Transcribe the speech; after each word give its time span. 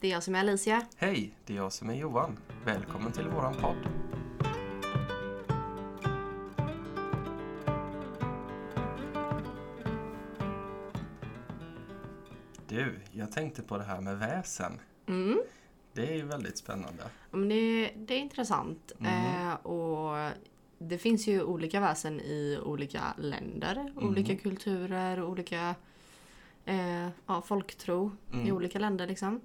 Det 0.00 0.06
är 0.08 0.12
jag 0.12 0.22
som 0.22 0.34
är 0.34 0.38
Alicia. 0.40 0.86
Hej, 0.96 1.32
det 1.44 1.52
är 1.52 1.56
jag 1.56 1.72
som 1.72 1.90
är 1.90 1.94
Johan. 1.94 2.38
Välkommen 2.64 3.12
till 3.12 3.28
våran 3.28 3.54
podd. 3.54 3.88
Du, 12.68 12.94
jag 13.12 13.32
tänkte 13.32 13.62
på 13.62 13.76
det 13.78 13.84
här 13.84 14.00
med 14.00 14.18
väsen. 14.18 14.80
Mm. 15.06 15.38
Det 15.92 16.10
är 16.12 16.14
ju 16.16 16.22
väldigt 16.24 16.58
spännande. 16.58 17.02
Men 17.30 17.48
det, 17.48 17.90
det 17.96 18.14
är 18.14 18.18
intressant. 18.18 18.92
Mm. 19.00 19.46
Eh, 19.48 19.54
och 19.54 20.30
det 20.78 20.98
finns 20.98 21.26
ju 21.26 21.42
olika 21.42 21.80
väsen 21.80 22.20
i 22.20 22.58
olika 22.64 23.02
länder, 23.18 23.76
Mm. 23.76 24.08
olika 24.08 24.36
kulturer, 24.36 25.22
olika 25.22 25.74
eh, 26.64 27.08
ja, 27.26 27.42
folktro 27.46 28.10
i 28.32 28.34
Mm. 28.34 28.56
olika 28.56 28.78
länder. 28.78 29.06
Liksom. 29.06 29.40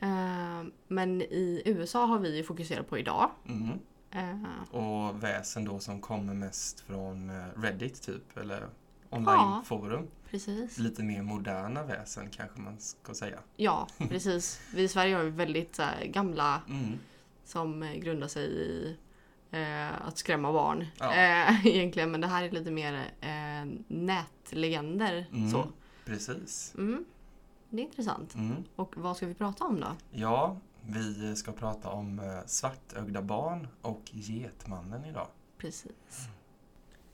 Eh, 0.00 0.62
men 0.88 1.22
i 1.22 1.62
USA 1.64 2.04
har 2.06 2.18
vi 2.18 2.36
ju 2.36 2.42
fokuserat 2.44 2.88
på 2.88 2.98
idag. 2.98 3.30
Mm. 3.48 3.78
Eh, 4.10 4.74
Och 4.76 5.22
väsen 5.22 5.64
då 5.64 5.78
som 5.78 6.00
kommer 6.00 6.34
mest 6.34 6.80
från 6.80 7.30
eh, 7.30 7.44
Reddit 7.56 8.02
typ, 8.02 8.36
eller 8.36 8.60
Ja. 8.60 9.16
onlineforum. 9.16 10.06
precis. 10.30 10.78
Lite 10.78 11.02
mer 11.02 11.22
moderna 11.22 11.82
väsen 11.82 12.30
kanske 12.30 12.60
man 12.60 12.78
ska 12.78 13.14
säga. 13.14 13.38
Ja, 13.56 13.86
precis. 13.98 14.60
Vi 14.74 14.82
i 14.82 14.88
Sverige 14.88 15.16
har 15.16 15.22
ju 15.22 15.30
väldigt 15.30 15.78
här, 15.78 16.04
gamla 16.04 16.60
Mm. 16.68 16.98
som 17.44 17.80
grundar 18.02 18.28
sig 18.28 18.44
i 18.46 18.96
eh, 19.50 20.06
att 20.06 20.18
skrämma 20.18 20.52
barn. 20.52 20.86
Ja. 20.98 21.14
Eh, 21.14 21.66
egentligen, 21.66 22.10
men 22.10 22.20
det 22.20 22.26
här 22.26 22.44
är 22.44 22.50
lite 22.50 22.70
mer 22.70 22.94
eh, 23.20 23.70
nätlegender. 23.88 25.26
Mm. 25.32 25.50
Så. 25.50 25.66
Precis. 26.04 26.74
Mm. 26.78 27.04
Det 27.76 27.82
är 27.82 27.84
intressant. 27.84 28.34
Mm. 28.34 28.64
Och 28.76 28.96
vad 28.96 29.16
ska 29.16 29.26
vi 29.26 29.34
prata 29.34 29.64
om 29.64 29.80
då? 29.80 29.86
Ja, 30.10 30.56
vi 30.82 31.36
ska 31.36 31.52
prata 31.52 31.88
om 31.88 32.18
eh, 32.18 32.46
svartögda 32.46 33.22
barn 33.22 33.68
och 33.82 34.02
Getmannen 34.12 35.04
idag. 35.04 35.28
Precis. 35.58 36.28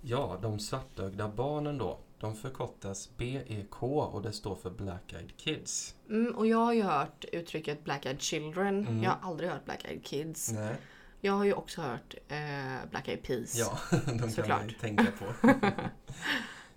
Ja, 0.00 0.38
de 0.42 0.58
svartögda 0.58 1.28
barnen 1.28 1.78
då. 1.78 1.98
De 2.18 2.34
förkortas 2.34 3.10
BEK 3.16 3.82
och 3.82 4.22
det 4.22 4.32
står 4.32 4.54
för 4.54 4.70
Black 4.70 5.12
Eyed 5.12 5.36
Kids. 5.36 5.94
Mm, 6.08 6.34
och 6.34 6.46
jag 6.46 6.58
har 6.58 6.72
ju 6.72 6.82
hört 6.82 7.24
uttrycket 7.32 7.84
Black 7.84 8.06
Eyed 8.06 8.20
Children. 8.20 8.86
Mm. 8.86 9.02
Jag 9.02 9.10
har 9.10 9.30
aldrig 9.30 9.50
hört 9.50 9.64
Black 9.64 9.84
Eyed 9.84 10.04
Kids. 10.04 10.52
Nej. 10.52 10.76
Jag 11.20 11.32
har 11.32 11.44
ju 11.44 11.52
också 11.52 11.82
hört 11.82 12.14
eh, 12.28 12.90
Black 12.90 13.08
Eyed 13.08 13.22
Peas. 13.22 13.56
Ja, 13.58 13.78
de 14.06 14.18
kan 14.18 14.30
Såklart. 14.30 14.60
man 14.60 14.68
ju 14.68 14.74
tänka 14.74 15.06
på. 15.18 15.48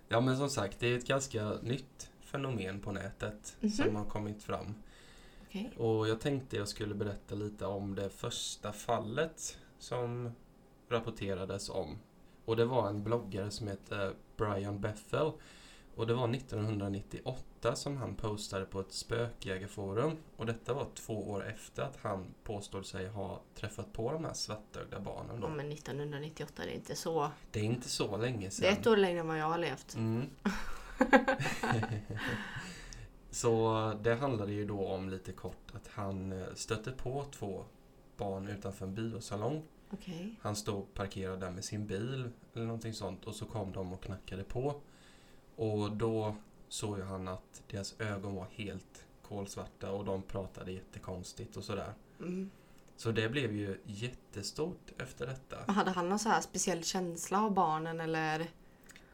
ja, 0.07 0.21
men 0.21 0.37
som 0.37 0.49
sagt, 0.49 0.79
det 0.79 0.87
är 0.87 0.97
ett 0.97 1.07
ganska 1.07 1.49
nytt 1.61 2.09
fenomen 2.35 2.79
på 2.81 2.91
nätet 2.91 3.55
Mhm. 3.59 3.71
som 3.71 3.95
har 3.95 4.05
kommit 4.05 4.43
fram. 4.43 4.75
Okej. 5.47 5.71
Och 5.77 6.07
jag 6.07 6.21
tänkte 6.21 6.57
jag 6.57 6.67
skulle 6.67 6.95
berätta 6.95 7.35
lite 7.35 7.65
om 7.65 7.95
det 7.95 8.09
första 8.09 8.71
fallet 8.73 9.57
som 9.79 10.31
rapporterades 10.89 11.69
om. 11.69 11.97
Och 12.45 12.55
det 12.55 12.65
var 12.65 12.89
en 12.89 13.03
bloggare 13.03 13.51
som 13.51 13.67
heter 13.67 14.13
Brian 14.37 14.81
Bethel. 14.81 15.31
Och 15.95 16.07
det 16.07 16.13
var 16.13 16.27
1998 16.27 17.75
som 17.75 17.97
han 17.97 18.15
postade 18.15 18.65
på 18.65 18.79
ett 18.79 18.91
spökjägarforum. 18.93 20.17
Och 20.37 20.45
detta 20.45 20.73
var 20.73 20.87
två 20.95 21.29
år 21.29 21.45
efter 21.47 21.83
att 21.83 21.97
han 22.01 22.25
påstod 22.43 22.85
sig 22.85 23.07
ha 23.07 23.41
träffat 23.55 23.93
på 23.93 24.11
de 24.11 24.25
här 24.25 24.33
svartögda 24.33 24.99
barnen. 24.99 25.35
Ja, 25.41 25.47
Då. 25.47 25.53
men 25.53 25.69
1998 25.71 26.63
är 26.63 26.67
det 26.67 26.73
inte 26.75 26.95
så. 26.95 27.29
Det 27.51 27.59
är 27.59 27.63
inte 27.63 27.89
så 27.89 28.17
länge 28.17 28.49
sedan. 28.49 28.61
Det 28.63 28.67
är 28.75 28.79
ett 28.81 28.87
år 28.87 28.97
längre 28.97 29.19
än 29.19 29.27
vad 29.27 29.37
jag 29.39 29.45
har 29.49 29.57
levt. 29.57 29.95
Mm. 29.95 30.29
Så 33.29 33.93
det 34.03 34.15
handlade 34.15 34.51
ju 34.51 34.65
då 34.65 34.87
om 34.87 35.09
lite 35.09 35.31
kort 35.31 35.71
att 35.73 35.87
han 35.87 36.31
eh, 36.31 36.47
stötte 36.53 36.91
på 36.91 37.25
två 37.31 37.65
barn 38.17 38.47
utanför 38.47 38.85
en 38.85 38.95
biosalong. 38.95 39.63
Okej. 39.89 40.35
Han 40.41 40.55
stod 40.55 40.93
parkerad 40.93 41.39
där 41.39 41.51
med 41.51 41.65
sin 41.65 41.87
bil 41.87 42.29
eller 42.53 42.65
någonting 42.65 42.93
sånt 42.93 43.25
och 43.25 43.35
så 43.35 43.45
kom 43.45 43.71
de 43.71 43.93
och 43.93 44.03
knackade 44.03 44.43
på. 44.43 44.81
Och 45.55 45.91
då 45.91 46.35
såg 46.67 46.97
ju 46.97 47.03
han 47.03 47.27
att 47.27 47.63
deras 47.71 47.99
ögon 47.99 48.35
var 48.35 48.47
helt 48.51 49.05
kolsvarta 49.27 49.91
och 49.91 50.05
de 50.05 50.21
pratade 50.21 50.71
jättekonstigt 50.71 51.57
och 51.57 51.63
sådär. 51.63 51.93
Mm. 52.19 52.51
Så 52.97 53.11
det 53.11 53.29
blev 53.29 53.53
ju 53.53 53.77
jättestort 53.83 54.91
efter 54.97 55.27
detta. 55.27 55.71
Hade 55.71 55.91
han 55.91 56.09
någon 56.09 56.19
så 56.19 56.29
här 56.29 56.41
speciell 56.41 56.83
känsla 56.83 57.41
av 57.41 57.53
barnen 57.53 58.01
eller? 58.01 58.47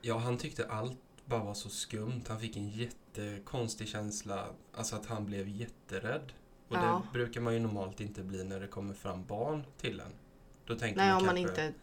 Ja, 0.01 0.17
han 0.17 0.37
tyckte 0.37 0.67
allt 0.67 0.97
bara 1.25 1.43
var 1.43 1.53
så 1.53 1.69
skumt. 1.69 2.21
Han 2.27 2.39
fick 2.39 2.57
en 2.57 2.69
jättekonstig 2.69 3.87
känsla, 3.87 4.45
alltså 4.73 4.95
att 4.95 5.05
han 5.05 5.25
blev 5.25 5.47
jätterädd. 5.47 6.33
Och 6.67 6.75
Ja. 6.77 7.03
det 7.05 7.13
brukar 7.13 7.41
man 7.41 7.53
ju 7.53 7.59
normalt 7.59 7.99
inte 8.01 8.23
bli 8.23 8.43
när 8.43 8.59
det 8.59 8.67
kommer 8.67 8.93
fram 8.93 9.25
barn 9.25 9.63
till 9.77 9.99
en. 9.99 10.11
Då 10.65 10.75
tänker 10.75 10.97
Nej, 10.97 11.07
man 11.09 11.17
om 11.19 11.25
man 11.25 11.35
kanske... 11.35 11.65
inte 11.67 11.79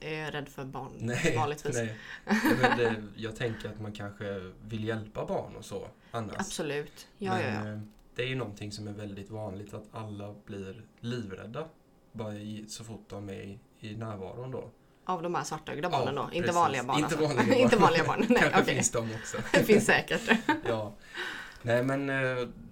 är 0.00 0.30
rädd 0.32 0.48
för 0.48 0.64
barn 0.64 0.90
Nej, 0.98 1.36
vanligtvis. 1.36 1.76
nej. 1.76 1.98
Det, 2.76 3.04
jag 3.16 3.36
tänker 3.36 3.68
att 3.68 3.80
man 3.80 3.92
kanske 3.92 4.52
vill 4.62 4.84
hjälpa 4.84 5.26
barn 5.26 5.56
och 5.56 5.64
så 5.64 5.88
annars. 6.10 6.36
Absolut. 6.38 7.08
Ja, 7.18 7.32
Men 7.34 7.54
ja, 7.54 7.64
ja. 7.66 7.72
eh, 7.72 7.80
det 8.14 8.22
är 8.22 8.26
ju 8.26 8.34
någonting 8.34 8.72
som 8.72 8.88
är 8.88 8.92
väldigt 8.92 9.30
vanligt 9.30 9.74
att 9.74 9.84
alla 9.92 10.34
blir 10.44 10.82
livrädda 11.00 11.68
bara 12.12 12.34
i, 12.34 12.64
så 12.68 12.84
fort 12.84 13.04
de 13.08 13.28
är 13.28 13.32
i, 13.42 13.58
i 13.80 13.96
närvaron 13.96 14.50
då. 14.50 14.70
Av 15.04 15.22
de 15.22 15.34
här 15.34 15.44
svartögda 15.44 15.88
Ja, 15.92 15.98
barnen 15.98 16.14
då? 16.14 16.28
Inte 16.32 16.52
vanliga 16.52 16.84
barn 16.84 16.98
Inte 16.98 17.06
alltså. 17.16 17.20
vanliga 17.28 17.44
barn. 17.46 17.58
inte 17.60 17.76
vanliga 17.76 18.04
barn. 18.04 18.18
Nej, 18.28 18.38
Kanske 18.40 18.60
okej. 18.62 18.74
finns 18.74 18.90
de 18.90 19.08
också. 19.14 19.36
Det 19.52 19.64
finns 19.64 19.86
säkert. 19.86 20.30
ja. 20.68 20.92
Nej 21.62 21.82
men 21.82 22.10
eh, 22.10 22.16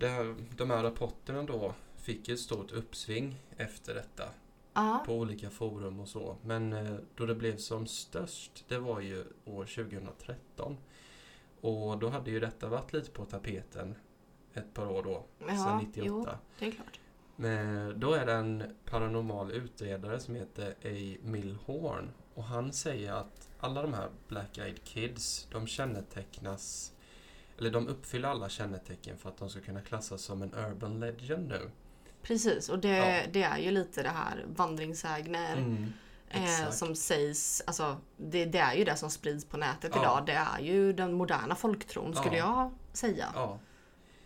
här, 0.01 0.35
de 0.57 0.71
här 0.71 0.83
rapporterna 0.83 1.43
då 1.43 1.75
fick 1.97 2.29
ett 2.29 2.41
stort 2.41 2.73
uppsving 2.73 3.37
efter 3.57 3.95
detta 3.95 4.25
Ja. 4.75 5.03
på 5.07 5.15
olika 5.15 5.51
forum 5.51 6.01
och 6.01 6.09
så. 6.09 6.37
Men 6.43 6.73
eh, 6.73 6.95
då 7.17 7.27
det 7.27 7.35
blev 7.35 7.57
som 7.57 7.87
störst, 7.87 8.65
det 8.69 8.79
var 8.79 9.01
ju 9.01 9.25
år 9.45 9.65
2013. 9.65 10.77
Och 11.61 11.99
då 11.99 12.09
hade 12.09 12.31
ju 12.31 12.41
detta 12.41 12.69
varit 12.69 12.93
lite 12.93 13.11
på 13.11 13.25
tapeten 13.25 13.95
ett 14.55 14.75
par 14.75 14.87
år 14.87 15.03
då, 15.03 15.25
Ja, 15.39 15.47
sedan 15.49 15.79
98. 15.79 16.05
jo. 16.07 16.27
Det 16.59 16.67
är 16.67 16.71
klart. 16.71 16.99
Men 17.37 18.01
då 18.01 18.13
är 18.13 18.27
det 18.27 18.33
en 18.33 18.63
paranormal 18.85 19.51
utredare 19.51 20.21
som 20.21 20.35
heter 20.35 20.71
A. 20.71 21.17
Milhorn 21.23 22.11
och 22.35 22.45
han 22.45 22.73
säger 22.73 23.13
att 23.13 23.49
alla 23.61 23.83
de 23.83 23.95
här 23.95 24.09
Black 24.29 24.59
Eyed 24.59 24.85
Kids, 24.85 25.47
de 25.53 25.67
kännetecknas 25.67 26.93
eller 27.59 27.71
de 27.71 27.89
uppfyller 27.89 28.29
alla 28.29 28.49
kännetecken 28.49 29.19
för 29.19 29.29
att 29.29 29.37
de 29.37 29.51
ska 29.51 29.61
kunna 29.61 29.81
klassas 29.81 30.23
som 30.23 30.43
en 30.43 30.55
urban 30.55 31.01
legend 31.01 31.49
nu. 31.49 31.71
Precis, 32.23 32.69
och 32.69 32.79
det, 32.79 32.89
Ja. 32.97 33.23
det 33.33 33.43
är 33.43 33.59
ju 33.59 33.71
lite 33.71 34.03
det 34.03 34.09
här 34.09 34.45
vandringssägner 34.57 35.57
Mm, 35.57 35.87
eh, 36.29 36.71
som 36.71 36.97
sägs, 36.97 37.63
alltså 37.67 37.97
det, 38.17 38.45
det 38.45 38.59
är 38.59 38.75
ju 38.75 38.85
det 38.85 38.97
som 38.97 39.11
sprids 39.11 39.45
på 39.45 39.57
nätet 39.57 39.91
Ja. 39.95 40.01
idag. 40.03 40.23
Det 40.27 40.33
är 40.33 40.61
ju 40.61 40.93
den 40.93 41.13
moderna 41.13 41.55
folktron 41.55 42.15
skulle 42.15 42.37
jag 42.37 42.73
säga. 42.93 43.29
Ja, 43.35 43.59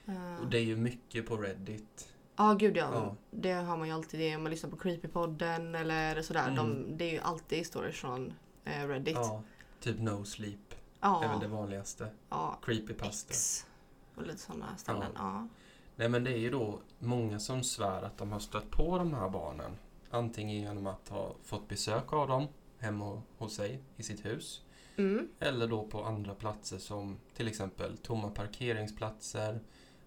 Eh, 0.08 0.40
och 0.42 0.46
det 0.50 0.58
är 0.58 0.62
ju 0.62 0.76
mycket 0.76 1.26
på 1.26 1.36
Reddit. 1.36 2.08
Ja, 2.36 2.54
gud 2.54 2.76
ja. 2.76 2.90
Ja. 2.92 3.16
Det 3.30 3.52
har 3.52 3.76
man 3.76 3.88
ju 3.88 3.94
alltid 3.94 4.20
det 4.20 4.36
om 4.36 4.42
man 4.42 4.50
lyssnar 4.50 4.70
på 4.70 4.76
Creepypodden 4.76 5.74
eller 5.74 6.22
sådär. 6.22 6.48
Mm. 6.48 6.56
De, 6.56 6.96
det 6.96 7.04
är 7.04 7.12
ju 7.12 7.20
alltid 7.20 7.58
historier 7.58 7.92
från 7.92 8.32
eh, 8.64 8.88
Reddit. 8.88 9.14
Ja, 9.14 9.42
typ 9.80 10.00
No 10.00 10.24
Sleep 10.24 10.74
Ja, 11.00 11.24
är 11.24 11.28
väl 11.28 11.40
det 11.40 11.48
vanligaste. 11.48 12.08
ja. 12.28 12.58
Creepypasta. 12.62 13.30
X 13.30 13.66
och 14.14 14.26
lite 14.26 14.38
sådana 14.38 14.76
ställen. 14.76 15.12
Ja. 15.14 15.48
Nej 15.96 16.08
men 16.08 16.24
det 16.24 16.30
är 16.32 16.38
ju 16.38 16.50
då 16.50 16.80
många 16.98 17.38
som 17.40 17.62
svär 17.62 18.02
att 18.02 18.18
de 18.18 18.32
har 18.32 18.40
stött 18.40 18.70
på 18.70 18.98
de 18.98 19.14
här 19.14 19.28
barnen. 19.28 19.76
Antingen 20.10 20.56
genom 20.56 20.86
att 20.86 21.08
ha 21.08 21.34
fått 21.44 21.68
besök 21.68 22.12
av 22.12 22.28
dem 22.28 22.46
hemma 22.78 23.22
hos 23.38 23.54
sig 23.54 23.82
i 23.96 24.02
sitt 24.02 24.24
hus. 24.24 24.62
Mm. 24.96 25.28
Eller 25.38 25.66
då 25.66 25.86
på 25.86 26.04
andra 26.04 26.34
platser 26.34 26.78
som 26.78 27.18
till 27.36 27.48
exempel 27.48 27.96
tomma 27.98 28.30
parkeringsplatser, 28.30 29.60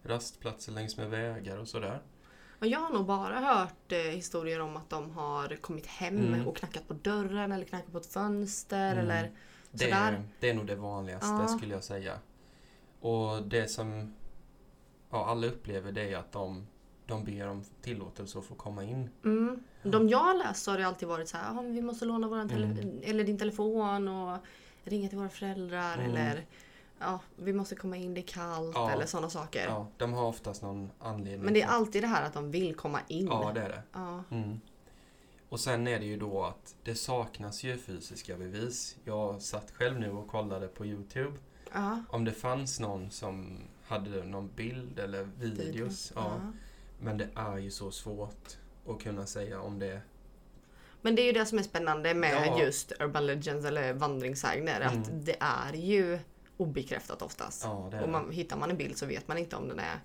rastplatser 0.04 0.72
längs 0.72 0.98
med 0.98 1.10
vägar 1.10 1.58
och 1.58 1.68
sådär. 1.68 2.02
Jag 2.60 2.80
har 2.80 2.90
nog 2.90 3.06
bara 3.06 3.40
hört 3.40 3.92
eh, 3.92 3.98
historier 3.98 4.60
om 4.62 4.78
att 4.78 4.90
de 4.90 5.12
har 5.12 5.56
kommit 5.56 5.86
hem 5.86 6.18
Mm. 6.18 6.48
och 6.48 6.56
knackat 6.58 6.88
på 6.88 6.94
dörren 6.94 7.52
eller 7.52 7.66
knackat 7.66 7.92
på 7.92 7.98
ett 7.98 8.14
fönster 8.14 8.92
Mm. 8.92 9.00
eller 9.06 9.32
Det 9.72 9.80
Sådär. 9.80 10.12
är, 10.14 10.24
det 10.40 10.50
är 10.50 10.54
nog 10.54 10.66
det 10.68 10.76
vanligaste 10.76 11.28
Ja. 11.28 11.48
skulle 11.48 11.74
jag 11.74 11.84
säga. 11.84 12.14
Och 13.00 13.44
det 13.44 13.68
som 13.72 14.14
ja, 15.10 15.26
alla 15.26 15.48
upplever 15.48 15.92
det 15.92 16.14
är 16.14 16.18
att 16.18 16.32
de, 16.32 16.68
de 17.06 17.24
ber 17.24 17.48
om 17.48 17.64
tillåtelse 17.82 18.40
att 18.40 18.46
få 18.46 18.56
komma 18.56 18.84
in. 18.84 19.10
Mm. 19.26 19.64
De 19.84 20.10
jag 20.10 20.18
har 20.18 20.34
läst 20.34 20.68
har 20.68 20.78
det 20.78 20.88
alltid 20.88 21.08
varit 21.08 21.30
så 21.30 21.38
här, 21.38 21.46
"Ja, 21.48 21.54
men 21.62 21.74
vi 21.74 21.82
måste 21.82 22.06
låna 22.06 22.28
våran 22.28 22.50
tele- 22.50 22.66
Mm. 22.66 23.00
eller 23.04 23.24
din 23.24 23.38
telefon 23.38 24.08
och 24.08 24.38
ringa 24.84 25.10
till 25.10 25.18
våra 25.18 25.30
föräldrar 25.30 25.94
Mm. 25.98 26.12
eller 26.12 26.46
ja, 27.00 27.20
vi 27.36 27.54
måste 27.54 27.76
komma 27.76 27.98
in, 27.98 28.14
det 28.14 28.22
är 28.22 28.28
kallt 28.28 28.76
Ja. 28.76 28.92
eller 28.92 29.06
sådana 29.06 29.30
saker. 29.30 29.66
Ja, 29.68 29.88
de 29.98 30.14
har 30.14 30.24
oftast 30.26 30.62
någon 30.62 30.92
anledning. 31.00 31.46
Men 31.46 31.54
det 31.54 31.62
är 31.62 31.68
alltid 31.68 32.04
det 32.04 32.08
här 32.08 32.26
att 32.26 32.34
de 32.34 32.52
vill 32.52 32.76
komma 32.76 33.00
in. 33.08 33.26
Ja, 33.28 33.52
det 33.56 33.62
är 33.62 33.70
det. 33.70 33.82
Ja. 33.94 34.24
Mm. 34.32 34.60
Och 35.50 35.60
sen 35.60 35.88
är 35.88 36.00
det 36.00 36.06
ju 36.06 36.18
då 36.18 36.44
att 36.44 36.76
det 36.84 36.96
saknas 36.96 37.64
ju 37.64 37.78
fysiska 37.78 38.38
bevis. 38.38 38.98
Jag 39.04 39.42
satt 39.42 39.72
själv 39.72 40.00
nu 40.00 40.12
och 40.12 40.28
kollade 40.28 40.68
på 40.68 40.86
Youtube 40.86 41.38
Ja. 41.74 42.04
om 42.10 42.26
det 42.26 42.32
fanns 42.32 42.80
någon 42.80 43.12
som 43.12 43.58
hade 43.88 44.24
någon 44.24 44.50
bild 44.56 45.00
eller 45.00 45.24
videos. 45.40 46.12
Ja. 46.16 46.32
Men 47.00 47.18
det 47.18 47.28
är 47.36 47.58
ju 47.58 47.72
så 47.72 47.92
svårt 47.92 48.58
att 48.88 49.02
kunna 49.04 49.26
säga 49.26 49.62
om 49.62 49.80
det 49.80 50.02
Men 51.02 51.16
det 51.16 51.22
är 51.22 51.26
ju 51.26 51.32
det 51.32 51.46
som 51.46 51.60
är 51.60 51.64
spännande 51.64 52.14
med 52.14 52.48
Ja. 52.48 52.60
just 52.62 52.92
Urban 53.00 53.26
Legends 53.26 53.66
eller 53.66 53.94
vandringssägner. 53.94 54.82
Att 54.82 54.94
Mm. 55.08 55.24
det 55.26 55.36
är 55.40 55.74
ju 55.74 56.20
obekräftat 56.60 57.22
oftast. 57.22 57.64
Ja, 57.64 57.88
det 57.92 57.98
är 57.98 58.02
Och 58.02 58.08
det. 58.08 58.12
man, 58.12 58.32
hittar 58.32 58.58
man 58.58 58.70
en 58.70 58.78
bild 58.78 58.98
så 58.98 59.06
vet 59.06 59.28
man 59.28 59.38
inte 59.38 59.56
om 59.56 59.68
den 59.68 59.80
är 59.80 60.00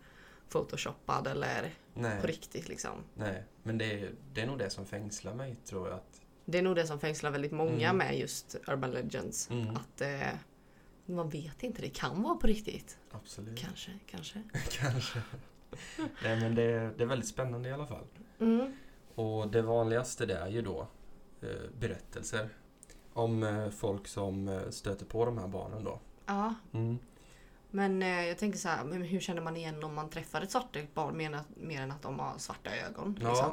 photoshoppad 0.48 1.26
eller 1.26 1.62
på 1.94 2.00
Nej, 2.00 2.20
riktigt 2.22 2.68
liksom. 2.68 2.90
nej. 3.14 3.44
Men 3.62 3.78
det 3.78 3.84
är, 4.00 4.10
det 4.32 4.40
är 4.40 4.46
nog 4.46 4.58
det 4.58 4.70
som 4.70 4.86
fängslar 4.86 5.34
mig, 5.34 5.56
tror 5.64 5.88
jag. 5.88 5.96
Att, 5.96 6.20
Det 6.44 6.58
är 6.58 6.62
nog 6.62 6.76
det 6.76 6.86
som 6.86 6.98
fängslar 7.00 7.30
väldigt 7.30 7.52
många 7.52 7.88
Mm. 7.90 7.96
med 7.96 8.18
just 8.18 8.56
Urban 8.66 8.90
Legends. 8.90 9.50
Mm. 9.50 9.76
Att 9.76 10.00
eh, 10.00 10.28
man 11.06 11.28
vet 11.28 11.62
inte, 11.62 11.82
det 11.82 11.88
kan 11.88 12.22
vara 12.22 12.34
på 12.34 12.46
riktigt. 12.46 12.98
absolut. 13.10 13.58
Kanske, 13.58 13.90
kanske. 14.06 14.42
Kanske. 14.70 15.22
nej, 16.22 16.40
men 16.40 16.54
det, 16.54 16.90
det 16.96 17.02
är 17.02 17.06
väldigt 17.06 17.28
spännande 17.28 17.68
i 17.68 17.72
alla 17.72 17.86
fall. 17.86 18.04
Mm. 18.40 18.72
Och 19.14 19.48
det 19.48 19.62
vanligaste 19.62 20.26
det 20.26 20.34
är 20.36 20.48
ju 20.48 20.62
då 20.62 20.86
eh, 21.42 21.48
berättelser 21.78 22.48
om 23.12 23.42
eh, 23.42 23.68
folk 23.70 24.06
som 24.08 24.48
eh, 24.48 24.68
stöter 24.70 25.06
på 25.06 25.24
de 25.24 25.38
här 25.38 25.48
barnen 25.48 25.84
då. 25.84 26.00
Ja, 26.26 26.54
Mm. 26.72 26.98
men 27.70 28.02
eh, 28.02 28.26
jag 28.28 28.38
tänker 28.38 28.58
så 28.58 28.68
här, 28.68 28.84
men 28.84 29.02
hur 29.02 29.20
känner 29.20 29.42
man 29.42 29.56
igen 29.56 29.84
om 29.84 29.94
man 29.94 30.10
träffar 30.10 30.42
ett 30.42 30.50
svartägt 30.50 30.94
barn 30.94 31.16
mer, 31.16 31.26
än 31.26 31.34
att- 31.34 31.56
mer 31.56 31.80
än 31.80 31.90
att 31.90 32.02
de 32.02 32.18
har 32.18 32.38
svarta 32.38 32.70
ögon? 32.76 33.18
Ja. 33.22 33.28
Liksom? 33.28 33.50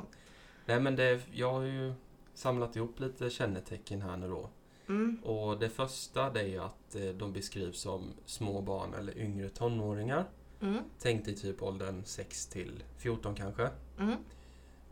Nej 0.66 0.80
men 0.80 0.96
det, 0.96 1.22
jag 1.32 1.52
har 1.54 1.62
ju 1.62 1.94
samlat 2.34 2.76
ihop 2.76 3.00
lite 3.00 3.30
kännetecken 3.30 4.02
här 4.02 4.18
nu 4.18 4.28
då. 4.30 4.50
Mm. 4.88 5.20
Och 5.24 5.60
det 5.60 5.70
första 5.70 6.30
det 6.30 6.40
är 6.42 6.48
ju 6.48 6.60
att 6.60 6.96
eh, 6.96 7.04
de 7.10 7.34
beskrivs 7.34 7.80
som 7.82 8.14
små 8.26 8.62
barn 8.62 8.94
eller 8.94 9.18
yngre 9.18 9.50
tonåringar. 9.50 10.26
Mm. 10.62 10.78
Tänk 11.00 11.26
dig 11.26 11.36
typ 11.36 11.62
åldern 11.64 12.02
6 12.06 12.46
till 12.48 12.84
14 12.98 13.36
kanske. 13.36 13.70
Mm. 14.00 14.16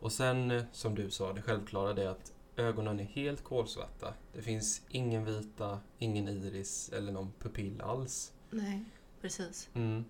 Och 0.00 0.12
sen 0.12 0.50
eh, 0.50 0.62
som 0.72 0.94
du 0.94 1.10
sa, 1.10 1.32
det 1.32 1.42
självklara 1.42 1.92
det 1.92 2.02
är 2.04 2.08
att 2.08 2.32
ögonen 2.56 3.00
är 3.00 3.04
helt 3.04 3.44
kolsvarta. 3.44 4.14
Det 4.32 4.42
finns 4.42 4.82
ingen 4.88 5.24
vita, 5.24 5.80
ingen 5.98 6.28
iris 6.28 6.88
eller 6.92 7.12
någon 7.12 7.32
pupill 7.38 7.80
alls. 7.80 8.32
Nej, 8.50 8.84
precis. 9.20 9.68
Mm. 9.74 10.04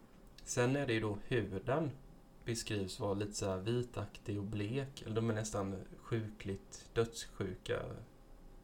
Sen 0.45 0.77
är 0.77 0.87
det 0.87 0.93
ju 0.93 1.01
då 1.01 1.19
huden 1.29 1.91
beskrivs 2.45 3.01
vara 3.01 3.15
lite 3.15 3.33
så 3.33 3.47
här 3.51 3.57
vitaktig 3.59 4.39
och 4.39 4.45
blek. 4.45 5.03
Eller 5.03 5.15
de 5.15 5.31
är 5.31 5.35
nästan 5.35 5.85
sjukligt 6.03 6.85
dödssjuka. 6.95 7.83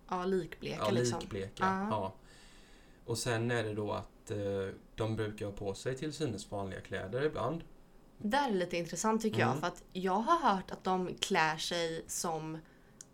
Ja, 0.08 0.24
likbleka 0.24 0.76
Ja, 0.78 0.90
liksom. 0.90 1.20
likbleka. 1.20 1.64
Ja. 1.64 1.88
Ja. 1.90 2.14
Och 3.04 3.18
sen 3.18 3.50
är 3.50 3.64
det 3.64 3.74
då 3.74 3.92
att 3.92 4.30
eh, 4.30 4.74
de 4.94 5.16
brukar 5.16 5.46
ha 5.46 5.52
på 5.52 5.74
sig 5.74 5.96
till 5.96 6.12
synes 6.12 6.50
vanliga 6.50 6.80
kläder 6.80 7.22
ibland. 7.22 7.64
Det 8.18 8.36
här 8.36 8.50
är 8.50 8.54
lite 8.54 8.76
intressant 8.76 9.22
tycker 9.22 9.42
Mm. 9.42 9.48
jag. 9.48 9.60
För 9.60 9.66
att 9.66 9.84
jag 9.92 10.12
har 10.12 10.50
hört 10.54 10.70
att 10.70 10.84
de 10.84 11.14
klär 11.20 11.56
sig 11.56 12.04
som 12.06 12.58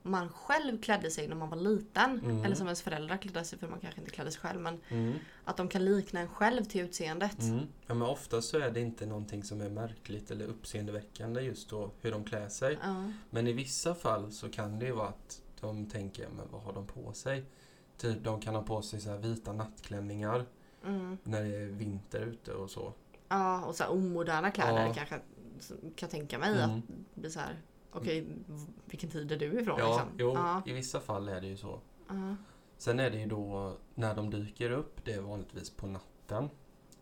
man 0.03 0.29
själv 0.29 0.81
klädde 0.83 1.11
sig 1.11 1.29
när 1.29 1.37
man 1.37 1.51
var 1.51 1.57
liten. 1.57 2.19
Mm. 2.19 2.45
Eller 2.45 2.57
som 2.57 2.67
ens 2.67 2.83
föräldrar 2.83 3.17
klädde 3.17 3.45
sig 3.45 3.59
för 3.59 3.69
man 3.69 3.81
kanske 3.81 4.01
inte 4.01 4.13
klädde 4.13 4.31
sig 4.31 4.41
själv. 4.41 4.61
Men 4.61 4.81
Mm. 4.89 5.15
att 5.45 5.57
de 5.57 5.69
kan 5.69 5.85
likna 5.85 6.21
en 6.21 6.29
själv 6.29 6.65
till 6.65 6.81
utseendet. 6.81 7.41
Mm. 7.43 7.67
Ja, 7.87 7.95
men 7.95 8.09
ofta 8.09 8.43
så 8.43 8.59
är 8.59 8.71
det 8.71 8.81
inte 8.81 9.07
någonting 9.07 9.45
som 9.45 9.61
är 9.61 9.69
märkligt 9.71 10.31
eller 10.31 10.47
uppseendeväckande 10.47 11.41
just 11.41 11.71
då 11.71 11.91
hur 12.01 12.11
de 12.13 12.25
klär 12.25 12.49
sig. 12.49 12.79
Men 13.31 13.47
i 13.47 13.53
vissa 13.53 13.95
fall 13.95 14.33
så 14.33 14.49
kan 14.49 14.79
det 14.79 14.87
ju 14.87 14.93
vara 14.93 15.09
att 15.09 15.43
de 15.61 15.87
tänker, 15.87 16.29
men 16.29 16.47
vad 16.51 16.63
har 16.63 16.73
de 16.73 16.87
på 16.87 17.13
sig? 17.13 17.45
Typ 17.97 18.25
de 18.25 18.41
kan 18.41 18.55
ha 18.55 18.63
på 18.63 18.83
sig 18.83 19.01
så 19.01 19.17
vita 19.17 19.53
nattklänningar 19.53 20.47
Mm. 20.87 21.19
när 21.23 21.43
det 21.45 21.57
är 21.57 21.67
vinter 21.67 22.21
ute 22.21 22.53
och 22.53 22.71
så. 22.71 22.93
ja, 23.29 23.65
och 23.65 23.75
så 23.75 23.83
här 23.85 23.93
omoderna 23.93 24.51
kläder 24.51 24.87
Ja. 24.87 24.95
kanske. 24.95 25.21
Kan 25.97 26.09
tänka 26.09 26.39
mig 26.39 26.49
Mm. 26.63 26.71
att 26.79 26.83
det 27.15 27.21
blir 27.21 27.31
så 27.31 27.41
här. 27.41 27.57
Okej, 27.93 28.27
vilken 28.85 29.11
tid 29.11 29.33
är 29.33 29.37
du 29.39 29.61
ifrån 29.61 29.79
Ja, 29.79 29.87
liksom? 29.89 30.09
jo, 30.19 30.33
Ja. 30.35 30.63
i 30.67 30.73
vissa 30.73 31.01
fall 31.01 31.29
är 31.29 31.41
det 31.41 31.47
ju 31.47 31.57
så. 31.57 31.81
Ja. 32.09 32.37
Sen 32.79 33.01
är 33.01 33.11
det 33.11 33.19
ju 33.19 33.27
då 33.27 33.77
när 33.95 34.15
de 34.15 34.31
dyker 34.31 34.71
upp, 34.71 35.05
det 35.05 35.13
är 35.13 35.21
vanligtvis 35.21 35.71
på 35.71 35.87
natten. 35.87 36.51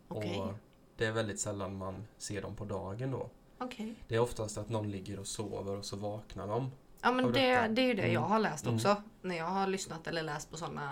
Okej. 0.07 0.39
Och 0.41 0.53
det 0.97 1.05
är 1.05 1.11
väldigt 1.11 1.39
sällan 1.39 1.77
man 1.77 2.07
ser 2.17 2.41
dem 2.41 2.55
på 2.55 2.65
dagen 2.65 3.11
då. 3.11 3.29
Okej. 3.57 3.95
Det 4.07 4.15
är 4.15 4.19
oftast 4.19 4.57
att 4.57 4.69
någon 4.69 4.91
ligger 4.91 5.19
och 5.19 5.27
sover 5.27 5.77
och 5.77 5.85
så 5.85 5.95
vaknar 5.97 6.47
de. 6.47 6.71
Ja 7.01 7.11
men 7.11 7.31
det, 7.33 7.67
det 7.67 7.81
är 7.81 7.85
ju 7.85 7.93
det 7.93 8.01
Mm. 8.01 8.13
jag 8.13 8.21
har 8.21 8.39
läst 8.39 8.63
Mm. 8.65 8.75
också. 8.75 8.95
När 9.21 9.37
jag 9.37 9.45
har 9.45 9.67
lyssnat 9.67 10.07
eller 10.07 10.23
läst 10.23 10.51
på 10.51 10.57
sådana 10.57 10.91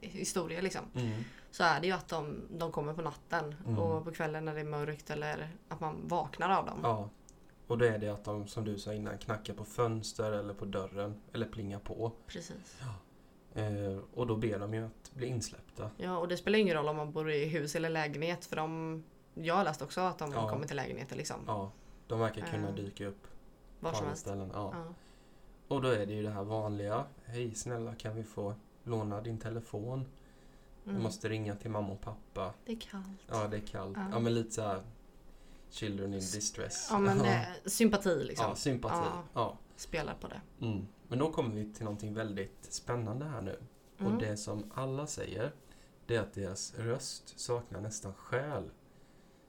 historier 0.00 0.62
liksom. 0.62 0.82
Så 1.50 1.64
är 1.64 1.80
det 1.80 1.86
ju 1.86 1.92
att 1.92 2.08
de, 2.08 2.40
de 2.50 2.72
kommer 2.72 2.94
på 2.94 3.02
natten 3.02 3.54
Mm. 3.66 3.78
och 3.78 4.04
på 4.04 4.12
kvällen 4.12 4.44
när 4.44 4.54
det 4.54 4.60
är 4.60 4.64
mörkt 4.64 5.10
eller 5.10 5.50
att 5.68 5.80
man 5.80 6.08
vaknar 6.08 6.58
av 6.58 6.66
dem. 6.66 6.78
Ja. 6.82 7.08
Och 7.72 7.78
då 7.78 7.84
är 7.84 7.98
det 7.98 8.08
att 8.08 8.24
de, 8.24 8.46
som 8.46 8.64
du 8.64 8.78
sa 8.78 8.92
innan, 8.94 9.18
knackar 9.18 9.54
på 9.54 9.64
fönster 9.64 10.32
eller 10.32 10.54
på 10.54 10.64
dörren 10.64 11.20
eller 11.32 11.46
plingar 11.46 11.78
på. 11.78 12.12
Precis. 12.26 12.80
Eh, 13.54 13.98
och 14.14 14.26
då 14.26 14.36
ber 14.36 14.58
de 14.58 14.74
ju 14.74 14.86
att 14.86 15.12
bli 15.14 15.26
insläppta. 15.26 15.90
Ja 15.96 16.18
och 16.18 16.28
det 16.28 16.36
spelar 16.36 16.58
ingen 16.58 16.76
roll 16.76 16.88
om 16.88 16.96
man 16.96 17.12
bor 17.12 17.30
i 17.30 17.44
hus 17.44 17.76
eller 17.76 17.88
lägenhet 17.90 18.44
för 18.44 18.56
de 18.56 19.04
Jag 19.34 19.54
har 19.54 19.64
läst 19.64 19.82
också 19.82 20.00
att 20.00 20.18
de 20.18 20.32
Ja. 20.32 20.48
kommer 20.48 20.66
till 20.66 20.76
lägenheter 20.76 21.16
liksom. 21.16 21.36
Ja, 21.46 21.70
de 22.06 22.20
verkar 22.20 22.46
kunna 22.46 22.68
Eh, 22.68 22.74
dyka 22.74 23.06
upp 23.06 23.26
Var 23.80 23.92
som 23.92 24.06
helst. 24.06 24.22
ställen. 24.22 24.50
Ja. 24.54 24.70
Ja. 24.74 24.94
Och 25.68 25.82
då 25.82 25.88
är 25.88 26.06
det 26.06 26.12
ju 26.14 26.22
det 26.22 26.30
här 26.30 26.44
vanliga. 26.44 27.04
Hej 27.24 27.54
snälla 27.54 27.94
kan 27.94 28.14
vi 28.16 28.24
få 28.24 28.54
låna 28.84 29.20
din 29.20 29.38
telefon? 29.38 30.06
Mm. 30.86 31.02
måste 31.02 31.28
ringa 31.28 31.54
till 31.56 31.70
mamma 31.70 31.92
och 31.92 32.00
pappa. 32.00 32.52
Det 32.66 32.72
är 32.72 32.80
kallt. 32.80 33.06
Ja, 33.30 33.48
det 33.48 33.56
är 33.56 33.60
kallt. 33.66 33.96
Ja. 33.96 34.06
Ja, 34.12 34.18
men 34.18 34.34
lite 34.34 34.50
så 34.50 34.62
här 34.62 34.82
Children 35.72 36.14
in 36.14 36.20
distress. 36.20 36.88
Ja 36.90 36.98
men 36.98 37.20
eh, 37.20 37.42
sympati 37.64 38.24
liksom. 38.24 38.46
Ja, 38.48 38.54
sympati. 38.54 38.94
Ja. 38.94 39.22
Ja. 39.34 39.58
Spelar 39.76 40.14
på 40.14 40.28
det. 40.28 40.40
Mm. 40.66 40.86
Men 41.08 41.18
då 41.18 41.32
kommer 41.32 41.54
vi 41.54 41.72
till 41.72 41.84
någonting 41.84 42.14
väldigt 42.14 42.66
spännande 42.72 43.24
här 43.24 43.42
nu. 43.42 43.58
Mm. 43.98 44.12
Och 44.12 44.22
det 44.22 44.36
som 44.36 44.72
alla 44.74 45.06
säger, 45.06 45.52
det 46.06 46.16
är 46.16 46.20
att 46.20 46.32
deras 46.32 46.74
röst 46.78 47.40
saknar 47.40 47.80
nästan 47.80 48.14
själ. 48.14 48.70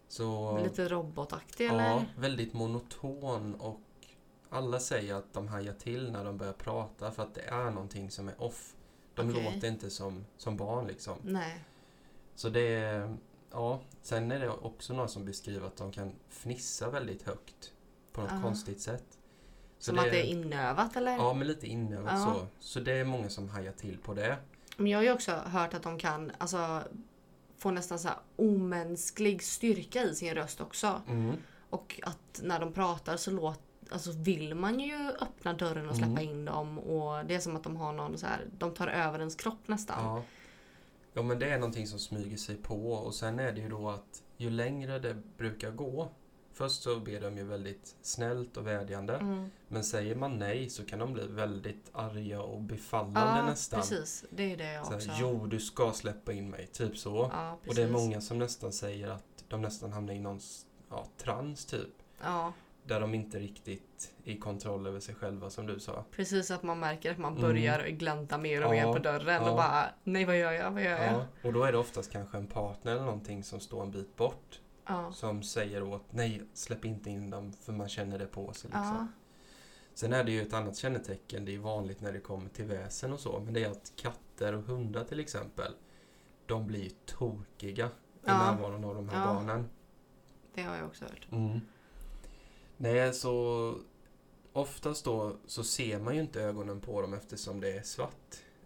Så, 0.08 0.58
Lite 0.64 0.88
robotaktig 0.88 1.66
ja, 1.66 1.74
eller? 1.74 2.06
väldigt 2.18 2.54
monoton 2.54 3.56
och 3.56 3.82
alla 4.50 4.80
säger 4.80 5.16
att 5.16 5.34
de 5.34 5.48
hajar 5.48 5.74
till 5.74 6.12
när 6.12 6.26
de 6.26 6.38
börjar 6.38 6.54
prata 6.54 7.12
för 7.12 7.24
att 7.24 7.34
det 7.34 7.42
är 7.42 7.72
någonting 7.72 8.12
som 8.12 8.28
är 8.28 8.42
off. 8.42 8.76
De 9.14 9.30
Okej. 9.30 9.44
låter 9.44 9.68
inte 9.68 9.90
som, 9.90 10.26
som 10.38 10.58
barn 10.58 10.88
liksom. 10.88 11.18
Nej. 11.24 11.64
Så 12.36 12.50
det 12.50 12.76
är, 12.76 13.18
ja. 13.54 13.80
Sen 14.02 14.32
är 14.32 14.40
det 14.40 14.50
också 14.50 14.94
någon 14.94 15.10
som 15.10 15.26
beskriver 15.26 15.68
att 15.68 15.78
de 15.78 15.92
kan 15.92 16.12
fnissa 16.30 16.90
väldigt 16.90 17.24
högt 17.24 17.72
på 18.14 18.22
något 18.22 18.32
Ja. 18.34 18.42
konstigt 18.42 18.82
sätt. 18.82 19.04
Så 19.80 19.90
Som 19.90 20.00
att 20.00 20.06
det 20.06 20.20
är 20.22 20.24
inövat 20.26 20.96
eller? 20.96 21.12
Ja, 21.16 21.34
men 21.34 21.48
lite 21.48 21.68
inövat 21.68 22.14
Ja. 22.14 22.34
så. 22.34 22.48
Så 22.60 22.80
det 22.80 22.94
är 22.94 23.06
många 23.06 23.30
som 23.30 23.50
hajar 23.50 23.72
till 23.72 23.98
på 23.98 24.14
det. 24.14 24.38
Men 24.78 24.88
jag 24.88 24.98
har 25.00 25.04
ju 25.04 25.12
också 25.14 25.32
hört 25.32 25.74
att 25.74 25.84
de 25.84 26.00
kan 26.00 26.32
alltså, 26.38 26.82
få 27.58 27.72
nästan 27.72 28.00
så 28.00 28.08
här 28.08 28.18
omänsklig 28.36 29.44
styrka 29.44 30.04
i 30.04 30.16
sin 30.16 30.36
röst 30.36 30.62
också. 30.62 31.02
Mm. 31.08 31.36
Och 31.70 32.00
att 32.04 32.40
när 32.44 32.60
de 32.60 32.74
pratar 32.74 33.18
så 33.18 33.32
låt, 33.32 33.60
alltså 33.90 34.12
vill 34.12 34.56
man 34.56 34.80
ju 34.80 35.10
öppna 35.22 35.54
dörren 35.54 35.90
och 35.90 35.96
släppa 35.96 36.12
Mm. 36.12 36.30
in 36.30 36.46
dem. 36.46 36.80
Och 36.80 37.26
det 37.26 37.36
är 37.36 37.40
som 37.40 37.56
att 37.56 37.64
de 37.64 37.78
har 37.78 37.94
någon 37.94 38.18
så 38.18 38.26
här, 38.26 38.46
de 38.58 38.74
tar 38.74 38.88
över 38.88 39.20
ens 39.20 39.36
kropp 39.36 39.68
nästan. 39.68 40.06
Ja. 40.06 40.24
Ja, 41.14 41.22
men 41.22 41.40
det 41.40 41.50
är 41.50 41.60
någonting 41.60 41.88
som 41.88 42.00
smyger 42.00 42.38
sig 42.38 42.56
på 42.56 42.92
och 42.92 43.16
sen 43.16 43.40
är 43.40 43.52
det 43.52 43.62
ju 43.62 43.70
då 43.70 43.90
att 43.90 44.24
ju 44.38 44.50
längre 44.50 45.00
det 45.00 45.14
brukar 45.38 45.72
gå 45.72 46.10
Först 46.54 46.84
så 46.84 47.00
ber 47.00 47.22
de 47.22 47.38
ju 47.38 47.44
väldigt 47.44 47.96
snällt 48.02 48.58
och 48.58 48.68
vädjande. 48.68 49.16
Mm. 49.16 49.50
Men 49.68 49.84
säger 49.84 50.16
man 50.16 50.40
nej 50.40 50.70
så 50.70 50.86
kan 50.86 51.00
de 51.00 51.14
bli 51.14 51.28
väldigt 51.28 51.90
arga 51.92 52.42
och 52.42 52.62
befallande 52.62 53.40
Ja, 53.40 53.46
nästan. 53.46 53.80
precis. 53.80 54.26
Det 54.30 54.54
är 54.54 54.58
det 54.58 54.74
jag 54.74 54.88
Så 54.88 54.96
också 54.96 55.10
jo, 55.20 55.46
du 55.48 55.60
ska 55.60 55.92
släppa 55.92 56.34
in 56.34 56.50
mig. 56.50 56.68
Typ 56.68 56.98
så. 56.98 57.30
Ja, 57.34 57.58
och 57.68 57.76
det 57.76 57.84
är 57.84 57.90
många 57.90 58.22
som 58.22 58.40
nästan 58.40 58.74
säger 58.74 59.10
att 59.10 59.46
de 59.48 59.62
nästan 59.62 59.94
hamnar 59.94 60.14
i 60.14 60.20
någon 60.20 60.40
ja, 60.90 61.06
trans 61.18 61.66
typ. 61.66 61.90
Ja, 62.22 62.54
Där 62.86 63.00
de 63.00 63.14
inte 63.14 63.40
riktigt 63.40 64.14
är 64.26 64.32
i 64.32 64.38
kontroll 64.38 64.88
över 64.88 65.00
sig 65.00 65.16
själva 65.16 65.50
som 65.50 65.66
du 65.68 65.80
sa. 65.80 66.06
precis 66.12 66.52
att 66.52 66.64
man 66.64 66.80
märker 66.80 67.12
att 67.12 67.18
man 67.18 67.32
Mm. 67.38 67.42
börjar 67.42 67.88
glänta 67.88 68.38
mer 68.38 68.66
och 68.66 68.76
Ja, 68.76 68.86
mer 68.86 68.94
på 68.94 69.00
dörren 69.00 69.44
ja. 69.44 69.50
och 69.52 69.58
bara 69.58 69.86
nej 70.04 70.26
vad 70.26 70.40
gör 70.40 70.52
jag, 70.52 70.72
vad 70.72 70.84
gör 70.84 70.90
jag? 71.04 71.14
Ja, 71.14 71.26
och 71.44 71.54
då 71.54 71.64
är 71.64 71.72
det 71.72 71.78
oftast 71.78 72.12
kanske 72.12 72.38
en 72.38 72.48
partner 72.48 72.92
eller 72.92 73.04
någonting 73.06 73.44
som 73.44 73.60
står 73.60 73.84
en 73.84 73.92
bit 73.92 74.16
bort. 74.16 74.60
Som 75.14 75.44
säger 75.44 75.84
åt 75.84 76.06
nej, 76.12 76.42
släpp 76.54 76.86
inte 76.86 77.10
in 77.10 77.30
dem 77.30 77.54
för 77.54 77.74
man 77.74 77.90
känner 77.90 78.20
det 78.20 78.26
på 78.28 78.54
sig. 78.54 78.70
Liksom. 78.70 79.12
Sen 79.94 80.14
är 80.14 80.24
det 80.24 80.32
ju 80.32 80.42
ett 80.42 80.54
annat 80.54 80.78
kännetecken, 80.78 81.46
det 81.46 81.56
är 81.56 81.60
vanligt 81.60 82.02
när 82.02 82.12
det 82.14 82.20
kommer 82.20 82.50
till 82.50 82.66
väsen 82.66 83.14
och 83.14 83.20
så, 83.20 83.40
men 83.40 83.54
det 83.54 83.64
är 83.64 83.72
att 83.72 83.94
katter 83.96 84.54
och 84.54 84.64
hundar 84.64 85.04
till 85.04 85.20
exempel, 85.20 85.74
de 86.46 86.68
blir 86.68 86.92
tokiga 87.06 87.86
i 88.24 88.28
närvaron 88.28 88.84
av 88.86 88.96
de 88.96 89.10
här 89.10 89.26
barnen. 89.34 89.70
Det 90.54 90.62
har 90.64 90.76
jag 90.76 90.86
också 90.86 91.06
hört. 91.06 91.28
Mm. 91.32 91.60
Nej, 92.78 93.14
så 93.14 93.76
oftast 94.54 95.06
då 95.06 95.36
så 95.48 95.64
ser 95.64 96.00
man 96.00 96.16
ju 96.16 96.22
inte 96.22 96.42
ögonen 96.42 96.80
på 96.82 97.02
dem 97.02 97.14
eftersom 97.14 97.62
det 97.62 97.72
är 97.78 97.82
svart. 97.82 98.10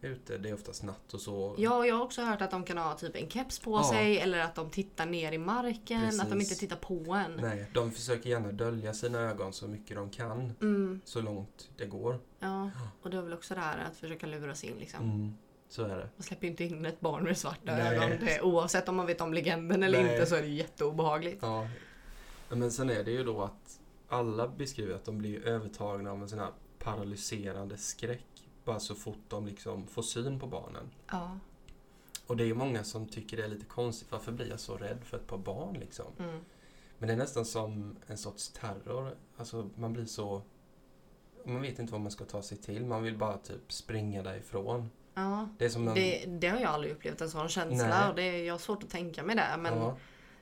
ute. 0.01 0.37
Det 0.37 0.49
är 0.49 0.53
oftast 0.53 0.83
natt 0.83 1.13
och 1.13 1.21
så. 1.21 1.55
Ja, 1.57 1.85
jag 1.85 1.95
har 1.95 2.03
också 2.03 2.21
hört 2.21 2.41
att 2.41 2.51
de 2.51 2.63
kan 2.63 2.77
ha 2.77 2.93
typ 2.93 3.15
en 3.15 3.29
keps 3.29 3.59
på 3.59 3.71
Ja. 3.71 3.89
sig 3.93 4.19
eller 4.19 4.39
att 4.39 4.55
de 4.55 4.69
tittar 4.69 5.05
ner 5.05 5.31
i 5.31 5.37
marken, 5.37 6.03
att 6.05 6.11
de 6.11 6.17
Precis. 6.31 6.33
inte 6.51 6.55
tittar 6.59 6.75
på 6.75 7.13
en. 7.13 7.31
Nej, 7.41 7.65
de 7.73 7.91
försöker 7.91 8.29
gärna 8.29 8.51
dölja 8.51 8.93
sina 8.93 9.19
ögon 9.19 9.53
så 9.53 9.67
mycket 9.67 9.95
de 9.97 10.09
kan. 10.09 10.51
Mm, 10.61 11.01
Så 11.05 11.21
långt 11.21 11.69
det 11.77 11.85
går. 11.85 12.19
ja, 12.39 12.71
och 13.01 13.09
det 13.09 13.17
är 13.17 13.21
väl 13.21 13.33
också 13.33 13.53
det 13.53 13.59
här 13.59 13.85
att 13.91 13.97
försöka 13.97 14.27
lura 14.27 14.55
sig 14.55 14.69
in 14.69 14.77
liksom. 14.77 15.03
Mm, 15.03 15.33
så 15.69 15.83
är 15.83 15.97
det. 15.97 16.09
Man 16.15 16.23
släpper 16.23 16.43
ju 16.43 16.51
inte 16.51 16.63
in 16.63 16.85
ett 16.85 16.99
barn 16.99 17.23
med 17.23 17.37
svarta 17.37 17.59
Nej. 17.77 17.95
ögon. 17.97 18.09
Det, 18.25 18.41
oavsett 18.41 18.89
om 18.89 18.95
man 18.95 19.05
vet 19.05 19.21
om 19.21 19.33
legenden 19.33 19.83
eller 19.83 20.03
Nej. 20.03 20.13
inte 20.13 20.25
så 20.25 20.35
är 20.35 20.41
det 20.41 20.47
jätteobehagligt. 20.47 21.37
Ja. 21.41 21.67
Men 22.49 22.71
sen 22.71 22.89
är 22.89 23.03
det 23.03 23.11
ju 23.11 23.23
då 23.23 23.41
att 23.43 23.79
alla 24.07 24.47
beskriver 24.47 24.95
att 24.95 25.05
de 25.05 25.17
blir 25.17 25.47
övertagna 25.47 26.11
av 26.11 26.21
en 26.21 26.29
sån 26.29 26.39
här 26.39 26.51
paralyserande 26.79 27.77
skräck 27.77 28.47
bara 28.67 28.79
så 28.79 28.95
fort 28.95 29.19
de 29.27 29.45
liksom 29.45 29.87
får 29.87 30.01
syn 30.01 30.39
på 30.39 30.47
barnen. 30.47 30.89
Ja. 31.07 31.39
Och 32.27 32.37
det 32.37 32.43
är 32.43 32.53
många 32.53 32.83
som 32.83 33.07
tycker 33.07 33.37
det 33.37 33.43
är 33.43 33.47
lite 33.47 33.65
konstigt. 33.65 34.11
Varför 34.11 34.31
blir 34.31 34.49
jag 34.49 34.59
så 34.59 34.77
rädd 34.77 34.97
för 35.03 35.17
ett 35.17 35.27
par 35.27 35.37
barn 35.37 35.77
liksom? 35.79 36.05
Mm. 36.19 36.39
Men 36.97 37.07
det 37.07 37.13
är 37.13 37.17
nästan 37.17 37.45
som 37.45 37.95
en 38.07 38.17
sorts 38.17 38.49
terror. 38.49 39.15
Alltså 39.37 39.69
man 39.75 39.93
blir 39.93 40.05
så... 40.05 40.41
Man 41.45 41.61
vet 41.61 41.79
inte 41.79 41.91
vad 41.91 42.01
man 42.01 42.11
ska 42.11 42.25
ta 42.25 42.41
sig 42.41 42.57
till. 42.57 42.85
Man 42.85 43.03
vill 43.03 43.17
bara 43.17 43.37
typ 43.37 43.71
springa 43.71 44.23
därifrån. 44.23 44.89
ja. 45.13 45.49
Det 45.57 45.65
är 45.65 45.69
som 45.69 45.87
en... 45.87 45.93
Det, 45.93 46.25
det 46.25 46.47
har 46.47 46.59
jag 46.59 46.69
aldrig 46.69 46.93
upplevt 46.93 47.21
en 47.21 47.29
sån 47.29 47.49
känsla 47.49 47.87
Nej. 47.87 48.09
och 48.09 48.15
det 48.15 48.23
är, 48.23 48.43
jag 48.43 48.53
har 48.53 48.59
svårt 48.59 48.83
att 48.83 48.89
tänka 48.89 49.23
mig 49.23 49.35
det. 49.35 49.55
Men 49.59 49.77
ja. 49.77 49.97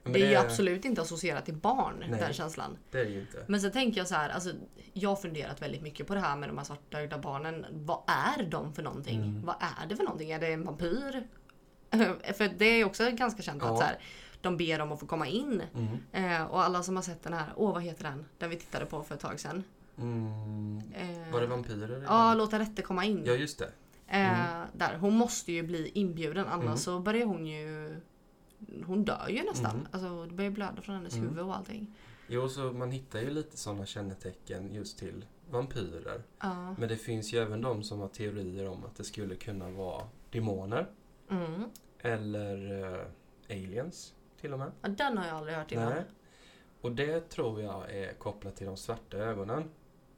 Men 0.06 0.14
det 0.14 0.26
är 0.26 0.30
ju 0.30 0.36
absolut 0.36 0.86
inte 0.86 1.02
associerat 1.02 1.46
till 1.46 1.54
barn, 1.56 2.04
Nej. 2.10 2.20
den 2.20 2.34
känslan. 2.34 2.78
Det 2.92 3.00
är 3.00 3.06
det 3.06 3.12
ju 3.12 3.20
inte. 3.20 3.46
Men 3.48 3.62
sen 3.62 3.72
tänker 3.72 3.98
jag 3.98 4.08
så 4.08 4.16
här, 4.16 4.30
alltså, 4.30 4.50
jag 4.94 5.10
har 5.10 5.16
funderat 5.16 5.62
väldigt 5.62 5.82
mycket 5.82 6.08
på 6.08 6.14
det 6.14 6.20
här 6.20 6.36
med 6.36 6.50
de 6.50 6.58
här 6.58 6.66
svartögda 6.66 7.18
barnen. 7.18 7.66
Vad 7.72 8.00
är 8.08 8.44
de 8.44 8.74
för 8.74 8.84
någonting? 8.84 9.16
Mm. 9.22 9.46
Vad 9.46 9.56
är 9.60 9.88
det 9.90 9.96
för 9.96 10.04
någonting? 10.04 10.32
Är 10.32 10.40
det 10.40 10.48
en 10.48 10.64
vampyr? 10.66 11.28
för 12.38 12.58
det 12.58 12.66
är 12.66 12.86
också 12.86 13.12
ganska 13.12 13.42
känt 13.42 13.62
Ja. 13.64 13.72
att 13.74 13.78
så 13.78 13.84
här, 13.84 14.00
de 14.42 14.58
ber 14.58 14.82
om 14.82 14.92
att 14.92 15.00
få 15.00 15.06
komma 15.06 15.28
in. 15.28 15.62
Mm. 15.76 16.32
Eh, 16.42 16.44
och 16.46 16.64
alla 16.64 16.84
som 16.84 16.96
har 16.96 17.04
sett 17.04 17.24
den 17.24 17.34
här, 17.34 17.54
åh 17.56 17.74
vad 17.74 17.84
heter 17.84 18.04
den? 18.04 18.26
Den 18.38 18.50
vi 18.50 18.56
tittade 18.56 18.86
på 18.86 19.04
för 19.04 19.16
ett 19.16 19.22
tag 19.22 19.40
sedan. 19.40 19.64
Mm. 19.98 20.82
Eh, 20.96 21.34
Var 21.34 21.42
det 21.42 21.48
vampyrer? 21.48 22.04
Ja, 22.08 22.34
låta 22.34 22.60
rätte 22.60 22.82
komma 22.82 23.06
in. 23.06 23.24
Ja, 23.26 23.34
just 23.34 23.60
det. 23.60 23.70
Eh, 24.08 24.64
där. 24.74 24.98
Hon 25.00 25.14
måste 25.14 25.52
ju 25.52 25.64
bli 25.64 25.92
inbjuden 25.94 26.46
annars 26.48 26.64
Mm. 26.66 26.78
så 26.78 27.00
börjar 27.00 27.26
hon 27.26 27.46
ju 27.46 27.96
hon 28.86 29.06
dör 29.06 29.28
ju 29.30 29.44
nästan. 29.44 29.72
Mm. 29.76 29.88
Alltså, 29.92 30.26
det 30.26 30.34
börjar 30.34 30.52
blöda 30.52 30.82
från 30.82 30.96
hennes 30.96 31.14
Mm. 31.16 31.28
huvud 31.30 31.44
och 31.46 31.56
allting. 31.56 31.96
Jo, 32.28 32.50
så 32.50 32.62
man 32.72 32.92
hittar 32.92 33.20
ju 33.20 33.30
lite 33.30 33.58
sådana 33.58 33.86
kännetecken 33.86 34.74
just 34.74 34.98
till 35.00 35.26
vampyrer. 35.50 36.24
Ja. 36.40 36.76
Men 36.80 36.90
det 36.90 36.98
finns 36.98 37.34
ju 37.34 37.38
även 37.40 37.62
de 37.62 37.84
som 37.84 38.00
har 38.00 38.08
teorier 38.08 38.70
om 38.70 38.84
att 38.86 38.96
det 38.96 39.04
skulle 39.04 39.36
kunna 39.36 39.70
vara 39.70 40.08
demoner. 40.32 40.88
Mm. 41.30 41.64
Eller 42.00 42.84
eh, 42.94 43.06
aliens 43.50 44.14
till 44.42 44.54
och 44.54 44.60
med. 44.60 44.72
Ja, 44.82 44.90
Den 44.90 45.18
har 45.18 45.26
jag 45.28 45.36
aldrig 45.38 45.56
hört 45.56 45.72
innan. 45.72 45.90
Nej. 45.90 46.04
Och 46.82 46.92
det 46.92 47.30
tror 47.30 47.62
jag 47.62 47.92
är 47.96 48.14
kopplat 48.14 48.56
till 48.56 48.68
de 48.68 48.78
svarta 48.78 49.18
ögonen. 49.18 49.70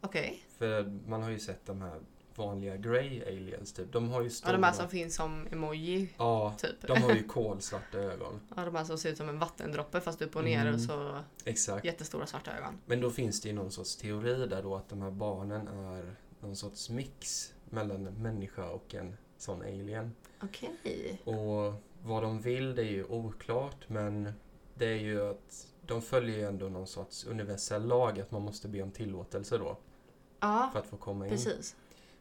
Okej. 0.02 0.40
För 0.58 1.00
man 1.08 1.24
har 1.24 1.30
ju 1.30 1.40
sett 1.40 1.66
de 1.66 1.82
här 1.82 2.00
vanliga 2.38 2.78
grey 2.78 3.22
aliens 3.24 3.74
typ. 3.74 3.92
De 3.92 4.10
har 4.10 4.22
ju 4.22 4.28
Ja, 4.28 4.32
stora... 4.32 4.52
de 4.54 4.64
här 4.64 4.74
som 4.74 4.90
finns 4.90 5.16
som 5.16 5.48
emoji 5.52 6.10
Ja, 6.18 6.54
typ. 6.58 6.88
de 6.88 7.02
har 7.02 7.12
ju 7.14 7.24
kolsvarta 7.28 7.98
ögon. 7.98 8.40
Ja, 8.56 8.66
de 8.66 8.76
här 8.76 8.84
som 8.84 8.98
ser 8.98 9.10
ut 9.10 9.18
som 9.18 9.30
en 9.30 9.40
vattendroppe 9.40 10.02
fast 10.02 10.22
upp 10.22 10.36
och 10.36 10.44
ner 10.44 10.62
Mm. 10.62 10.74
och 10.74 10.82
så 10.82 11.20
Exakt. 11.46 11.86
jättestora 11.86 12.26
svarta 12.26 12.58
ögon. 12.58 12.74
Men 12.86 13.02
då 13.02 13.10
finns 13.12 13.42
det 13.42 13.50
ju 13.50 13.56
någon 13.56 13.72
sorts 13.72 13.96
teori 13.96 14.46
där 14.48 14.64
då 14.64 14.76
att 14.76 14.90
de 14.90 15.02
här 15.02 15.12
barnen 15.12 15.68
är 15.68 16.16
någon 16.40 16.56
sorts 16.56 16.90
mix 16.90 17.54
mellan 17.70 18.08
en 18.08 18.14
människa 18.22 18.70
och 18.70 18.96
en 18.96 19.18
sån 19.38 19.62
alien. 19.62 20.12
Okej. 20.44 21.22
Och 21.24 21.74
vad 22.04 22.24
de 22.24 22.42
vill 22.42 22.76
det 22.76 22.82
är 22.82 22.92
ju 22.92 23.04
oklart 23.06 23.90
men 23.90 24.32
det 24.76 24.86
är 24.86 24.96
ju 24.98 25.30
att 25.30 25.68
de 25.86 26.02
följer 26.02 26.38
ju 26.38 26.44
ändå 26.44 26.70
någon 26.70 26.88
sorts 26.88 27.26
universell 27.26 27.88
lag 27.88 28.20
att 28.20 28.32
man 28.32 28.42
måste 28.42 28.68
be 28.68 28.82
om 28.82 28.92
tillåtelse 28.92 29.58
då 29.58 29.78
Ja, 30.40 30.70
för 30.74 30.80
att 30.80 30.86
få 30.88 30.98
komma 30.98 31.26
in. 31.26 31.32
precis. 31.32 31.76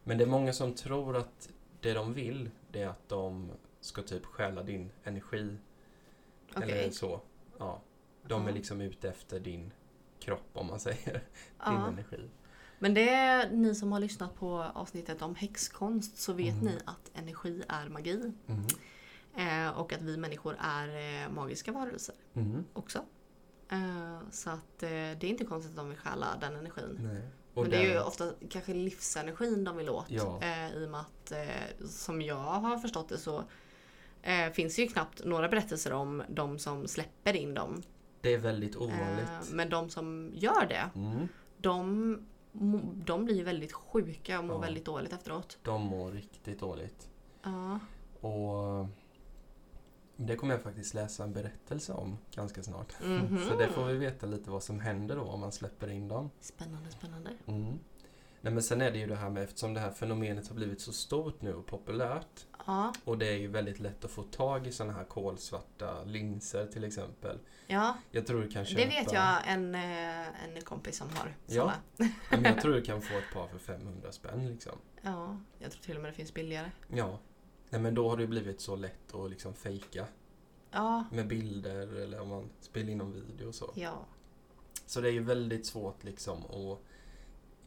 Men 0.07 0.17
det 0.17 0.23
är 0.23 0.27
många 0.27 0.53
som 0.53 0.73
tror 0.73 1.17
att 1.17 1.49
det 1.81 1.93
de 1.93 2.13
vill 2.13 2.49
det 2.71 2.81
är 2.81 2.87
att 2.87 3.09
de 3.09 3.51
ska 3.79 4.01
typ 4.01 4.25
stjäla 4.25 4.63
din 4.63 4.91
energi 5.03 5.57
Okej. 6.55 6.71
eller 6.71 6.91
så. 6.91 7.21
Ja. 7.57 7.81
De 8.27 8.43
är 8.43 8.47
Ja. 8.49 8.53
liksom 8.55 8.81
ute 8.81 9.09
efter 9.09 9.39
din 9.39 9.71
kropp 10.19 10.49
om 10.53 10.67
man 10.67 10.79
säger. 10.87 11.13
Din 11.65 11.75
energi. 11.87 12.29
Men 12.79 12.93
det 12.93 13.09
är 13.09 13.49
ni 13.51 13.75
som 13.75 13.91
har 13.91 13.99
lyssnat 13.99 14.35
på 14.35 14.63
avsnittet 14.73 15.21
om 15.21 15.35
häxkonst 15.35 16.17
så 16.17 16.33
vet 16.33 16.53
Mm. 16.53 16.65
ni 16.65 16.79
att 16.85 17.11
energi 17.13 17.63
är 17.67 17.89
magi. 17.89 18.31
Mm. 18.47 18.65
Eh, 19.67 19.79
och 19.79 19.93
att 19.93 20.01
vi 20.01 20.17
människor 20.17 20.55
är 20.59 20.87
eh, 21.23 21.29
magiska 21.31 21.71
varelser 21.71 22.15
Mm. 22.33 22.65
också. 22.73 22.99
Eh, 23.71 24.19
så 24.31 24.49
att 24.49 24.83
eh, 24.83 24.89
det 24.89 25.23
är 25.23 25.25
inte 25.25 25.45
konstigt 25.45 25.71
att 25.71 25.77
de 25.77 25.89
vill 25.89 25.97
stjäla 25.97 26.27
den 26.41 26.55
energin. 26.55 26.97
Nej. 26.99 27.21
Och 27.57 27.63
Men 27.63 27.71
det 27.71 27.77
är 27.77 27.93
ju 27.93 27.99
ofta 27.99 28.31
kanske 28.49 28.73
livsenergin 28.73 29.63
de 29.63 29.77
vill 29.77 29.89
åt. 29.89 30.05
Ja. 30.09 30.39
Eh, 30.41 30.71
I 30.73 30.85
och 30.85 30.89
med 30.89 30.99
att 30.99 31.31
eh, 31.31 31.85
som 31.87 32.21
jag 32.21 32.35
har 32.35 32.77
förstått 32.77 33.09
det 33.09 33.17
så 33.17 33.43
eh, 34.21 34.49
finns 34.53 34.75
det 34.75 34.81
ju 34.81 34.87
knappt 34.87 35.25
några 35.25 35.47
berättelser 35.49 35.93
om 35.93 36.23
de 36.29 36.59
som 36.59 36.87
släpper 36.87 37.33
in 37.35 37.53
dem. 37.53 37.81
Det 38.21 38.33
är 38.33 38.37
väldigt 38.37 38.75
Eh, 38.75 38.81
ovanligt. 38.81 39.51
men 39.51 39.69
de 39.69 39.89
som 39.89 40.31
gör 40.33 40.65
det, 40.69 40.89
Mm. 40.95 41.27
de, 41.57 42.27
de 43.05 43.25
blir 43.25 43.43
väldigt 43.43 43.73
sjuka 43.73 44.39
och 44.39 44.45
mår 44.45 44.55
Ja. 44.55 44.59
väldigt 44.61 44.85
dåligt 44.85 45.13
efteråt. 45.13 45.57
De 45.63 45.81
mår 45.81 46.11
riktigt 46.11 46.59
dåligt. 46.59 47.09
Ja. 47.43 47.79
Och 48.29 48.87
det 50.17 50.35
kommer 50.35 50.53
jag 50.53 50.61
faktiskt 50.63 50.93
läsa 50.93 51.23
en 51.23 51.33
berättelse 51.33 51.93
om 51.93 52.17
ganska 52.35 52.63
snart. 52.63 52.93
Mhm. 53.03 53.39
Så 53.49 53.55
det 53.55 53.67
får 53.69 53.85
vi 53.85 53.97
veta 53.97 54.25
lite 54.25 54.49
vad 54.49 54.63
som 54.63 54.79
händer 54.79 55.15
då 55.15 55.21
om 55.21 55.39
man 55.39 55.51
släpper 55.51 55.87
in 55.91 56.07
dem. 56.07 56.29
Spännande, 56.39 56.91
spännande. 56.91 57.29
Mm. 57.45 57.79
Nej, 58.41 58.53
men 58.53 58.63
sen 58.63 58.81
är 58.81 58.91
det 58.91 58.97
ju 58.97 59.07
det 59.07 59.15
här 59.15 59.29
med 59.29 59.43
eftersom 59.43 59.73
det 59.73 59.79
här 59.79 59.91
fenomenet 59.91 60.47
har 60.47 60.55
blivit 60.55 60.81
så 60.81 60.93
stort 60.93 61.41
nu 61.41 61.53
och 61.53 61.65
populärt 61.65 62.45
Ja, 62.65 62.93
och 63.03 63.17
det 63.17 63.27
är 63.27 63.37
ju 63.37 63.47
väldigt 63.47 63.79
lätt 63.79 64.05
att 64.05 64.11
få 64.11 64.23
tag 64.23 64.67
i 64.67 64.71
sådana 64.71 64.93
här 64.93 65.03
kolsvarta 65.03 66.03
linser 66.03 66.65
till 66.67 66.83
exempel. 66.83 67.39
ja 67.67 67.97
Jag 68.11 68.27
tror 68.27 68.41
du 68.41 68.49
kan 68.49 68.65
köpa... 68.65 68.81
det 68.81 68.87
vet 68.87 69.13
jag 69.13 69.37
en, 69.47 69.75
eh, 69.75 70.43
en 70.55 70.61
kompis 70.63 70.97
som 70.97 71.07
har 71.09 71.35
Ja. 71.45 71.73
såna. 71.97 72.09
Men 72.31 72.43
jag 72.43 72.61
tror 72.61 72.73
du 72.73 72.81
kan 72.81 73.01
få 73.01 73.17
ett 73.17 73.33
par 73.33 73.47
för 73.47 73.57
500 73.59 74.11
spänn 74.11 74.47
liksom. 74.51 74.73
Ja, 75.01 75.37
jag 75.59 75.71
tror 75.71 75.81
till 75.81 75.95
och 75.95 76.01
med 76.01 76.11
det 76.11 76.15
finns 76.15 76.33
billigare. 76.33 76.71
Ja. 76.87 77.19
Nej, 77.69 77.81
men 77.81 77.95
då 77.95 78.09
har 78.09 78.17
det 78.17 78.27
blivit 78.27 78.61
så 78.61 78.75
lätt 78.75 79.13
att 79.15 79.29
liksom 79.29 79.53
fejka 79.53 80.05
Ja, 80.71 81.03
med 81.11 81.27
bilder 81.27 81.95
eller 82.01 82.19
om 82.19 82.29
man 82.29 82.49
spelar 82.61 82.89
in 82.89 82.97
någon 82.97 83.13
video 83.13 83.47
och 83.47 83.55
så. 83.55 83.71
ja. 83.75 84.05
Så 84.85 85.01
det 85.01 85.07
är 85.09 85.11
ju 85.13 85.23
väldigt 85.23 85.65
svårt 85.65 86.03
liksom 86.03 86.45
att 86.45 86.79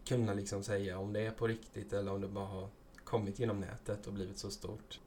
kunna 0.09 0.35
liksom 0.35 0.62
säga 0.64 0.99
om 0.99 1.12
det 1.12 1.21
är 1.21 1.30
på 1.30 1.47
riktigt 1.47 1.92
eller 1.92 2.12
om 2.12 2.21
det 2.21 2.28
bara 2.28 2.47
har 2.47 2.69
kommit 3.04 3.38
genom 3.38 3.61
nätet 3.61 4.07
och 4.07 4.12
blivit 4.12 4.38
så 4.38 4.50
stort. 4.50 5.00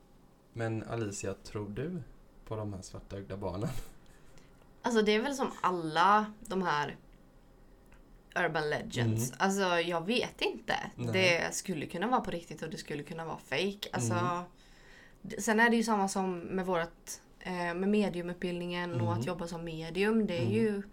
Men 0.54 0.84
Alicia, 0.84 1.34
tror 1.34 1.70
du 1.70 2.02
på 2.46 2.56
de 2.56 2.74
här 2.74 2.82
svartögda 2.82 3.38
barnen? 3.38 3.70
Alltså 4.82 5.02
det 5.02 5.12
är 5.12 5.22
väl 5.22 5.36
som 5.36 5.52
alla 5.62 6.34
de 6.40 6.62
här 6.62 6.98
Urban 8.36 8.70
Legends. 8.70 9.30
Mm. 9.30 9.38
Alltså 9.40 9.62
jag 9.80 10.06
vet 10.06 10.42
inte. 10.42 10.76
Nej. 10.96 11.14
Det 11.14 11.56
skulle 11.56 11.86
kunna 11.86 12.08
vara 12.08 12.22
på 12.22 12.32
riktigt 12.32 12.62
och 12.62 12.70
det 12.70 12.78
skulle 12.78 13.04
kunna 13.04 13.26
vara 13.26 13.38
fake. 13.38 13.90
Alltså, 13.92 14.14
Mm. 14.14 14.44
Sen 15.40 15.60
är 15.60 15.70
det 15.70 15.76
ju 15.76 15.84
samma 15.84 16.08
som 16.08 16.40
med 16.40 16.66
vårt 16.66 17.12
eh, 17.40 17.54
med 17.54 17.90
mediumutbildningen 17.90 18.92
och 18.94 19.08
Mm. 19.08 19.20
att 19.20 19.26
jobba 19.26 19.48
som 19.48 19.64
medium. 19.64 20.28
Det 20.28 20.38
är 20.38 20.42
Mm. 20.42 20.54
ju 20.54 20.84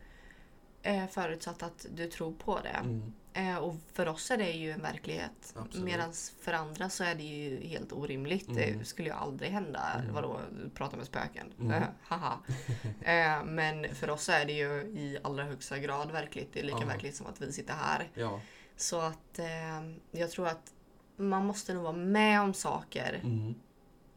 eh, 0.82 1.06
förutsatt 1.06 1.62
att 1.62 1.86
du 1.94 2.06
tror 2.08 2.32
på 2.32 2.60
det. 2.62 2.68
Mm. 2.68 3.12
Eh, 3.32 3.56
och 3.56 3.74
för 3.92 4.08
oss 4.08 4.30
är 4.30 4.36
det 4.36 4.50
ju 4.50 4.70
en 4.70 4.82
verklighet. 4.82 5.54
Medan 5.74 6.12
för 6.40 6.52
andra 6.52 6.88
så 6.88 7.04
är 7.04 7.14
det 7.14 7.22
ju 7.22 7.66
helt 7.68 7.92
orimligt. 7.92 8.48
Mm. 8.48 8.78
Det 8.78 8.84
skulle 8.84 9.08
ju 9.08 9.14
aldrig 9.14 9.50
hända. 9.50 9.80
Mm. 10.00 10.14
Vadå, 10.14 10.40
prata 10.74 10.96
med 10.96 11.06
spöken? 11.06 11.52
Mm. 11.60 11.82
Haha. 12.02 12.38
men 13.44 13.94
för 13.94 14.10
oss 14.10 14.28
är 14.28 14.44
det 14.46 14.52
ju 14.52 14.70
i 14.82 15.18
allra 15.22 15.44
högsta 15.44 15.78
grad 15.78 16.10
verkligt. 16.10 16.52
Det 16.52 16.60
är 16.60 16.64
lika 16.64 16.78
Ja. 16.80 16.86
verkligt 16.86 17.16
som 17.16 17.26
att 17.26 17.40
vi 17.40 17.52
sitter 17.52 17.74
här. 17.74 18.08
Ja. 18.14 18.40
Så 18.76 19.00
att 19.00 19.40
jag 20.10 20.30
tror 20.30 20.46
att 20.46 20.72
man 21.16 21.46
måste 21.46 21.74
nog 21.74 21.82
vara 21.82 21.92
med 21.96 22.40
om 22.40 22.54
saker. 22.54 23.20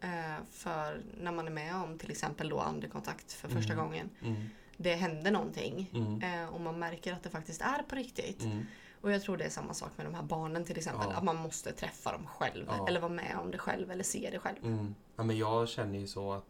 Eh, 0.03 0.43
för 0.51 1.01
när 1.21 1.31
man 1.31 1.47
är 1.47 1.51
med 1.51 1.75
om 1.75 1.97
till 1.97 2.11
exempel 2.11 2.49
då 2.49 2.59
andekontakt 2.59 3.33
för 3.33 3.47
första 3.47 3.73
Mm. 3.73 3.85
gången. 3.85 4.09
Mm. 4.21 4.49
Det 4.77 4.95
händer 4.95 5.31
någonting. 5.31 5.89
Mm. 5.93 6.21
Eh, 6.43 6.49
och 6.53 6.61
man 6.61 6.79
märker 6.79 7.13
att 7.13 7.23
det 7.23 7.29
faktiskt 7.29 7.61
är 7.61 7.83
på 7.83 7.95
riktigt. 7.95 8.41
Mm. 8.43 8.65
Och 9.01 9.11
jag 9.11 9.21
tror 9.21 9.37
det 9.37 9.43
är 9.43 9.49
samma 9.49 9.73
sak 9.73 9.91
med 9.97 10.05
de 10.05 10.13
här 10.13 10.23
barnen 10.23 10.65
till 10.65 10.77
exempel. 10.77 11.07
Ja. 11.11 11.17
Att 11.17 11.23
man 11.23 11.35
måste 11.35 11.71
träffa 11.71 12.11
dem 12.11 12.27
själv. 12.27 12.65
Ja. 12.67 12.87
Eller 12.87 12.99
vara 12.99 13.11
med 13.11 13.37
om 13.41 13.51
det 13.51 13.57
själv. 13.57 13.91
Eller 13.91 14.03
se 14.03 14.29
det 14.31 14.39
själv. 14.39 14.57
Mm. 14.63 14.95
Ja, 15.15 15.23
men 15.23 15.37
jag 15.37 15.69
känner 15.69 15.99
ju 15.99 16.07
så 16.07 16.33
att 16.33 16.45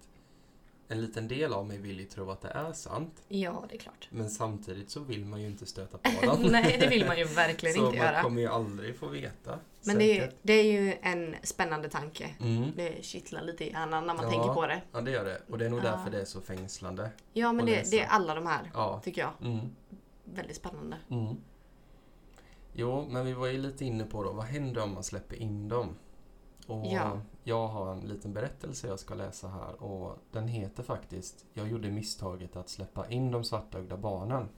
en 0.93 1.01
liten 1.01 1.27
del 1.27 1.53
av 1.53 1.65
mig 1.67 1.77
vill 1.77 1.99
ju 1.99 2.05
tro 2.05 2.31
att 2.31 2.41
det 2.41 2.47
är 2.49 2.73
sant. 2.73 3.23
Ja, 3.27 3.65
det 3.69 3.75
är 3.75 3.79
klart. 3.79 4.07
Men 4.09 4.29
samtidigt 4.29 4.89
så 4.89 4.99
vill 4.99 5.25
man 5.25 5.41
ju 5.41 5.47
inte 5.47 5.65
stöta 5.65 5.97
på 5.97 6.25
dem. 6.25 6.41
Nej, 6.51 6.77
det 6.79 6.87
vill 6.87 7.05
man 7.07 7.17
ju 7.17 7.23
verkligen 7.23 7.75
så 7.79 7.85
inte 7.85 7.97
man 7.97 8.07
göra. 8.07 8.21
kommer 8.23 8.41
ju 8.41 8.47
aldrig 8.47 8.95
få 8.95 9.07
veta. 9.07 9.59
Men 9.85 9.97
det 9.97 10.19
är, 10.19 10.31
det 10.41 10.53
är 10.53 10.63
ju 10.81 10.97
en 11.01 11.35
spännande 11.43 11.89
tanke. 11.89 12.29
Mm. 12.39 12.71
Det 12.75 13.05
kittlar 13.05 13.41
lite 13.41 13.63
i 13.65 13.69
hjärnan 13.71 14.07
när 14.07 14.13
man 14.13 14.25
Ja. 14.25 14.31
tänker 14.31 14.53
på 14.53 14.67
det. 14.67 14.81
Ja, 14.91 15.01
det 15.01 15.11
gör 15.11 15.25
det. 15.25 15.41
Och 15.49 15.57
det 15.57 15.65
är 15.65 15.69
nog 15.69 15.79
Ja. 15.79 15.83
därför 15.83 16.11
det 16.11 16.21
är 16.21 16.25
så 16.25 16.41
fängslande. 16.41 17.11
Ja, 17.33 17.51
men 17.53 17.65
det, 17.65 17.91
det 17.91 17.99
är 17.99 18.07
alla 18.07 18.35
de 18.35 18.47
här, 18.47 18.71
Ja. 18.73 19.01
tycker 19.03 19.21
jag. 19.21 19.31
Mm. 19.51 19.69
Väldigt 20.23 20.55
spännande. 20.55 20.97
Mm. 21.09 21.35
Jo, 22.73 23.07
men 23.09 23.25
vi 23.25 23.33
var 23.33 23.47
ju 23.47 23.57
lite 23.57 23.85
inne 23.85 24.03
på 24.03 24.23
då, 24.23 24.31
vad 24.33 24.45
händer 24.45 24.83
om 24.83 24.93
man 24.93 25.03
släpper 25.03 25.35
in 25.35 25.67
dem? 25.69 25.95
Och 26.67 26.85
Ja. 26.85 27.21
Jag 27.43 27.67
har 27.67 27.91
en 27.91 27.99
liten 27.99 28.33
berättelse 28.33 28.87
jag 28.87 28.99
ska 28.99 29.15
läsa 29.15 29.47
här 29.47 29.83
och 29.83 30.17
den 30.31 30.47
heter 30.47 30.83
faktiskt 30.83 31.45
Jag 31.53 31.67
gjorde 31.67 31.91
misstaget 31.91 32.55
att 32.55 32.69
släppa 32.69 33.09
in 33.09 33.31
de 33.31 33.43
svartögda 33.43 33.97
barnen. 33.97 34.49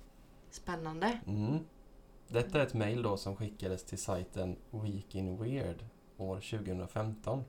Spännande. 0.50 1.20
Mm. 1.28 1.60
Detta 2.28 2.62
är 2.62 2.66
ett 2.66 2.74
mejl 2.74 3.02
då 3.02 3.18
som 3.18 3.36
skickades 3.36 3.84
till 3.84 3.98
sajten 3.98 4.56
Week 4.72 5.16
in 5.16 5.38
Weird 5.44 5.86
år 6.18 6.36
2015. 6.36 7.44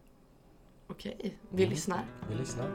Okej, 0.87 1.39
vi 1.51 1.63
Mm. 1.63 1.71
lyssnar. 1.71 2.05
Vi 2.29 2.35
lyssnar. 2.35 2.71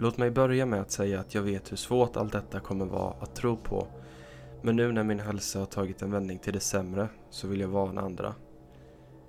Låt 0.00 0.18
mig 0.18 0.30
börja 0.30 0.66
med 0.66 0.80
att 0.80 0.90
säga 0.90 1.20
att 1.20 1.34
jag 1.34 1.42
vet 1.42 1.72
hur 1.72 1.76
svårt 1.76 2.16
allt 2.16 2.32
detta 2.32 2.60
kommer 2.60 2.86
vara 2.86 3.14
att 3.20 3.34
tro 3.34 3.56
på. 3.56 3.86
Men 4.62 4.76
nu 4.76 4.92
när 4.92 5.04
min 5.04 5.20
hälsa 5.20 5.58
har 5.58 5.66
tagit 5.66 6.02
en 6.02 6.10
vändning 6.10 6.38
till 6.38 6.52
det 6.52 6.60
sämre 6.60 7.08
så 7.30 7.48
vill 7.48 7.60
jag 7.60 7.68
varna 7.68 8.00
andra. 8.00 8.34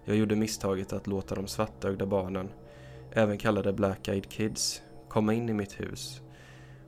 Jag 0.06 0.16
gjorde 0.16 0.36
misstaget 0.36 0.94
att 0.94 1.08
låta 1.08 1.36
de 1.36 1.48
svartögda 1.48 2.06
barnen, 2.06 2.50
även 3.12 3.38
kallade 3.38 3.74
Black 3.74 4.08
Eyed 4.08 4.30
Kids, 4.30 4.82
komma 5.08 5.34
in 5.34 5.50
i 5.50 5.54
mitt 5.54 5.80
hus. 5.80 6.22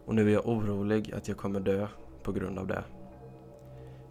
Och 0.06 0.16
nu 0.16 0.30
är 0.30 0.34
jag 0.34 0.48
orolig 0.48 1.14
att 1.14 1.28
jag 1.28 1.38
kommer 1.38 1.60
dö 1.60 1.88
på 2.24 2.32
grund 2.32 2.60
av 2.60 2.68
det. 2.68 2.84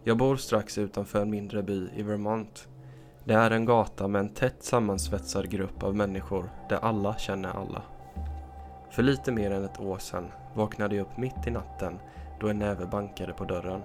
Jag 0.03 0.17
bor 0.17 0.35
strax 0.35 0.77
utanför 0.77 1.21
en 1.21 1.29
mindre 1.29 1.63
by 1.63 1.89
i 1.95 2.03
Vermont. 2.03 2.67
Det 3.23 3.33
är 3.33 3.51
en 3.51 3.65
gata 3.65 4.07
med 4.07 4.19
en 4.19 4.33
tätt 4.33 4.63
sammansvetsad 4.63 5.49
grupp 5.49 5.83
av 5.83 5.95
människor 5.95 6.49
där 6.69 6.77
alla 6.77 7.17
känner 7.17 7.49
alla. 7.49 7.81
För 8.91 9.03
lite 9.03 9.31
mer 9.31 9.51
än 9.51 9.65
ett 9.65 9.79
år 9.79 9.97
sedan 9.97 10.31
vaknade 10.53 10.95
jag 10.95 11.03
upp 11.03 11.17
mitt 11.17 11.47
i 11.47 11.51
natten 11.51 11.99
då 12.39 12.47
en 12.47 12.59
näve 12.59 12.85
bankade 12.85 13.33
på 13.33 13.43
dörren. 13.43 13.81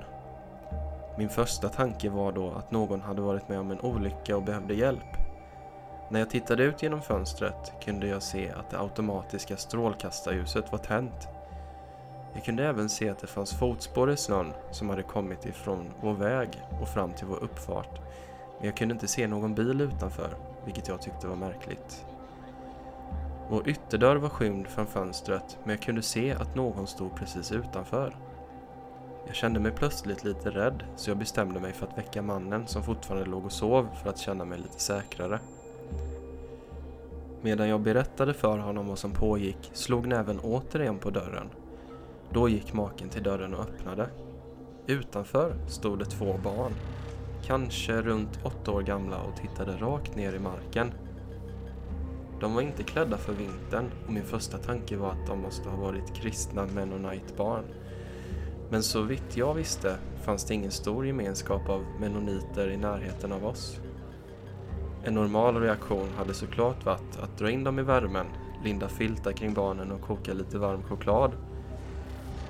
Min 1.18 1.28
första 1.28 1.68
tanke 1.68 2.10
var 2.10 2.32
då 2.32 2.50
att 2.50 2.70
någon 2.70 3.00
hade 3.00 3.22
varit 3.22 3.48
med 3.48 3.60
om 3.60 3.70
en 3.70 3.80
olycka 3.80 4.36
och 4.36 4.42
behövde 4.42 4.74
hjälp. 4.74 5.16
När 6.10 6.20
jag 6.20 6.30
tittade 6.30 6.62
ut 6.62 6.82
genom 6.82 7.02
fönstret 7.02 7.72
kunde 7.84 8.06
jag 8.06 8.22
se 8.22 8.50
att 8.50 8.70
det 8.70 8.80
automatiska 8.80 9.56
strålkastarljuset 9.56 10.72
var 10.72 10.78
tänt. 10.78 11.28
Jag 12.34 12.44
kunde 12.44 12.66
även 12.66 12.88
se 12.88 13.08
att 13.08 13.18
det 13.18 13.26
fanns 13.26 13.54
fotspår 13.54 14.10
i 14.10 14.16
snön 14.16 14.52
som 14.70 14.90
hade 14.90 15.02
kommit 15.02 15.46
ifrån 15.46 15.92
vår 16.00 16.14
väg 16.14 16.48
och 16.80 16.88
fram 16.88 17.12
till 17.12 17.26
vår 17.26 17.42
uppfart. 17.42 18.00
Men 18.58 18.66
jag 18.66 18.76
kunde 18.76 18.92
inte 18.92 19.08
se 19.08 19.26
någon 19.26 19.54
bil 19.54 19.80
utanför, 19.80 20.36
vilket 20.64 20.88
jag 20.88 21.02
tyckte 21.02 21.26
var 21.26 21.36
märkligt. 21.36 22.05
Vår 23.50 23.68
ytterdörr 23.68 24.16
var 24.16 24.28
skymd 24.28 24.66
från 24.66 24.86
fönstret, 24.86 25.58
men 25.64 25.70
jag 25.70 25.82
kunde 25.82 26.02
se 26.02 26.32
att 26.32 26.54
någon 26.54 26.86
stod 26.86 27.16
precis 27.16 27.52
utanför. 27.52 28.16
Jag 29.26 29.34
kände 29.34 29.60
mig 29.60 29.72
plötsligt 29.72 30.24
lite 30.24 30.50
rädd, 30.50 30.84
så 30.96 31.10
jag 31.10 31.18
bestämde 31.18 31.60
mig 31.60 31.72
för 31.72 31.86
att 31.86 31.98
väcka 31.98 32.22
mannen 32.22 32.66
som 32.66 32.82
fortfarande 32.82 33.26
låg 33.26 33.44
och 33.44 33.52
sov 33.52 33.88
för 34.02 34.10
att 34.10 34.18
känna 34.18 34.44
mig 34.44 34.58
lite 34.58 34.80
säkrare. 34.80 35.40
Medan 37.42 37.68
jag 37.68 37.80
berättade 37.80 38.34
för 38.34 38.58
honom 38.58 38.88
vad 38.88 38.98
som 38.98 39.10
pågick 39.10 39.70
slog 39.72 40.06
näven 40.06 40.40
återigen 40.40 40.98
på 40.98 41.10
dörren. 41.10 41.50
Då 42.32 42.48
gick 42.48 42.72
maken 42.72 43.08
till 43.08 43.22
dörren 43.22 43.54
och 43.54 43.60
öppnade. 43.60 44.08
Utanför 44.86 45.54
stod 45.68 45.98
det 45.98 46.04
två 46.04 46.38
barn, 46.44 46.72
kanske 47.46 48.02
runt 48.02 48.38
åtta 48.42 48.70
år 48.70 48.82
gamla 48.82 49.22
och 49.22 49.36
tittade 49.36 49.76
rakt 49.76 50.16
ner 50.16 50.32
i 50.32 50.38
marken. 50.38 50.92
De 52.40 52.54
var 52.54 52.62
inte 52.62 52.82
klädda 52.82 53.16
för 53.16 53.32
vintern 53.32 53.90
och 54.06 54.12
min 54.12 54.24
första 54.24 54.58
tanke 54.58 54.96
var 54.96 55.10
att 55.10 55.26
de 55.26 55.42
måste 55.42 55.68
ha 55.68 55.76
varit 55.76 56.14
kristna 56.14 56.66
mennonitbarn. 56.66 57.64
Men 58.70 58.82
så 58.82 59.02
vitt 59.02 59.36
jag 59.36 59.54
visste 59.54 59.96
fanns 60.24 60.44
det 60.44 60.54
ingen 60.54 60.70
stor 60.70 61.06
gemenskap 61.06 61.68
av 61.68 61.84
menoniter 62.00 62.68
i 62.70 62.76
närheten 62.76 63.32
av 63.32 63.46
oss. 63.46 63.80
En 65.04 65.14
normal 65.14 65.60
reaktion 65.60 66.08
hade 66.16 66.34
såklart 66.34 66.84
varit 66.84 67.18
att 67.22 67.38
dra 67.38 67.50
in 67.50 67.64
dem 67.64 67.78
i 67.78 67.82
värmen, 67.82 68.26
linda 68.64 68.88
filtar 68.88 69.32
kring 69.32 69.54
barnen 69.54 69.92
och 69.92 70.00
koka 70.00 70.34
lite 70.34 70.58
varm 70.58 70.82
choklad. 70.82 71.32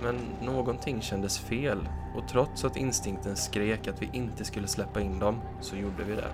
Men 0.03 0.16
någonting 0.42 1.03
kändes 1.03 1.38
fel 1.38 1.88
och 2.16 2.29
trots 2.29 2.64
att 2.64 2.77
instinkten 2.77 3.37
skrek 3.37 3.88
att 3.88 4.03
vi 4.03 4.11
inte 4.12 4.44
skulle 4.44 4.68
släppa 4.68 5.01
in 5.01 5.18
dem 5.18 5.40
så 5.61 5.77
gjorde 5.77 6.05
vi 6.05 6.14
det. 6.14 6.31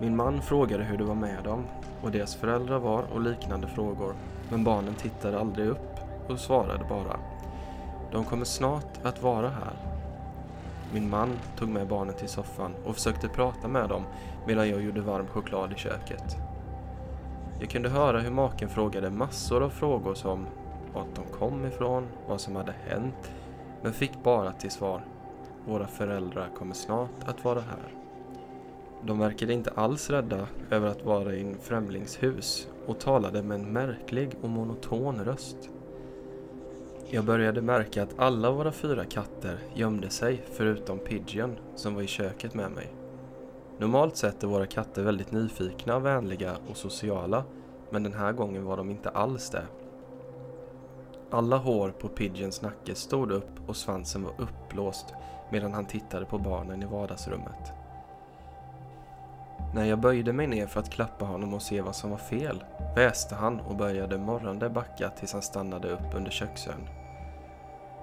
Min 0.00 0.16
man 0.16 0.42
frågade 0.42 0.84
hur 0.84 0.98
det 0.98 1.04
var 1.04 1.14
med 1.14 1.44
dem 1.44 1.64
och 2.02 2.10
deras 2.10 2.34
föräldrar 2.34 2.78
var 2.78 3.04
och 3.12 3.20
liknande 3.20 3.66
frågor 3.66 4.14
men 4.50 4.64
barnen 4.64 4.94
tittade 4.94 5.40
aldrig 5.40 5.68
upp 5.68 5.96
och 6.28 6.40
svarade 6.40 6.84
bara 6.88 7.16
De 8.12 8.24
kommer 8.24 8.44
snart 8.44 9.04
att 9.04 9.22
vara 9.22 9.48
här. 9.48 9.72
Min 10.92 11.10
man 11.10 11.36
tog 11.56 11.68
med 11.68 11.88
barnen 11.88 12.14
till 12.14 12.28
soffan 12.28 12.74
och 12.84 12.94
försökte 12.94 13.28
prata 13.28 13.68
med 13.68 13.88
dem 13.88 14.02
medan 14.46 14.68
jag 14.68 14.82
gjorde 14.82 15.00
varm 15.00 15.26
choklad 15.26 15.72
i 15.72 15.76
köket. 15.76 16.36
Jag 17.60 17.70
kunde 17.70 17.88
höra 17.88 18.20
hur 18.20 18.30
maken 18.30 18.68
frågade 18.68 19.10
massor 19.10 19.62
av 19.62 19.70
frågor 19.70 20.14
som 20.14 20.46
vart 20.94 21.14
de 21.14 21.38
kom 21.38 21.66
ifrån, 21.66 22.06
vad 22.28 22.40
som 22.40 22.56
hade 22.56 22.74
hänt, 22.88 23.30
men 23.82 23.92
fick 23.92 24.22
bara 24.22 24.52
till 24.52 24.70
svar 24.70 25.04
Våra 25.66 25.86
föräldrar 25.86 26.48
kommer 26.58 26.74
snart 26.74 27.28
att 27.28 27.44
vara 27.44 27.60
här. 27.60 27.99
De 29.06 29.18
verkade 29.18 29.52
inte 29.52 29.70
alls 29.70 30.10
rädda 30.10 30.48
över 30.70 30.88
att 30.88 31.04
vara 31.04 31.34
i 31.34 31.40
en 31.40 31.58
främlingshus 31.58 32.68
och 32.86 33.00
talade 33.00 33.42
med 33.42 33.60
en 33.60 33.72
märklig 33.72 34.30
och 34.42 34.48
monoton 34.48 35.24
röst. 35.24 35.70
Jag 37.10 37.24
började 37.24 37.62
märka 37.62 38.02
att 38.02 38.18
alla 38.18 38.50
våra 38.50 38.72
fyra 38.72 39.04
katter 39.04 39.58
gömde 39.74 40.10
sig 40.10 40.42
förutom 40.52 40.98
Pigeon 40.98 41.56
som 41.74 41.94
var 41.94 42.02
i 42.02 42.06
köket 42.06 42.54
med 42.54 42.70
mig. 42.70 42.94
Normalt 43.78 44.16
sett 44.16 44.42
är 44.42 44.46
våra 44.46 44.66
katter 44.66 45.02
väldigt 45.02 45.32
nyfikna, 45.32 45.98
vänliga 45.98 46.56
och 46.68 46.76
sociala 46.76 47.44
men 47.90 48.02
den 48.02 48.12
här 48.12 48.32
gången 48.32 48.64
var 48.64 48.76
de 48.76 48.90
inte 48.90 49.08
alls 49.08 49.50
det. 49.50 49.64
Alla 51.30 51.56
hår 51.56 51.90
på 51.90 52.08
Pigeons 52.08 52.62
nacke 52.62 52.94
stod 52.94 53.30
upp 53.30 53.68
och 53.68 53.76
svansen 53.76 54.22
var 54.22 54.32
uppblåst 54.38 55.06
medan 55.52 55.72
han 55.72 55.86
tittade 55.86 56.26
på 56.26 56.38
barnen 56.38 56.82
i 56.82 56.86
vardagsrummet. 56.86 57.79
När 59.72 59.84
jag 59.84 59.98
böjde 59.98 60.32
mig 60.32 60.46
ner 60.46 60.66
för 60.66 60.80
att 60.80 60.90
klappa 60.90 61.24
honom 61.24 61.54
och 61.54 61.62
se 61.62 61.80
vad 61.80 61.96
som 61.96 62.10
var 62.10 62.18
fel 62.18 62.64
väste 62.96 63.34
han 63.34 63.60
och 63.60 63.76
började 63.76 64.18
morrande 64.18 64.70
backa 64.70 65.10
tills 65.10 65.32
han 65.32 65.42
stannade 65.42 65.88
upp 65.88 66.14
under 66.14 66.30
köksön. 66.30 66.88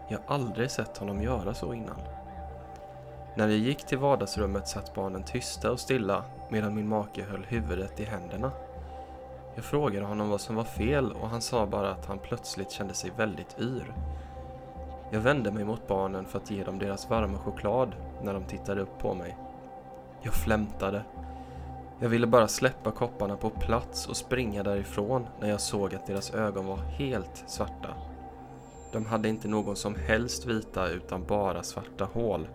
Jag 0.10 0.19
har 0.25 0.36
aldrig 0.36 0.71
sett 0.71 0.97
honom 0.97 1.21
göra 1.21 1.53
så 1.53 1.73
innan. 1.73 1.99
När 3.36 3.47
jag 3.47 3.58
gick 3.58 3.86
till 3.86 3.97
vardagsrummet 3.97 4.67
satt 4.67 4.95
barnen 4.95 5.23
tysta 5.23 5.71
och 5.71 5.80
stilla 5.80 6.23
medan 6.49 6.75
min 6.75 6.88
make 6.88 7.23
höll 7.23 7.45
huvudet 7.45 7.99
i 7.99 8.06
händerna. 8.06 8.51
Jag 9.56 9.65
frågade 9.65 10.06
honom 10.06 10.30
vad 10.30 10.41
som 10.41 10.56
var 10.56 10.63
fel 10.63 11.12
och 11.12 11.30
han 11.30 11.41
sa 11.41 11.65
bara 11.65 11.91
att 11.91 12.06
han 12.06 12.19
plötsligt 12.19 12.71
kände 12.71 12.93
sig 12.93 13.12
väldigt 13.17 13.60
yr. 13.60 13.93
Jag 15.12 15.19
vände 15.19 15.51
mig 15.51 15.65
mot 15.65 15.88
barnen 15.88 16.25
för 16.25 16.39
att 16.39 16.51
ge 16.51 16.63
dem 16.63 16.80
deras 16.80 17.10
varma 17.10 17.38
choklad 17.38 17.95
när 18.23 18.34
de 18.34 18.43
tittade 18.43 18.82
upp 18.82 18.99
på 18.99 19.13
mig. 19.13 19.38
Jag 20.21 20.34
flämtade. 20.34 21.03
Jag 21.99 22.10
ville 22.10 22.27
bara 22.27 22.47
släppa 22.47 22.91
kopparna 22.91 23.38
på 23.38 23.49
plats 23.49 24.07
och 24.07 24.17
springa 24.17 24.63
därifrån 24.63 25.27
när 25.41 25.49
jag 25.49 25.62
såg 25.62 25.95
att 25.95 26.07
deras 26.07 26.33
ögon 26.33 26.65
var 26.65 26.77
helt 26.77 27.43
svarta. 27.47 27.93
De 28.91 29.05
hade 29.05 29.29
inte 29.29 29.47
någon 29.47 29.75
som 29.75 29.95
helst 29.95 30.45
vita 30.45 30.89
utan 30.89 31.25
bara 31.25 31.63
svarta 31.63 32.05
hål. 32.05 32.47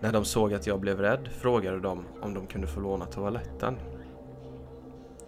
När 0.00 0.12
de 0.12 0.24
såg 0.24 0.54
att 0.54 0.66
jag 0.66 0.80
blev 0.80 1.00
rädd 1.00 1.28
frågade 1.32 1.80
de 1.80 2.04
om 2.22 2.34
de 2.34 2.46
kunde 2.46 2.66
få 2.66 2.80
låna 2.80 3.04
toaletten. 3.04 3.76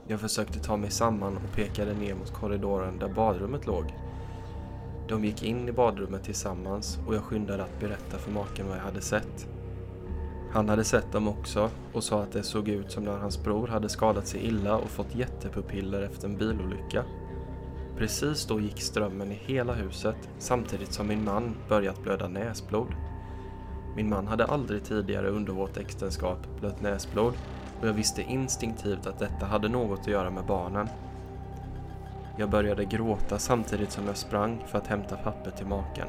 Jag 0.06 0.20
försökte 0.20 0.58
ta 0.58 0.76
mig 0.76 0.90
samman 0.90 1.36
och 1.36 1.56
pekade 1.56 1.94
ner 1.94 2.14
mot 2.14 2.32
korridoren 2.32 2.98
där 2.98 3.08
badrummet 3.08 3.66
låg. 3.66 3.94
De 5.08 5.24
gick 5.24 5.42
in 5.42 5.68
i 5.68 5.72
badrummet 5.72 6.24
tillsammans 6.24 6.98
och 7.06 7.14
jag 7.14 7.22
skyndade 7.22 7.62
att 7.62 7.80
berätta 7.80 8.18
för 8.18 8.30
maken 8.30 8.68
vad 8.68 8.76
jag 8.76 8.82
hade 8.82 9.00
sett. 9.00 9.48
Han 10.52 10.68
hade 10.68 10.84
sett 10.84 11.12
dem 11.12 11.28
också 11.28 11.70
och 11.92 12.04
sa 12.04 12.22
att 12.22 12.32
det 12.32 12.42
såg 12.42 12.68
ut 12.68 12.92
som 12.92 13.04
när 13.04 13.16
hans 13.16 13.42
bror 13.42 13.66
hade 13.66 13.88
skadat 13.88 14.26
sig 14.26 14.46
illa 14.46 14.76
och 14.76 14.90
fått 14.90 15.14
jättepupiller 15.14 16.02
efter 16.02 16.28
en 16.28 16.36
bilolycka. 16.36 17.04
Precis 17.96 18.46
då 18.46 18.60
gick 18.60 18.80
strömmen 18.82 19.32
i 19.32 19.34
hela 19.34 19.72
huset 19.72 20.16
samtidigt 20.38 20.92
som 20.92 21.08
min 21.08 21.24
man 21.24 21.56
börjat 21.68 22.02
blöda 22.02 22.28
näsblod. 22.28 22.94
Min 23.96 24.08
man 24.08 24.26
hade 24.26 24.44
aldrig 24.44 24.84
tidigare 24.84 25.28
under 25.28 25.52
vårt 25.52 25.76
äktenskap 25.76 26.38
blött 26.60 26.80
näsblod 26.80 27.34
och 27.80 27.88
jag 27.88 27.92
visste 27.92 28.22
instinktivt 28.22 29.06
att 29.06 29.18
detta 29.18 29.46
hade 29.46 29.68
något 29.68 30.00
att 30.00 30.06
göra 30.06 30.30
med 30.30 30.46
barnen. 30.46 30.88
Jag 32.38 32.50
började 32.50 32.84
gråta 32.84 33.38
samtidigt 33.38 33.92
som 33.92 34.06
jag 34.06 34.16
sprang 34.16 34.64
för 34.66 34.78
att 34.78 34.86
hämta 34.86 35.16
papper 35.16 35.50
till 35.50 35.66
maken. 35.66 36.08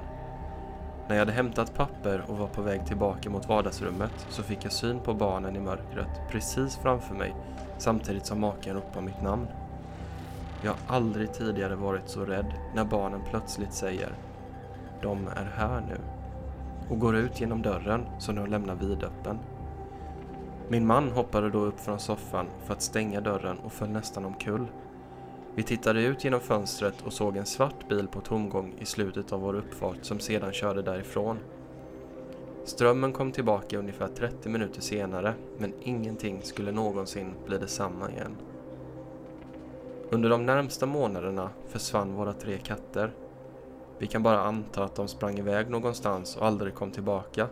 När 1.07 1.15
jag 1.15 1.19
hade 1.19 1.31
hämtat 1.31 1.73
papper 1.73 2.23
och 2.27 2.37
var 2.37 2.47
på 2.47 2.61
väg 2.61 2.85
tillbaka 2.85 3.29
mot 3.29 3.49
vardagsrummet 3.49 4.27
så 4.29 4.43
fick 4.43 4.65
jag 4.65 4.71
syn 4.71 4.99
på 4.99 5.13
barnen 5.13 5.55
i 5.55 5.59
mörkret 5.59 6.21
precis 6.29 6.77
framför 6.77 7.15
mig 7.15 7.35
samtidigt 7.77 8.25
som 8.25 8.39
maken 8.39 8.75
ropade 8.75 9.05
mitt 9.05 9.21
namn. 9.21 9.47
Jag 10.63 10.71
har 10.71 10.95
aldrig 10.95 11.33
tidigare 11.33 11.75
varit 11.75 12.09
så 12.09 12.25
rädd 12.25 12.53
när 12.75 12.85
barnen 12.85 13.21
plötsligt 13.29 13.73
säger 13.73 14.13
De 15.01 15.27
är 15.27 15.51
här 15.55 15.81
nu 15.81 15.97
och 16.89 16.99
går 16.99 17.15
ut 17.15 17.41
genom 17.41 17.61
dörren 17.61 18.05
som 18.19 18.35
de 18.35 18.45
lämnar 18.45 18.75
vidöppen. 18.75 19.39
Min 20.69 20.85
man 20.85 21.11
hoppade 21.11 21.49
då 21.49 21.59
upp 21.59 21.79
från 21.79 21.99
soffan 21.99 22.45
för 22.65 22.73
att 22.73 22.81
stänga 22.81 23.21
dörren 23.21 23.57
och 23.57 23.71
föll 23.71 23.89
nästan 23.89 24.25
omkull. 24.25 24.67
Vi 25.55 25.63
tittade 25.63 26.01
ut 26.01 26.23
genom 26.23 26.39
fönstret 26.39 27.01
och 27.05 27.13
såg 27.13 27.37
en 27.37 27.45
svart 27.45 27.89
bil 27.89 28.07
på 28.07 28.21
tomgång 28.21 28.75
i 28.79 28.85
slutet 28.85 29.33
av 29.33 29.41
vår 29.41 29.55
uppfart 29.55 29.97
som 30.01 30.19
sedan 30.19 30.53
körde 30.53 30.81
därifrån. 30.81 31.39
Strömmen 32.65 33.13
kom 33.13 33.31
tillbaka 33.31 33.77
ungefär 33.77 34.07
30 34.07 34.49
minuter 34.49 34.81
senare 34.81 35.33
men 35.57 35.73
ingenting 35.81 36.41
skulle 36.41 36.71
någonsin 36.71 37.33
bli 37.45 37.57
detsamma 37.57 38.11
igen. 38.11 38.37
Under 40.09 40.29
de 40.29 40.45
närmsta 40.45 40.85
månaderna 40.85 41.49
försvann 41.67 42.13
våra 42.13 42.33
tre 42.33 42.57
katter. 42.57 43.11
Vi 43.97 44.07
kan 44.07 44.23
bara 44.23 44.39
anta 44.39 44.83
att 44.83 44.95
de 44.95 45.07
sprang 45.07 45.39
iväg 45.39 45.69
någonstans 45.69 46.37
och 46.37 46.45
aldrig 46.45 46.75
kom 46.75 46.91
tillbaka. 46.91 47.47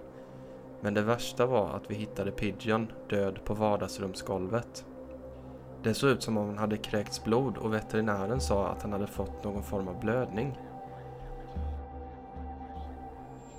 Men 0.82 0.94
det 0.94 1.02
värsta 1.02 1.46
var 1.46 1.70
att 1.70 1.92
vi 1.92 1.96
hittade 1.96 2.32
Pigeon 2.32 2.92
död 3.10 3.40
på 3.46 3.54
vardagsrumsgolvet. 3.54 4.86
Det 5.84 5.94
såg 5.94 6.10
ut 6.10 6.24
som 6.24 6.38
om 6.38 6.48
han 6.48 6.58
hade 6.58 6.78
kräkts 6.78 7.24
blod 7.24 7.58
och 7.58 7.74
veterinären 7.74 8.42
sa 8.42 8.68
att 8.68 8.82
han 8.82 8.92
hade 8.92 9.08
fått 9.08 9.44
någon 9.44 9.64
form 9.64 9.88
av 9.88 10.00
blödning. 10.00 10.60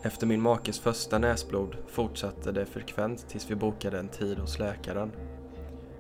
Efter 0.02 0.26
min 0.26 0.40
makes 0.40 0.78
första 0.78 1.18
näsblod 1.18 1.76
fortsatte 1.88 2.52
det 2.52 2.66
frekvent 2.66 3.28
tills 3.28 3.50
vi 3.50 3.54
bokade 3.54 3.98
en 3.98 4.09
tid 4.09 4.38
hos 4.38 4.59
läkaren. 4.59 5.12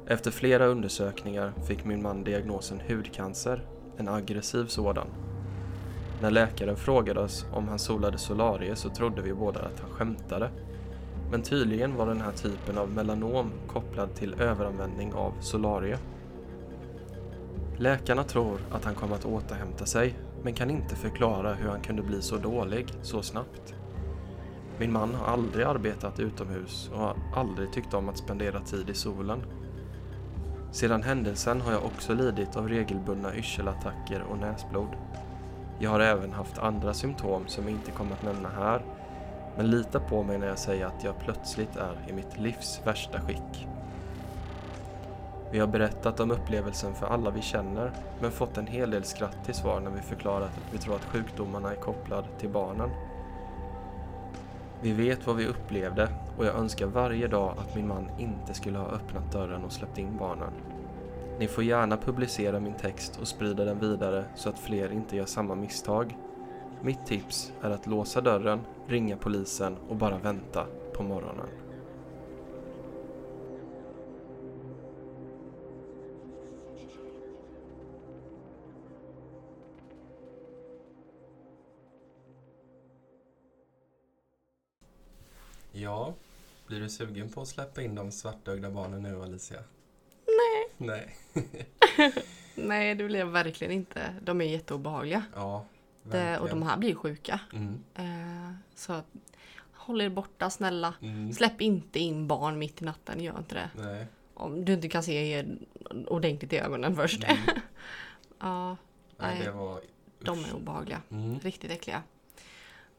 Efter 0.06 0.30
flera 0.30 0.66
undersökningar 0.66 1.52
fick 1.66 1.84
min 1.84 2.02
man 2.02 2.24
diagnosen 2.24 2.80
hudcancer, 2.88 3.64
en 3.96 4.08
aggressiv 4.08 4.66
sådan. 4.66 5.06
När 6.22 6.30
läkaren 6.30 6.76
frågade 6.76 7.20
oss 7.20 7.46
om 7.52 7.68
han 7.68 7.78
solade 7.78 8.18
solarie 8.18 8.76
så 8.76 8.90
trodde 8.90 9.22
vi 9.22 9.34
båda 9.34 9.60
att 9.60 9.80
han 9.80 9.90
skämtade. 9.90 10.50
Men 11.30 11.42
tydligen 11.42 11.96
var 11.96 12.06
den 12.06 12.20
här 12.20 12.32
typen 12.32 12.78
av 12.78 12.90
melanom 12.90 13.52
kopplad 13.68 14.14
till 14.14 14.34
överanvändning 14.40 15.14
av 15.14 15.32
solarie. 15.40 15.98
Läkarna 17.80 18.24
tror 18.24 18.60
att 18.70 18.84
han 18.84 18.94
kommer 18.94 19.14
att 19.14 19.24
återhämta 19.24 19.86
sig 19.86 20.14
men 20.42 20.54
kan 20.54 20.70
inte 20.70 20.96
förklara 20.96 21.54
hur 21.54 21.68
han 21.68 21.80
kunde 21.80 22.02
bli 22.02 22.22
så 22.22 22.36
dålig 22.36 22.86
så 23.02 23.22
snabbt. 23.22 23.74
Min 24.78 24.92
man 24.92 25.14
har 25.14 25.26
aldrig 25.26 25.66
arbetat 25.66 26.20
utomhus 26.20 26.90
och 26.92 26.98
har 26.98 27.16
aldrig 27.34 27.72
tyckt 27.72 27.94
om 27.94 28.08
att 28.08 28.18
spendera 28.18 28.60
tid 28.60 28.90
i 28.90 28.94
solen. 28.94 29.42
Sedan 30.72 31.02
händelsen 31.02 31.60
har 31.60 31.72
jag 31.72 31.84
också 31.84 32.14
lidit 32.14 32.56
av 32.56 32.68
regelbundna 32.68 33.36
yrselattacker 33.36 34.22
och 34.22 34.38
näsblod. 34.38 34.96
Jag 35.78 35.90
har 35.90 36.00
även 36.00 36.32
haft 36.32 36.58
andra 36.58 36.94
symptom 36.94 37.42
som 37.46 37.64
jag 37.64 37.72
inte 37.72 37.90
kommer 37.90 38.12
att 38.12 38.22
nämna 38.22 38.48
här 38.48 38.82
men 39.56 39.70
lita 39.70 40.00
på 40.00 40.22
mig 40.22 40.38
när 40.38 40.46
jag 40.46 40.58
säger 40.58 40.86
att 40.86 41.04
jag 41.04 41.20
plötsligt 41.20 41.76
är 41.76 42.10
i 42.10 42.12
mitt 42.12 42.38
livs 42.38 42.80
värsta 42.84 43.20
skick. 43.20 43.66
Vi 45.52 45.58
har 45.58 45.66
berättat 45.66 46.20
om 46.20 46.30
upplevelsen 46.30 46.94
för 46.94 47.06
alla 47.06 47.30
vi 47.30 47.42
känner, 47.42 47.92
men 48.20 48.30
fått 48.30 48.58
en 48.58 48.66
hel 48.66 48.90
del 48.90 49.04
skratt 49.04 49.44
till 49.44 49.54
svar 49.54 49.80
när 49.80 49.90
vi 49.90 50.00
förklarat 50.00 50.50
att 50.50 50.74
vi 50.74 50.78
tror 50.78 50.94
att 50.94 51.04
sjukdomarna 51.04 51.70
är 51.70 51.76
kopplade 51.76 52.28
till 52.38 52.48
barnen. 52.48 52.90
Vi 54.82 54.92
vet 54.92 55.26
vad 55.26 55.36
vi 55.36 55.46
upplevde 55.46 56.08
och 56.38 56.46
jag 56.46 56.54
önskar 56.54 56.86
varje 56.86 57.28
dag 57.28 57.54
att 57.58 57.74
min 57.74 57.88
man 57.88 58.10
inte 58.18 58.54
skulle 58.54 58.78
ha 58.78 58.86
öppnat 58.86 59.32
dörren 59.32 59.64
och 59.64 59.72
släppt 59.72 59.98
in 59.98 60.16
barnen. 60.18 60.52
Ni 61.38 61.48
får 61.48 61.64
gärna 61.64 61.96
publicera 61.96 62.60
min 62.60 62.74
text 62.74 63.18
och 63.20 63.28
sprida 63.28 63.64
den 63.64 63.78
vidare 63.78 64.24
så 64.34 64.48
att 64.48 64.58
fler 64.58 64.92
inte 64.92 65.16
gör 65.16 65.26
samma 65.26 65.54
misstag. 65.54 66.16
Mitt 66.82 67.06
tips 67.06 67.52
är 67.62 67.70
att 67.70 67.86
låsa 67.86 68.20
dörren, 68.20 68.60
ringa 68.86 69.16
polisen 69.16 69.76
och 69.88 69.96
bara 69.96 70.18
vänta 70.18 70.66
på 70.94 71.02
morgonen. 71.02 71.46
Ja, 85.72 86.14
blir 86.66 86.80
du 86.80 86.88
sugen 86.88 87.28
på 87.30 87.42
att 87.42 87.48
släppa 87.48 87.82
in 87.82 87.94
de 87.94 88.10
svartögda 88.12 88.70
barnen 88.70 89.02
nu 89.02 89.22
Alicia? 89.22 89.60
Nej. 90.26 90.76
Nej. 90.76 91.16
Nej, 92.54 92.94
det 92.94 93.04
vill 93.04 93.14
jag 93.14 93.26
verkligen 93.26 93.72
inte. 93.72 94.14
De 94.22 94.40
är 94.40 94.44
jätteobehagliga. 94.44 95.22
Ja, 95.34 95.64
Det, 96.02 96.38
och 96.38 96.48
de 96.48 96.62
här 96.62 96.76
blir 96.76 96.94
sjuka. 96.94 97.40
Mm, 97.52 97.84
Eh, 97.94 98.52
så 98.74 99.02
håll 99.72 100.00
er 100.00 100.08
borta 100.08 100.50
snälla. 100.50 100.94
mm, 101.02 101.32
Släpp 101.32 101.60
inte 101.60 101.98
in 101.98 102.26
barn 102.26 102.58
mitt 102.58 102.82
i 102.82 102.84
natten, 102.84 103.20
gör 103.20 103.38
inte 103.38 103.54
det. 103.54 103.70
nej. 103.82 104.06
Om 104.34 104.64
du 104.64 104.72
inte 104.72 104.88
kan 104.88 105.02
se 105.02 105.32
er 105.32 105.58
ordentligt 106.06 106.52
i 106.52 106.58
ögonen 106.58 106.96
först. 106.96 107.24
Mm. 107.24 107.38
ja, 108.38 108.68
Nej, 108.70 108.76
Nej, 109.34 109.42
det 109.44 109.50
var... 109.50 109.80
de 110.18 110.44
är 110.44 110.54
obehagliga. 110.54 111.02
Mm. 111.10 111.38
Riktigt 111.40 111.70
äckliga. 111.70 112.02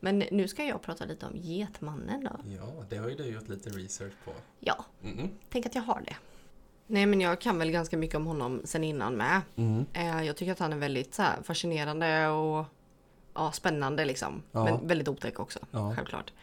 Men 0.03 0.19
nu 0.31 0.47
ska 0.47 0.63
jag 0.65 0.81
prata 0.81 1.05
lite 1.05 1.25
om 1.25 1.31
Getmannen 1.35 2.23
då. 2.23 2.39
Ja, 2.55 2.85
det 2.89 2.97
har 2.97 3.09
ju 3.09 3.15
du 3.15 3.25
gjort 3.25 3.49
lite 3.49 3.69
research 3.69 4.13
på. 4.25 4.31
Ja, 4.59 4.85
Mm. 5.03 5.29
tänk 5.49 5.65
att 5.65 5.75
jag 5.75 5.81
har 5.81 6.01
det. 6.05 6.15
Nej 6.87 7.05
men 7.05 7.21
jag 7.21 7.41
kan 7.41 7.59
väl 7.59 7.71
ganska 7.71 7.97
mycket 7.97 8.15
om 8.15 8.25
honom 8.25 8.61
sen 8.63 8.83
innan 8.83 9.13
med. 9.15 9.41
Mm. 9.55 9.85
Eh, 9.93 10.23
jag 10.23 10.35
tycker 10.37 10.51
att 10.51 10.59
han 10.59 10.73
är 10.73 10.77
väldigt 10.77 11.13
så 11.13 11.21
här, 11.21 11.41
fascinerande 11.43 12.27
och 12.27 12.65
ja, 13.33 13.51
spännande 13.51 14.05
liksom. 14.05 14.41
Ja. 14.51 14.63
Men 14.63 14.87
väldigt 14.87 15.07
otäck 15.07 15.39
också, 15.39 15.59
Ja. 15.71 15.93
självklart. 15.95 16.33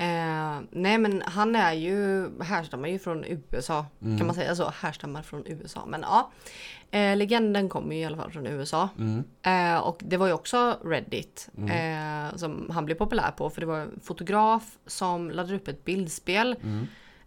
Eh, 0.00 0.60
nej 0.70 0.98
men 0.98 1.22
han 1.26 1.56
är 1.56 1.72
ju, 1.72 2.30
härstammar 2.42 2.88
ju 2.88 2.98
från 2.98 3.24
USA. 3.50 3.86
Mm. 4.02 4.18
Kan 4.18 4.26
man 4.26 4.36
säga 4.36 4.54
så? 4.56 4.70
Härstammar 4.70 5.22
från 5.22 5.42
USA. 5.46 5.86
Men 5.86 6.00
ja. 6.00 6.30
Eh, 6.90 7.16
legenden 7.16 7.68
kommer 7.68 7.94
ju 7.96 8.00
i 8.02 8.04
alla 8.04 8.16
fall 8.16 8.30
från 8.30 8.46
USA. 8.46 8.88
Mm. 8.98 9.24
Eh, 9.42 9.78
och 9.78 10.00
det 10.04 10.16
var 10.16 10.26
ju 10.26 10.32
också 10.32 10.78
Reddit 10.84 11.48
Mm. 11.56 12.28
eh, 12.30 12.36
som 12.36 12.70
han 12.70 12.84
blev 12.84 12.94
populär 12.94 13.30
på. 13.30 13.50
För 13.50 13.60
det 13.60 13.66
var 13.66 13.78
en 13.78 14.00
fotograf 14.02 14.78
som 14.86 15.30
laddade 15.30 15.56
upp 15.56 15.68
ett 15.68 15.84
bildspel. 15.84 16.56
Mm. 16.62 16.80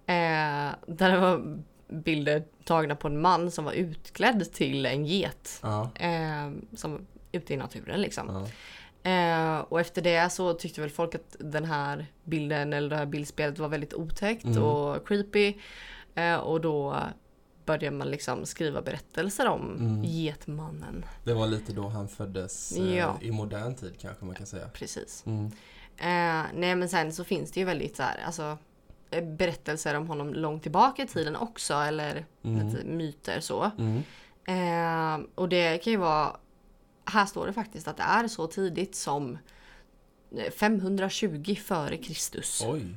Eh, 0.06 0.74
där 0.88 1.12
det 1.12 1.20
var 1.20 1.58
bilder 1.90 2.44
tagna 2.66 2.96
på 2.96 3.08
en 3.08 3.22
man 3.22 3.52
som 3.52 3.66
var 3.66 3.72
utklädd 3.74 4.54
till 4.54 4.86
en 4.86 5.06
get. 5.06 5.60
Ja. 5.64 5.90
Eh, 5.96 6.52
som 6.76 6.92
var 6.92 7.02
ute 7.32 7.54
i 7.54 7.58
naturen 7.58 8.02
liksom. 8.02 8.28
Ja. 8.30 8.48
Eh, 9.04 9.60
och 9.60 9.80
efter 9.80 10.02
det 10.02 10.30
så 10.32 10.54
tyckte 10.54 10.82
väl 10.82 10.90
folk 10.90 11.16
att 11.16 11.36
den 11.40 11.66
här 11.66 12.06
bilden 12.24 12.74
eller 12.74 12.90
det 12.90 12.96
här 12.96 13.06
bildspelet 13.06 13.60
var 13.60 13.68
väldigt 13.68 13.94
otäckt 13.94 14.46
Mm. 14.46 14.64
och 14.64 15.08
creepy. 15.08 15.54
Eh, 16.16 16.36
och 16.36 16.62
då 16.62 16.98
började 17.66 17.92
man 17.98 18.08
liksom 18.08 18.46
skriva 18.46 18.82
berättelser 18.82 19.48
om 19.48 19.76
Mm. 19.80 20.04
Getmannen. 20.04 21.06
Det 21.24 21.34
var 21.34 21.48
lite 21.48 21.74
då 21.74 21.88
han 21.88 22.08
föddes 22.08 22.78
eh, 22.78 22.98
Ja. 22.98 23.18
i 23.22 23.32
modern 23.32 23.76
tid 23.76 23.94
kanske 24.00 24.26
man 24.26 24.36
kan 24.36 24.46
säga. 24.46 24.68
Precis. 24.74 25.24
Mm. 25.26 25.46
Eh, 25.98 26.46
nej 26.56 26.76
men 26.76 26.90
sen 26.90 27.14
så 27.14 27.24
finns 27.24 27.52
det 27.52 27.60
ju 27.60 27.66
väldigt 27.66 27.96
så 27.98 28.04
här, 28.04 28.20
alltså 28.26 28.58
eh, 29.12 29.24
berättelser 29.24 29.96
om 29.96 30.08
honom 30.08 30.34
långt 30.34 30.64
tillbaka 30.64 31.04
i 31.04 31.08
tiden 31.08 31.36
också 31.36 31.74
eller 31.74 32.26
Mm. 32.44 32.98
myter 32.98 33.40
så. 33.40 33.72
Mm. 33.78 34.04
Eh, 34.48 35.26
och 35.36 35.50
det 35.50 35.78
kan 35.78 35.92
ju 35.94 35.98
vara, 36.00 36.36
här 37.12 37.26
står 37.26 37.48
det 37.48 37.54
faktiskt 37.54 37.88
att 37.88 37.98
det 37.98 38.04
är 38.04 38.28
så 38.28 38.48
tidigt 38.48 38.96
som 38.96 39.38
eh, 40.38 40.52
520 40.52 41.56
före 41.56 41.98
Kristus. 41.98 42.64
Oj. 42.68 42.96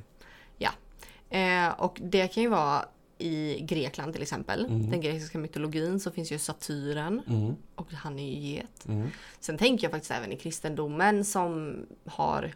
Eh, 1.29 1.69
och 1.69 1.99
det 2.03 2.27
kan 2.27 2.43
ju 2.43 2.49
vara 2.49 2.85
i 3.17 3.59
Grekland 3.61 4.13
till 4.13 4.21
exempel. 4.21 4.65
Mm. 4.65 4.89
Den 4.89 5.01
grekiska 5.01 5.37
mytologin 5.37 5.99
så 5.99 6.11
finns 6.11 6.31
ju 6.31 6.39
Satyren 6.39 7.21
Mm. 7.27 7.55
och 7.75 7.91
han 7.91 8.19
är 8.19 8.23
ju 8.23 8.49
get. 8.55 8.85
Mm. 8.87 9.07
Sen 9.39 9.57
tänker 9.57 9.85
jag 9.85 9.91
faktiskt 9.91 10.11
även 10.11 10.31
i 10.31 10.37
kristendomen 10.37 11.25
som 11.25 11.79
har 12.05 12.53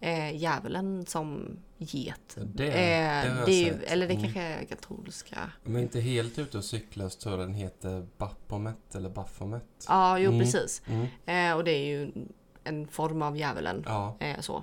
eh, 0.00 0.36
djävulen 0.36 1.06
som 1.06 1.56
get. 1.78 2.36
Det, 2.36 2.66
Eh, 2.66 3.34
det 3.34 3.42
det 3.46 3.68
är 3.68 3.82
eller 3.86 4.08
det 4.08 4.14
Mm. 4.14 4.22
kanske 4.22 4.40
är 4.42 4.64
katolska. 4.64 5.52
Om 5.66 5.74
jag 5.74 5.82
inte 5.82 6.00
helt 6.00 6.38
ute 6.38 6.58
och 6.58 6.64
cyklar 6.64 7.08
så 7.08 7.18
tror 7.20 7.38
jag 7.38 7.48
den 7.48 7.54
heter 7.54 8.06
Baphomet 8.18 8.94
eller 8.94 9.08
Baphomet. 9.10 9.64
Ja, 9.88 10.18
jo 10.18 10.28
Mm. 10.30 10.40
precis. 10.40 10.82
Mm. 10.86 11.06
Eh, 11.26 11.56
och 11.56 11.64
det 11.64 11.70
är 11.72 11.84
ju 11.86 12.12
en 12.64 12.88
form 12.88 13.22
av 13.22 13.36
djävulen. 13.36 13.82
Ja. 13.86 14.16
Eh, 14.20 14.40
så. 14.40 14.56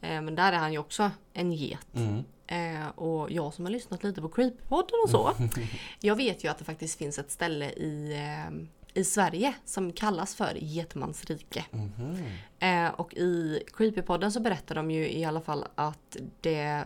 Eh, 0.00 0.22
men 0.22 0.34
där 0.34 0.52
är 0.52 0.56
han 0.56 0.72
ju 0.72 0.78
också 0.78 1.10
en 1.32 1.52
get. 1.52 1.86
Mm. 1.94 2.24
Eh, 2.46 2.88
och 2.88 3.30
jag 3.30 3.54
som 3.54 3.64
har 3.64 3.72
lyssnat 3.72 4.04
lite 4.04 4.20
på 4.20 4.28
Creepypodden 4.28 4.90
och 5.04 5.10
så. 5.10 5.32
Jag 6.00 6.16
vet 6.16 6.44
ju 6.44 6.48
att 6.48 6.58
det 6.58 6.64
faktiskt 6.64 6.98
finns 6.98 7.18
ett 7.18 7.30
ställe 7.30 7.70
i 7.70 8.12
eh, 8.12 8.52
i 8.94 9.04
Sverige 9.04 9.54
som 9.64 9.92
kallas 9.92 10.34
för 10.34 10.54
Getmans 10.54 11.24
rike. 11.24 11.64
Mhm. 11.70 12.16
Eh, 12.58 12.88
och 12.88 13.14
i 13.14 13.62
Creepypodden 13.76 14.32
så 14.32 14.40
berättar 14.40 14.74
de 14.74 14.90
ju 14.90 15.10
i 15.12 15.24
alla 15.24 15.40
fall 15.40 15.64
att 15.74 16.16
det, 16.40 16.84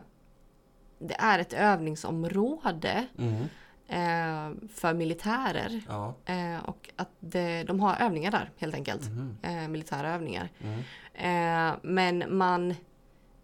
det 0.98 1.14
är 1.14 1.38
ett 1.38 1.52
övningsområde 1.52 3.06
Mm. 3.18 3.42
eh, 3.88 4.68
för 4.74 4.94
militärer. 4.94 5.80
Ja. 5.88 6.14
Eh, 6.26 6.64
och 6.64 6.90
att 6.96 7.10
det, 7.20 7.62
de 7.64 7.80
har 7.80 7.96
övningar 7.96 8.30
där 8.30 8.50
helt 8.58 8.74
enkelt. 8.74 9.02
Eh, 9.42 9.68
militära 9.68 10.14
övningar. 10.14 10.48
Mm. 10.60 10.78
Eh, 11.14 11.76
men 11.82 12.36
man, 12.36 12.70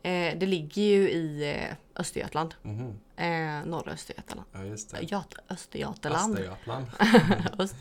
eh, 0.02 0.38
det 0.38 0.46
ligger 0.46 0.82
ju 0.82 1.10
i 1.10 1.56
Östergötland. 1.96 2.54
Mhm. 2.62 2.98
Eh, 3.16 3.64
norra 3.66 3.92
Östergötland. 3.92 4.46
Ja, 4.52 4.64
just 4.64 4.90
det. 4.90 5.02
Göt, 5.02 5.34
Östergötland. 5.48 6.32
Östergötland. 6.38 6.86
Öst, 7.58 7.76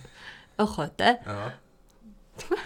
Östgöte. 0.57 1.17
Ja. 1.25 1.51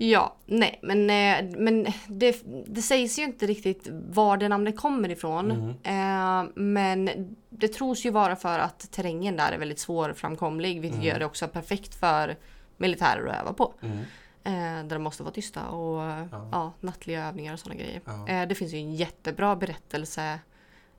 Ja, 0.00 0.36
nej 0.46 0.78
men, 0.82 1.10
eh, 1.10 1.56
men 1.58 1.86
det, 2.08 2.42
det 2.66 2.82
sägs 2.82 3.18
ju 3.18 3.22
inte 3.22 3.46
riktigt 3.46 3.88
var 3.90 4.36
det 4.36 4.48
namnet 4.48 4.76
kommer 4.76 5.08
ifrån. 5.08 5.50
Mm. 5.50 6.44
Eh, 6.46 6.50
men 6.54 7.10
det 7.50 7.68
tros 7.68 8.06
ju 8.06 8.10
vara 8.10 8.36
för 8.36 8.58
att 8.58 8.90
terrängen 8.92 9.36
där 9.36 9.52
är 9.52 9.58
väldigt 9.58 9.78
svårframkomlig. 9.78 10.80
Vilket 10.80 10.98
Mm. 11.00 11.06
gör 11.08 11.18
det 11.18 11.24
också 11.26 11.48
perfekt 11.48 11.94
för 11.94 12.36
militärer 12.76 13.26
att 13.26 13.36
öva 13.40 13.52
på. 13.52 13.74
Mm. 13.82 13.98
Eh, 14.44 14.86
där 14.88 14.96
de 14.96 15.02
måste 15.02 15.22
vara 15.22 15.32
tysta 15.34 15.68
och 15.68 16.02
ja. 16.02 16.48
Ja. 16.52 16.72
nattliga 16.80 17.28
övningar 17.28 17.52
och 17.52 17.58
sådana 17.60 17.80
grejer. 17.80 18.00
Ja. 18.04 18.28
Eh, 18.28 18.48
det 18.48 18.54
finns 18.54 18.72
ju 18.74 18.78
en 18.78 18.94
jättebra 18.94 19.56
berättelse 19.56 20.38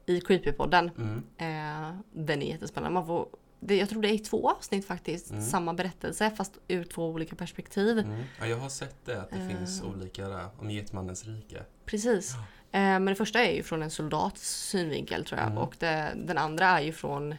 i 0.05 0.21
Creepypodden. 0.21 0.91
Mm. 0.97 1.23
Eh, 1.37 1.93
den 2.11 2.41
är 2.41 2.45
jättespännande. 2.47 2.93
Man 2.93 3.05
får, 3.07 3.27
det, 3.59 3.77
jag 3.77 3.89
tror 3.89 4.01
det 4.01 4.09
är 4.09 4.13
i 4.13 4.19
två 4.19 4.49
avsnitt 4.49 4.85
faktiskt. 4.87 5.31
Mm. 5.31 5.41
Samma 5.43 5.73
berättelse 5.73 6.31
fast 6.35 6.57
ur 6.67 6.83
två 6.83 7.07
olika 7.09 7.35
perspektiv. 7.35 7.99
Mm. 7.99 8.23
Ja, 8.39 8.45
jag 8.47 8.57
har 8.57 8.69
sett 8.69 9.05
det, 9.05 9.21
att 9.21 9.29
det 9.29 9.35
Eh. 9.35 9.47
finns 9.47 9.81
olika 9.83 10.27
där 10.27 10.47
om 10.59 10.71
Getmannens 10.71 11.25
rike. 11.25 11.63
Precis. 11.85 12.33
Eh, 12.71 12.81
men 12.81 13.05
det 13.05 13.15
första 13.15 13.39
är 13.45 13.51
ju 13.55 13.63
från 13.63 13.83
en 13.83 13.91
soldats 13.91 14.49
synvinkel 14.69 15.25
tror 15.25 15.39
jag. 15.39 15.47
Mm. 15.47 15.57
Och 15.57 15.75
det, 15.79 16.13
den 16.15 16.37
andra 16.37 16.65
är 16.65 16.81
ju 16.81 16.91
från 16.93 17.35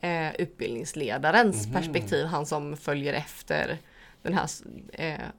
eh, 0.00 0.34
utbildningsledarens 0.34 1.66
Mhm. 1.66 1.74
perspektiv. 1.74 2.26
Han 2.26 2.46
som 2.46 2.76
följer 2.76 3.14
efter 3.14 3.78
den 4.22 4.34
här 4.34 4.48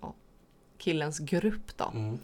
ja, 0.01 0.13
killens 0.77 1.19
grupp 1.19 1.77
då. 1.77 1.91
Mm. 1.95 2.19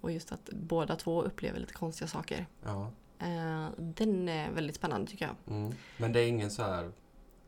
Och 0.00 0.12
just 0.12 0.32
att 0.32 0.50
båda 0.52 0.96
två 0.96 1.22
upplever 1.22 1.60
lite 1.60 1.72
konstiga 1.72 2.08
saker. 2.08 2.46
Ja. 2.64 2.90
Eh, 3.18 3.68
den 3.76 4.28
är 4.28 4.50
väldigt 4.50 4.76
spännande 4.76 5.10
tycker 5.10 5.24
jag. 5.26 5.56
Mm. 5.56 5.74
Men 5.96 6.12
det 6.12 6.20
är 6.20 6.28
ingen 6.28 6.50
så 6.50 6.62
här... 6.62 6.90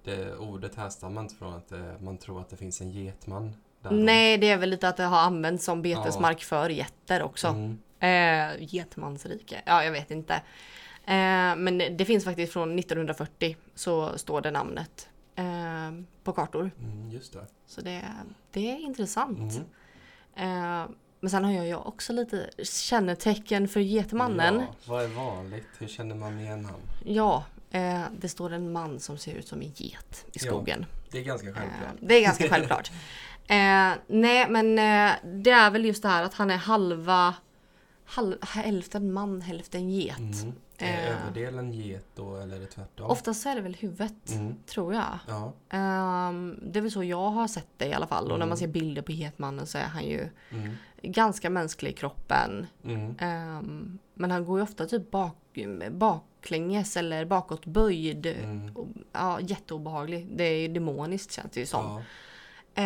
Det 0.04 0.36
ordet 0.36 0.74
härstammar 0.74 1.22
inte 1.22 1.34
från 1.34 1.54
att 1.54 1.68
det, 1.68 1.96
man 2.00 2.18
tror 2.18 2.40
att 2.40 2.48
det 2.48 2.56
finns 2.56 2.80
en 2.80 2.90
getman 2.90 3.54
där. 3.82 3.90
Nej, 3.90 4.38
det 4.38 4.50
är 4.50 4.56
väl 4.56 4.70
lite 4.70 4.88
att 4.88 4.96
det 4.96 5.04
har 5.04 5.18
använts 5.18 5.64
som 5.64 5.82
betesmark 5.82 6.42
för 6.42 6.70
getter 6.70 7.22
också. 7.22 7.48
Mm. 7.48 7.78
Eh, 8.00 8.74
Getmansrike. 8.74 9.62
Ja, 9.66 9.84
jag 9.84 9.92
vet 9.92 10.10
inte. 10.10 10.34
Eh, 11.04 11.56
men 11.56 11.78
det 11.78 12.04
finns 12.04 12.24
faktiskt 12.24 12.52
från 12.52 12.78
1940 12.78 13.56
så 13.74 14.18
står 14.18 14.40
det 14.40 14.50
namnet 14.50 15.08
eh, 15.34 16.04
på 16.24 16.32
kartor. 16.32 16.70
Mm, 16.78 17.10
just 17.10 17.32
det. 17.32 17.46
Så 17.66 17.80
det, 17.80 18.04
det 18.50 18.70
är 18.70 18.78
intressant. 18.78 19.52
Mm. 20.34 20.94
Eh, 21.18 21.20
men 21.20 21.30
sen 21.30 21.44
har 21.44 21.52
jag 21.52 21.66
ju 21.66 21.74
också 21.74 22.12
lite 22.12 22.50
kännetecken 22.62 23.68
för 23.68 23.80
Getmannen. 23.80 24.54
Ja, 24.60 24.66
vad 24.84 25.04
är 25.04 25.08
vanligt? 25.08 25.66
Hur 25.78 25.88
känner 25.88 26.14
man 26.14 26.40
igen 26.40 26.64
han? 26.64 26.80
Ja, 27.04 27.44
eh, 27.70 28.00
det 28.18 28.28
står 28.28 28.52
en 28.52 28.72
man 28.72 29.00
som 29.00 29.18
ser 29.18 29.34
ut 29.34 29.48
som 29.48 29.60
en 29.62 29.72
get 29.76 30.24
i 30.26 30.30
Ja, 30.32 30.40
skogen. 30.46 30.86
Det 31.10 31.18
är 31.18 31.22
ganska 31.22 31.48
Eh, 31.48 31.54
självklart. 31.54 31.96
det 32.00 32.14
är 32.14 32.22
ganska 32.22 32.48
självklart. 32.48 32.90
Eh, 33.50 33.92
nej, 34.06 34.46
men 34.50 34.78
eh, 34.78 35.12
det 35.24 35.50
är 35.50 35.70
väl 35.70 35.84
just 35.84 36.02
det 36.02 36.08
här 36.08 36.22
att 36.22 36.34
han 36.34 36.50
är 36.50 36.56
halva, 36.56 37.34
halv, 38.04 38.36
hälften 38.40 39.12
man, 39.12 39.40
hälften 39.40 39.90
get. 39.90 40.18
Mm. 40.18 40.52
Är 40.78 41.06
Eh. 41.10 41.22
överdelen 41.22 41.72
get 41.72 42.06
då 42.14 42.36
eller 42.36 42.56
är 42.56 42.60
det 42.60 42.66
tvärtom? 42.66 43.10
Oftast 43.10 43.42
så 43.42 43.48
är 43.48 43.54
det 43.54 43.60
väl 43.60 43.74
huvudet, 43.74 44.30
Mm. 44.32 44.54
tror 44.66 44.94
jag. 44.94 45.18
Ja. 45.28 45.52
Ehm, 45.70 46.58
det 46.62 46.78
är 46.78 46.80
väl 46.80 46.90
så 46.90 47.04
jag 47.04 47.30
har 47.30 47.48
sett 47.48 47.68
det 47.76 47.86
i 47.86 47.92
alla 47.92 48.06
fall. 48.06 48.22
Och 48.24 48.28
när 48.28 48.36
Mm. 48.36 48.48
man 48.48 48.58
ser 48.58 48.66
bilder 48.68 49.02
på 49.02 49.12
Getmannen 49.12 49.66
så 49.66 49.78
är 49.78 49.82
han 49.86 50.04
ju 50.04 50.28
Mm. 50.50 50.74
ganska 51.02 51.50
mänsklig 51.50 51.90
i 51.90 51.94
kroppen. 51.94 52.66
Mm. 52.84 53.14
Ehm, 53.18 53.98
men 54.14 54.30
han 54.30 54.44
går 54.44 54.58
ju 54.58 54.62
ofta 54.62 54.86
typ 54.86 55.10
bak, 55.10 55.36
baklänges 55.90 56.96
eller 56.96 57.24
bakåtböjd. 57.24 58.26
Mm. 58.26 58.76
Och, 58.76 58.86
Ja, 59.12 59.40
jätteobehaglig. 59.40 60.28
Det 60.36 60.44
är 60.44 60.60
ju 60.60 60.68
demoniskt 60.68 61.32
känns 61.32 61.50
det 61.52 61.60
ju 61.60 61.66
som. 61.66 61.84
Ja. 62.74 62.82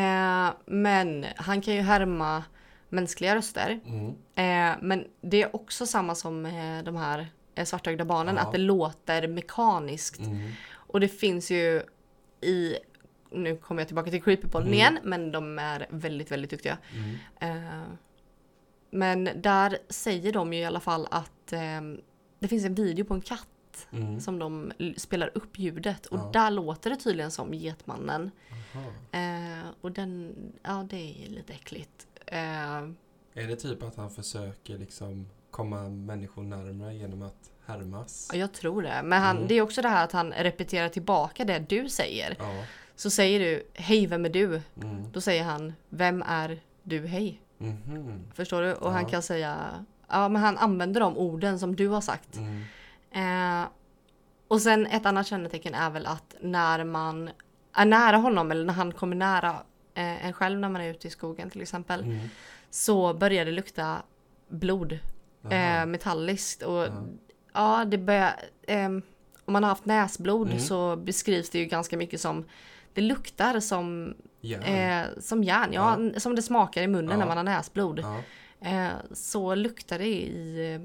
Eh, 0.48 0.52
men 0.66 1.26
han 1.36 1.60
kan 1.60 1.74
ju 1.74 1.80
härma 1.80 2.44
mänskliga 2.88 3.34
röster. 3.36 3.80
Mm. 3.86 4.08
Eh, 4.34 4.78
men 4.82 5.04
det 5.20 5.42
är 5.42 5.56
också 5.56 5.86
samma 5.86 6.14
som 6.14 6.46
eh, 6.46 6.82
de 6.84 6.96
här 6.96 7.18
eh, 7.18 7.26
svartögda 7.64 8.04
barnen, 8.04 8.36
Ja. 8.36 8.42
att 8.42 8.52
det 8.52 8.58
låter 8.58 9.28
mekaniskt. 9.28 10.18
Mm. 10.18 10.50
Och 10.72 11.00
det 11.00 11.08
finns 11.08 11.50
ju 11.50 11.82
i, 12.40 12.76
nu 13.30 13.56
kommer 13.56 13.80
jag 13.80 13.86
tillbaka 13.88 14.10
till 14.10 14.22
Creepypodden 14.22 14.66
Mm. 14.68 14.74
igen, 14.78 14.98
men 15.02 15.32
de 15.32 15.58
är 15.58 15.86
väldigt, 15.90 16.30
väldigt 16.30 16.50
duktiga. 16.50 16.78
Mm. 17.40 17.66
Eh, 17.76 17.82
men 18.90 19.30
där 19.42 19.78
säger 19.88 20.32
de 20.32 20.52
ju 20.52 20.60
i 20.60 20.64
alla 20.64 20.80
fall 20.80 21.06
att 21.10 21.52
eh, 21.52 21.80
det 22.38 22.48
finns 22.48 22.64
en 22.64 22.74
video 22.74 23.04
på 23.04 23.14
en 23.14 23.20
katt 23.20 23.48
Mm. 23.92 24.20
som 24.20 24.38
de 24.38 24.72
spelar 24.96 25.30
upp 25.34 25.58
ljudet 25.58 26.06
och 26.06 26.18
Ja. 26.18 26.30
där 26.32 26.50
låter 26.50 26.90
det 26.90 26.96
tydligen 26.96 27.30
som 27.30 27.54
Getmannen. 27.54 28.30
Eh, 29.12 29.66
och 29.80 29.92
den, 29.92 30.34
ja 30.62 30.86
det 30.90 31.24
är 31.24 31.28
lite 31.30 31.52
äckligt. 31.52 32.06
Eh, 32.26 32.38
Är 33.34 33.46
det 33.48 33.56
typ 33.56 33.82
att 33.82 33.96
han 33.96 34.10
försöker 34.10 34.78
liksom 34.78 35.28
komma 35.52 35.88
människor 35.88 36.42
närmare 36.42 36.94
genom 36.94 37.22
att 37.22 37.50
härmas? 37.66 38.30
ja, 38.32 38.38
jag 38.38 38.52
tror 38.52 38.82
det. 38.82 39.00
Men 39.04 39.22
han, 39.22 39.36
Mm. 39.36 39.48
det 39.48 39.54
är 39.54 39.62
också 39.62 39.82
det 39.82 39.88
här 39.88 40.04
att 40.04 40.12
han 40.12 40.32
repeterar 40.32 40.88
tillbaka 40.88 41.44
det 41.44 41.58
du 41.58 41.88
säger. 41.88 42.36
Ja. 42.38 42.64
Så 42.96 43.10
säger 43.10 43.40
du 43.40 43.66
hej 43.74 44.06
vem 44.06 44.24
är 44.24 44.28
du? 44.30 44.60
Mm. 44.82 45.12
Då 45.12 45.20
säger 45.20 45.44
han 45.44 45.72
vem 45.88 46.22
är 46.26 46.60
du 46.82 47.06
hej? 47.06 47.40
Mhm. 47.58 48.24
Förstår 48.34 48.62
du? 48.62 48.74
Och 48.74 48.92
han 48.92 49.02
Ja. 49.02 49.08
kan 49.08 49.22
säga 49.22 49.56
ja 50.08 50.28
men 50.28 50.42
han 50.42 50.58
använder 50.58 51.00
de 51.00 51.18
orden 51.18 51.58
som 51.58 51.76
du 51.76 51.88
har 51.88 52.00
sagt. 52.00 52.36
Mm. 52.36 52.62
Eh, 53.62 53.68
och 54.48 54.60
sen 54.60 54.86
ett 54.86 55.06
annat 55.06 55.26
kännetecken 55.26 55.74
är 55.74 55.90
väl 55.90 56.06
att 56.06 56.34
när 56.40 56.84
man 56.84 57.30
är 57.74 57.84
nära 57.86 58.16
honom 58.16 58.50
eller 58.50 58.64
när 58.64 58.74
han 58.74 58.92
kommer 58.92 59.16
nära 59.16 59.50
eh, 59.94 60.26
en 60.26 60.32
själv 60.32 60.58
när 60.58 60.68
man 60.68 60.80
är 60.82 60.90
ute 60.90 61.06
i 61.08 61.10
skogen 61.10 61.50
till 61.50 61.62
exempel. 61.62 62.00
Mm. 62.00 62.28
Så 62.70 63.14
börjar 63.14 63.44
det 63.44 63.50
lukta 63.52 64.02
blod. 64.48 64.98
Eh, 65.50 65.86
metalliskt. 65.86 66.62
Och 66.62 66.72
Ja. 66.82 67.04
ja, 67.52 67.84
det 67.84 67.98
börjar... 67.98 68.40
ehm, 68.66 69.02
om 69.44 69.52
man 69.52 69.62
har 69.62 69.68
haft 69.70 69.84
näsblod 69.84 70.46
Mm. 70.46 70.58
så 70.60 70.96
beskrivs 70.96 71.50
det 71.50 71.58
ju 71.58 71.64
ganska 71.64 71.96
mycket 71.96 72.20
som 72.20 72.44
det 72.94 73.00
luktar 73.00 73.60
som, 73.60 74.14
Järn. 74.40 74.62
eh, 74.62 75.06
som 75.20 75.44
järn, 75.44 75.72
ja, 75.72 75.98
som 76.20 76.34
det 76.34 76.42
smakar 76.42 76.82
i 76.82 76.86
munnen 76.88 77.10
Ja. 77.10 77.16
när 77.16 77.26
man 77.26 77.36
har 77.36 77.44
näsblod. 77.44 77.98
Ja. 78.00 78.18
Eh, 78.70 78.88
så 79.12 79.54
luktar 79.54 79.98
det 79.98 80.06
i, 80.06 80.74
eh, 80.74 80.80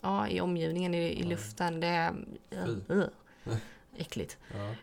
ja, 0.00 0.28
i 0.28 0.40
omgivningen, 0.40 0.94
i, 0.94 0.98
i 0.98 1.22
Ja. 1.22 1.28
luften. 1.28 1.80
Det 1.80 1.86
är 1.86 2.12
Fy. 2.50 2.94
uh, 2.94 3.04
äckligt. 3.96 4.36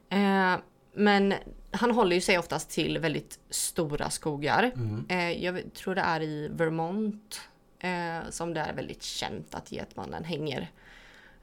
Ja. 0.10 0.18
Eh, 0.18 0.60
men 0.94 1.34
han 1.72 1.92
håller 1.92 2.16
ju 2.16 2.22
sig 2.22 2.38
oftast 2.40 2.70
till 2.70 2.98
väldigt 3.00 3.40
stora 3.50 4.10
skogar. 4.10 4.72
Mm. 4.76 5.06
Eh, 5.10 5.32
jag 5.44 5.74
tror 5.74 5.96
det 5.96 6.02
är 6.02 6.22
i 6.22 6.48
Vermont 6.52 7.42
eh, 7.80 8.30
som 8.30 8.54
det 8.54 8.60
är 8.62 8.74
väldigt 8.74 9.04
känt 9.04 9.56
att 9.56 9.72
getmannen 9.72 10.24
hänger 10.24 10.72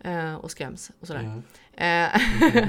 eh, 0.01 0.35
och 0.35 0.51
skräms 0.51 0.91
och 1.01 1.07
sådär. 1.07 1.21
Mm. 1.21 1.43
Eh, 1.75 2.21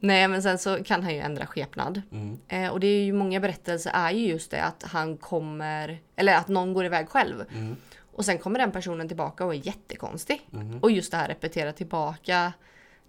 Nej 0.00 0.28
men 0.28 0.42
sen 0.42 0.58
så 0.58 0.84
kan 0.84 1.02
han 1.02 1.14
ju 1.14 1.20
ändra 1.20 1.46
skepnad. 1.46 2.02
Mm. 2.12 2.38
Eh, 2.48 2.68
och 2.70 2.80
det 2.80 2.86
är 2.86 3.04
ju 3.04 3.12
många 3.12 3.40
berättelser 3.40 3.90
är 3.94 4.10
ju 4.10 4.26
just 4.26 4.50
det 4.50 4.62
att 4.64 4.82
han 4.82 5.16
kommer, 5.16 6.00
eller 6.16 6.34
att 6.36 6.48
någon 6.48 6.74
går 6.74 6.84
iväg 6.84 7.08
själv. 7.08 7.44
Mm. 7.54 7.76
Och 8.12 8.24
sen 8.24 8.38
kommer 8.38 8.58
den 8.58 8.72
personen 8.72 9.08
tillbaka 9.08 9.44
och 9.44 9.54
är 9.54 9.66
jättekonstig. 9.66 10.48
Mm. 10.52 10.78
Och 10.78 10.90
just 10.90 11.10
det 11.10 11.16
här 11.16 11.28
repetera 11.28 11.72
tillbaka 11.72 12.52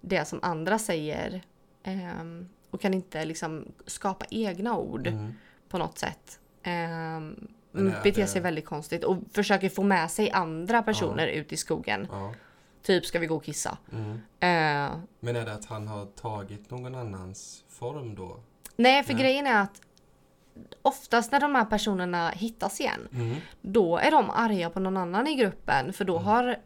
det 0.00 0.24
som 0.24 0.38
andra 0.42 0.78
säger. 0.78 1.42
ehm, 1.82 2.48
och 2.70 2.80
kan 2.80 2.94
inte 2.94 3.24
liksom 3.24 3.72
skapa 3.86 4.24
egna 4.30 4.76
ord 4.76 5.06
Mm. 5.06 5.34
på 5.68 5.78
något 5.78 5.98
sätt. 5.98 6.38
Um, 6.66 7.48
Men 7.72 7.86
är 7.94 8.02
beter 8.02 8.26
sig 8.26 8.40
väldigt 8.40 8.64
konstigt 8.66 9.04
och 9.04 9.16
försöker 9.32 9.68
få 9.68 9.82
med 9.82 10.10
sig 10.10 10.30
andra 10.30 10.82
personer 10.82 11.26
ut 11.26 11.52
i 11.52 11.56
skogen. 11.56 12.08
Ja. 12.10 12.34
Typ 12.82 13.06
ska 13.06 13.18
vi 13.18 13.26
gå 13.26 13.36
och 13.36 13.44
kissa. 13.44 13.78
Mm. 13.92 14.10
Eh, 14.40 14.98
Men 15.20 15.36
är 15.36 15.44
det 15.44 15.52
att 15.52 15.64
han 15.64 15.88
har 15.88 16.06
tagit 16.06 16.70
någon 16.70 16.94
annans 16.94 17.64
form 17.68 18.14
då? 18.14 18.36
nej, 18.76 19.02
för 19.02 19.14
Nej. 19.14 19.22
grejen 19.22 19.46
är 19.46 19.60
att 19.62 19.80
oftast 20.82 21.32
när 21.32 21.40
de 21.40 21.54
här 21.54 21.64
personerna 21.64 22.30
hittas 22.30 22.80
igen, 22.80 23.08
Mm. 23.12 23.36
då 23.60 23.96
är 23.98 24.10
de 24.10 24.30
arga 24.30 24.70
på 24.70 24.80
någon 24.80 24.96
annan 24.96 25.26
i 25.26 25.34
gruppen. 25.34 25.92
För 25.92 26.04
då 26.04 26.14
Mm. 26.16 26.26
har... 26.26 26.56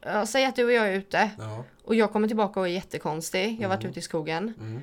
ja, 0.00 0.26
Säg 0.26 0.44
att 0.44 0.56
du 0.56 0.64
och 0.64 0.72
jag 0.72 0.88
är 0.88 0.92
ute 0.92 1.30
Ja. 1.38 1.64
och 1.84 1.94
jag 1.94 2.12
kommer 2.12 2.28
tillbaka 2.28 2.60
och 2.60 2.66
är 2.68 2.70
jättekonstig. 2.72 3.56
Jag 3.60 3.68
har 3.68 3.68
varit 3.76 3.82
Mm. 3.84 3.90
ute 3.90 3.98
i 3.98 4.02
skogen. 4.02 4.54
Mm. 4.60 4.82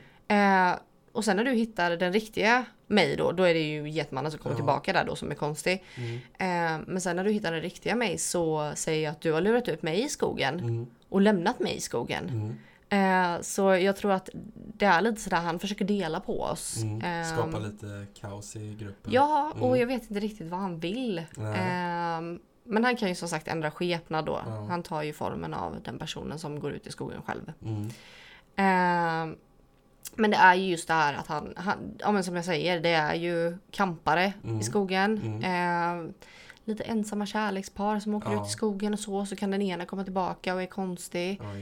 Eh, 0.71 0.79
och 1.19 1.25
sen 1.25 1.37
när 1.37 1.43
du 1.43 1.51
hittar 1.51 1.91
den 1.97 2.13
riktiga 2.13 2.65
mig 2.87 3.15
då, 3.15 3.31
då 3.31 3.43
är 3.43 3.53
det 3.53 3.59
ju 3.69 3.89
Getmannen 3.89 4.31
som 4.31 4.39
kommer 4.39 4.53
Ja. 4.53 4.57
tillbaka 4.57 4.93
där 4.93 5.05
då 5.05 5.15
som 5.15 5.31
är 5.31 5.35
konstig. 5.35 5.83
Mm. 5.95 6.15
Eh, 6.15 6.85
men 6.87 7.01
sen 7.01 7.15
när 7.15 7.23
du 7.23 7.31
hittar 7.31 7.51
den 7.51 7.61
riktiga 7.61 7.95
mig 7.95 8.17
så 8.17 8.71
säger 8.75 9.03
jag 9.03 9.11
att 9.11 9.21
du 9.21 9.31
har 9.33 9.41
lurat 9.41 9.67
ut 9.67 9.81
mig 9.81 10.03
i 10.05 10.09
skogen 10.09 10.59
Mm. 10.59 10.87
och 11.09 11.21
lämnat 11.21 11.59
mig 11.59 11.75
i 11.75 11.79
skogen. 11.81 12.29
Mm. 12.29 12.55
Eh, 13.35 13.41
så 13.41 13.61
jag 13.75 13.95
tror 13.95 14.11
att 14.11 14.29
det 14.53 14.85
är 14.85 15.01
lite 15.01 15.21
sådär, 15.21 15.37
han 15.37 15.59
försöker 15.59 15.85
dela 15.85 16.19
på 16.19 16.41
oss. 16.41 16.77
Mm. 16.83 17.01
Ehm, 17.05 17.25
Skapa 17.37 17.59
lite 17.59 18.05
kaos 18.19 18.55
i 18.55 18.75
gruppen. 18.79 19.11
Ja, 19.13 19.51
och 19.59 19.67
Mm. 19.67 19.79
jag 19.79 19.87
vet 19.87 20.01
inte 20.01 20.19
riktigt 20.19 20.47
vad 20.47 20.59
han 20.59 20.79
vill. 20.79 21.23
Ehm, 21.55 22.39
men 22.63 22.83
han 22.83 22.95
kan 22.95 23.09
ju 23.09 23.15
som 23.15 23.29
sagt 23.29 23.47
ändra 23.47 23.71
skepnad 23.71 24.25
då. 24.25 24.41
Ja. 24.45 24.65
Han 24.69 24.83
tar 24.83 25.03
ju 25.03 25.13
formen 25.13 25.53
av 25.53 25.81
den 25.83 25.99
personen 25.99 26.39
som 26.39 26.59
går 26.59 26.71
ut 26.71 26.87
i 26.87 26.91
skogen 26.91 27.21
själv. 27.21 27.51
Men 30.19 30.31
det 30.31 30.37
är 30.37 30.55
ju 30.55 30.67
just 30.69 30.87
det 30.87 30.93
här 30.93 31.13
att 31.13 31.27
han, 31.27 31.53
han 31.57 31.77
ja 31.99 32.11
men 32.11 32.23
som 32.23 32.35
jag 32.35 32.45
säger, 32.45 32.79
det 32.79 32.89
är 32.89 33.15
ju 33.15 33.57
kampare 33.71 34.33
Mm. 34.43 34.59
i 34.59 34.63
skogen. 34.63 35.17
Mm. 35.17 35.43
Ehm, 35.43 36.13
lite 36.65 36.83
ensamma 36.83 37.25
kärlekspar 37.25 37.99
som 37.99 38.13
åker 38.15 38.31
Ja. 38.31 38.41
ut 38.41 38.47
i 38.47 38.51
skogen 38.51 38.93
och 38.93 38.99
så, 38.99 39.25
så 39.25 39.35
kan 39.35 39.51
den 39.51 39.61
ena 39.61 39.85
komma 39.85 40.03
tillbaka 40.03 40.53
och 40.55 40.61
är 40.61 40.65
konstig. 40.65 41.39
Ja, 41.43 41.53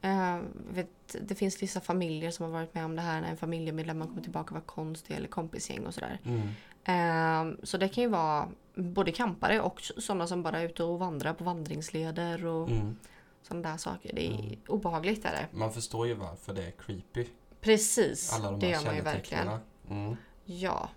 det. 0.00 0.08
Ehm, 0.08 0.44
vet, 0.74 1.16
det 1.20 1.34
finns 1.34 1.62
vissa 1.62 1.80
familjer 1.80 2.30
som 2.30 2.44
har 2.44 2.52
varit 2.52 2.74
med 2.74 2.84
om 2.84 2.96
det 2.96 3.02
här 3.02 3.20
när 3.20 3.28
en 3.30 3.36
familjemedlem 3.36 4.06
kommer 4.06 4.22
tillbaka 4.22 4.48
och 4.48 4.54
var 4.60 4.66
konstig 4.66 5.14
eller 5.16 5.28
kompisgäng 5.28 5.86
och 5.86 5.94
sådär. 5.94 6.18
Mm. 6.24 6.48
Ehm, 6.84 7.56
så 7.62 7.76
det 7.76 7.88
kan 7.88 8.02
ju 8.04 8.08
vara 8.10 8.48
både 8.74 9.12
kampare 9.12 9.60
och 9.60 9.80
sådana 9.98 10.26
som 10.26 10.42
bara 10.42 10.60
är 10.60 10.64
ute 10.64 10.84
och 10.84 10.98
vandrar 10.98 11.32
på 11.34 11.44
vandringsleder 11.44 12.46
och 12.46 12.70
Mm. 12.70 12.96
sådana 13.42 13.70
där 13.70 13.76
saker. 13.76 14.10
Det 14.14 14.26
är 14.26 14.38
Mm. 14.40 14.56
obehagligt 14.68 15.24
är 15.24 15.30
det. 15.32 15.58
Man 15.58 15.72
förstår 15.72 16.06
ju 16.06 16.14
varför 16.14 16.54
det 16.54 16.62
är 16.66 16.70
creepy. 16.70 17.26
Precis, 17.62 18.32
Alla 18.32 18.50
de 18.50 18.60
det 18.60 18.68
gör 18.68 18.84
man 18.84 18.94
ju 18.96 19.00
verkligen. 19.00 19.48
Mm. 19.90 20.16
Ja. 20.44 20.88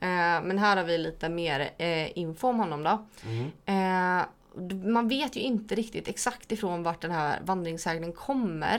Eh, 0.00 0.42
men 0.42 0.58
här 0.58 0.76
har 0.76 0.84
vi 0.84 0.98
lite 0.98 1.28
mer 1.28 1.70
eh, 1.78 2.18
info 2.18 2.48
om 2.48 2.58
honom 2.58 2.82
då. 2.82 3.06
Mm. 3.26 3.50
Eh, 3.66 4.24
man 4.92 5.08
vet 5.08 5.36
ju 5.36 5.40
inte 5.40 5.74
riktigt 5.74 6.08
exakt 6.08 6.52
ifrån 6.52 6.82
vart 6.82 7.00
den 7.02 7.10
här 7.10 7.40
vandringssägnen 7.44 8.12
kommer. 8.12 8.78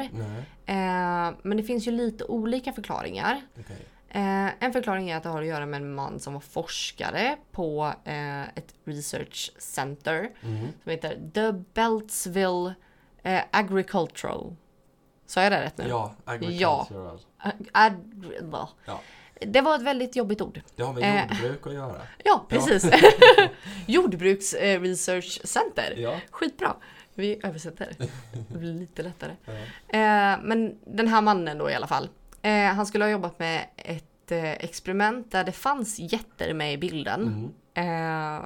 Eh, 0.65 1.35
men 1.43 1.57
det 1.57 1.63
finns 1.63 1.87
ju 1.87 1.91
lite 1.91 2.23
olika 2.25 2.73
förklaringar. 2.73 3.41
okej. 3.59 3.77
Eh, 4.09 4.63
en 4.63 4.73
förklaring 4.73 5.09
är 5.09 5.17
att 5.17 5.23
det 5.23 5.29
har 5.29 5.41
att 5.41 5.47
göra 5.47 5.65
med 5.65 5.81
en 5.81 5.95
man 5.95 6.19
som 6.19 6.33
var 6.33 6.39
forskare 6.41 7.37
på 7.51 7.93
eh, 8.03 8.41
ett 8.43 8.73
research 8.85 9.51
center 9.57 10.29
Mm. 10.41 10.67
som 10.83 10.91
heter 10.91 11.19
The 11.33 11.51
Beltsville 11.73 12.73
Agricultural. 13.51 14.55
Sa 15.25 15.43
jag 15.43 15.51
det 15.51 15.61
rätt 15.61 15.77
nu? 15.77 15.87
Ja, 15.87 16.15
blah. 18.41 18.69
Ja. 18.85 18.99
Det 19.47 19.61
var 19.61 19.75
ett 19.75 19.81
väldigt 19.81 20.15
jobbigt 20.15 20.41
ord. 20.41 20.61
Det 20.75 20.83
har 20.83 20.93
med 20.93 21.03
Eh. 21.03 21.41
jordbruk 21.41 21.67
att 21.67 21.73
göra. 21.73 22.01
Ja, 22.23 22.45
precis. 22.49 22.85
Jordbruks 23.87 24.53
eh, 24.53 24.81
research 24.81 25.41
center. 25.43 25.93
Ja. 25.97 26.15
Skitbra. 26.31 26.75
Vi 27.13 27.39
översätter. 27.43 27.95
Det 28.49 28.57
blir 28.57 28.73
lite 28.73 29.03
lättare. 29.03 29.31
Ja. 29.45 29.53
Eh, 29.97 30.39
men 30.43 30.77
den 30.85 31.07
här 31.07 31.21
mannen 31.21 31.57
då 31.57 31.69
i 31.69 31.73
alla 31.73 31.87
fall. 31.87 32.09
Eh, 32.41 32.65
han 32.65 32.85
skulle 32.85 33.03
ha 33.05 33.09
jobbat 33.11 33.39
med 33.39 33.65
ett 33.75 34.31
eh, 34.31 34.51
experiment 34.51 35.31
där 35.31 35.43
det 35.43 35.51
fanns 35.51 35.99
getter 35.99 36.53
med 36.53 36.73
i 36.73 36.77
bilden. 36.77 37.51
Mm. 37.75 38.39
Eh, 38.39 38.45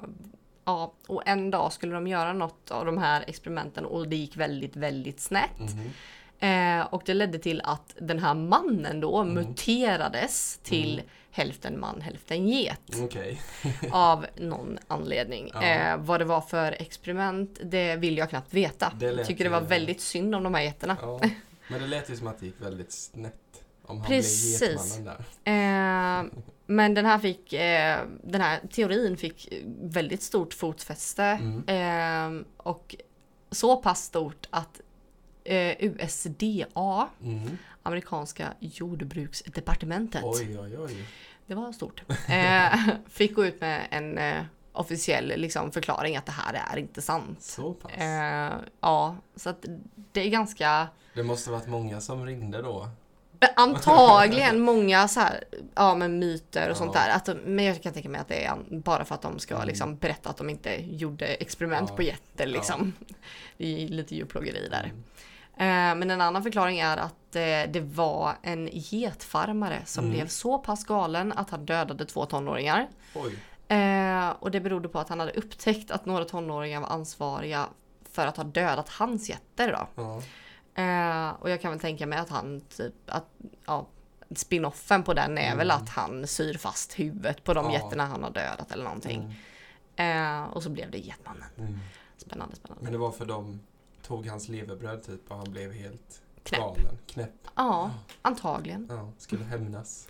ja, 0.65 0.93
och 1.07 1.27
en 1.27 1.51
dag 1.51 1.73
skulle 1.73 1.93
de 1.93 2.07
göra 2.07 2.33
något 2.33 2.71
av 2.71 2.85
de 2.85 2.97
här 2.97 3.23
experimenten 3.27 3.85
och 3.85 4.07
det 4.07 4.15
gick 4.15 4.37
väldigt, 4.37 4.75
väldigt 4.75 5.19
snett. 5.19 5.59
Mhm. 5.59 5.89
Eh, 6.39 6.81
och 6.93 7.01
det 7.05 7.13
ledde 7.13 7.39
till 7.39 7.61
att 7.63 7.95
den 7.99 8.19
här 8.19 8.33
mannen 8.33 8.99
då 8.99 9.17
Mm. 9.17 9.33
muterades 9.33 10.57
till 10.63 11.01
hälften 11.31 11.79
man, 11.79 12.01
hälften 12.01 12.47
get. 12.47 12.81
Okej. 13.03 13.41
Av 13.91 14.25
någon 14.35 14.77
anledning. 14.87 15.51
Ja. 15.53 15.63
Eh, 15.63 15.97
vad 15.97 16.21
det 16.21 16.25
var 16.25 16.41
för 16.41 16.71
experiment, 16.71 17.59
det 17.63 17.95
vill 17.95 18.17
jag 18.17 18.29
knappt 18.29 18.53
veta. 18.53 18.93
Jag 18.99 19.25
tycker 19.25 19.43
det 19.43 19.49
var 19.49 19.61
väldigt 19.61 20.01
synd 20.01 20.35
om 20.35 20.43
de 20.43 20.53
här 20.53 20.61
getterna. 20.61 20.97
Ja. 21.01 21.19
Men 21.69 21.81
det 21.81 21.87
lät 21.87 22.09
ju 22.09 22.15
som 22.17 22.27
att 22.27 22.39
det 22.39 22.45
gick 22.45 22.61
väldigt 22.61 22.91
snett. 22.91 23.33
Om 23.85 23.97
han 23.97 24.07
Precis. 24.07 24.59
blev 24.59 24.71
getmannen 24.71 25.17
där. 25.43 26.19
Eh, 26.23 26.25
men 26.65 26.93
den 26.93 27.05
här, 27.05 27.19
fick, 27.19 27.53
eh, 27.53 27.99
den 28.23 28.41
här 28.41 28.59
teorin 28.71 29.17
fick 29.17 29.53
väldigt 29.81 30.21
stort 30.23 30.53
fotfäste. 30.53 31.23
Mm. 31.23 32.37
Eh, 32.37 32.45
och 32.57 32.95
så 33.51 33.75
pass 33.77 34.03
stort 34.03 34.47
att 34.49 34.81
eh, 35.47 35.75
USDA, 35.79 37.07
Mm. 37.23 37.57
amerikanska 37.83 38.53
jordbruksdepartementet, 38.59 40.21
Oj, 40.25 40.59
oj, 40.59 40.77
oj. 40.79 41.05
det 41.45 41.55
var 41.55 41.71
stort, 41.71 42.03
eh, 42.27 42.79
fick 43.09 43.35
gå 43.35 43.45
ut 43.45 43.61
med 43.61 43.87
en 43.91 44.17
eh, 44.17 44.43
officiell 44.73 45.33
liksom, 45.37 45.71
förklaring 45.71 46.17
att 46.17 46.25
det 46.25 46.31
här 46.31 46.61
är 46.73 46.77
inte 46.77 47.01
sant. 47.01 47.41
Så 47.43 47.73
pass. 47.73 47.91
Eh, 47.91 48.53
ja, 48.81 49.15
så 49.35 49.49
att 49.49 49.65
det 50.11 50.21
är 50.21 50.29
ganska 50.29 50.87
Det 51.13 51.23
måste 51.23 51.51
varit 51.51 51.67
många 51.67 52.01
som 52.01 52.25
ringde 52.25 52.61
då. 52.61 52.89
Antagligen 53.55 54.59
många 54.71 55.07
så 55.07 55.19
här, 55.19 55.43
ja, 55.75 55.95
men 55.95 56.19
myter 56.19 56.69
och 56.69 56.77
sånt 56.77 56.91
Ja. 56.95 56.99
där. 57.01 57.09
Att 57.15 57.25
de, 57.25 57.33
men 57.33 57.65
jag 57.65 57.83
kan 57.83 57.93
tänka 57.93 58.09
mig 58.09 58.21
att 58.21 58.27
det 58.27 58.45
är 58.45 58.55
bara 58.69 59.05
för 59.05 59.15
att 59.15 59.21
de 59.21 59.39
ska 59.39 59.55
Mm. 59.55 59.67
liksom 59.67 59.95
berätta 59.97 60.29
att 60.29 60.37
de 60.37 60.49
inte 60.49 60.75
gjorde 60.95 61.25
experiment 61.25 61.89
Ja. 61.89 61.95
på 61.95 62.03
getter 62.03 62.45
liksom. 62.45 62.93
Det 63.57 63.83
är 63.83 63.87
lite 63.87 64.15
djurplågeri 64.15 64.67
där. 64.71 64.83
Mm. 64.83 65.03
Eh, 65.59 65.65
men 65.95 66.11
en 66.11 66.21
annan 66.21 66.43
förklaring 66.43 66.79
är 66.79 66.97
att 66.97 67.35
eh, 67.35 67.71
det 67.71 67.81
var 67.93 68.33
en 68.41 68.69
getfarmare 68.73 69.81
som 69.85 70.03
Mm. 70.03 70.15
blev 70.15 70.27
så 70.27 70.57
pass 70.59 70.83
galen 70.83 71.31
att 71.33 71.49
han 71.49 71.65
dödade 71.65 72.05
två 72.05 72.25
tonåringar. 72.25 72.87
Oj. 73.15 73.39
Eh, 73.77 74.29
och 74.29 74.51
det 74.51 74.59
berodde 74.61 74.89
på 74.89 74.99
att 74.99 75.09
han 75.09 75.19
hade 75.19 75.31
upptäckt 75.31 75.91
att 75.91 76.05
några 76.05 76.25
tonåringar 76.25 76.81
var 76.81 76.87
ansvariga 76.87 77.65
för 78.11 78.27
att 78.27 78.37
ha 78.37 78.43
dödat 78.43 78.89
hans 78.89 79.29
getter 79.29 79.71
då. 79.71 79.87
Ja. 80.03 80.21
Eh, 80.83 81.29
och 81.39 81.49
jag 81.49 81.61
kan 81.61 81.71
väl 81.71 81.79
tänka 81.79 82.05
mig 82.07 82.19
att 82.19 82.29
han 82.29 82.61
typ, 82.61 82.93
att, 83.05 83.25
ja, 83.65 83.85
spinoffen 84.35 85.03
på 85.03 85.13
den 85.13 85.37
är 85.37 85.55
väl 85.55 85.71
Mm. 85.71 85.83
att 85.83 85.89
han 85.89 86.27
syr 86.27 86.57
fast 86.57 86.99
huvudet 86.99 87.43
på 87.43 87.53
de 87.53 87.65
Ja. 87.65 87.71
getterna 87.73 88.05
han 88.05 88.23
har 88.23 88.31
dödat 88.31 88.71
eller 88.71 88.83
någonting. 88.83 89.35
Mm. 89.95 90.43
Eh, 90.43 90.49
och 90.49 90.63
så 90.63 90.69
blev 90.69 90.91
det 90.91 90.97
Getmannen. 90.97 91.43
Mm. 91.57 91.79
Spännande, 92.17 92.55
spännande. 92.55 92.83
Men 92.83 92.91
det 92.93 92.97
var 92.99 93.11
för 93.11 93.25
de 93.25 93.59
tog 94.07 94.27
hans 94.27 94.49
levebröd 94.49 95.03
typ 95.03 95.31
och 95.31 95.37
han 95.37 95.51
blev 95.51 95.71
helt 95.73 96.21
Knäpp. 96.43 96.61
galen. 96.61 96.97
Knäpp. 97.07 97.47
Ja, 97.55 97.91
antagligen. 98.21 98.87
Ja, 98.89 99.11
skulle 99.17 99.43
hämnas. 99.43 100.07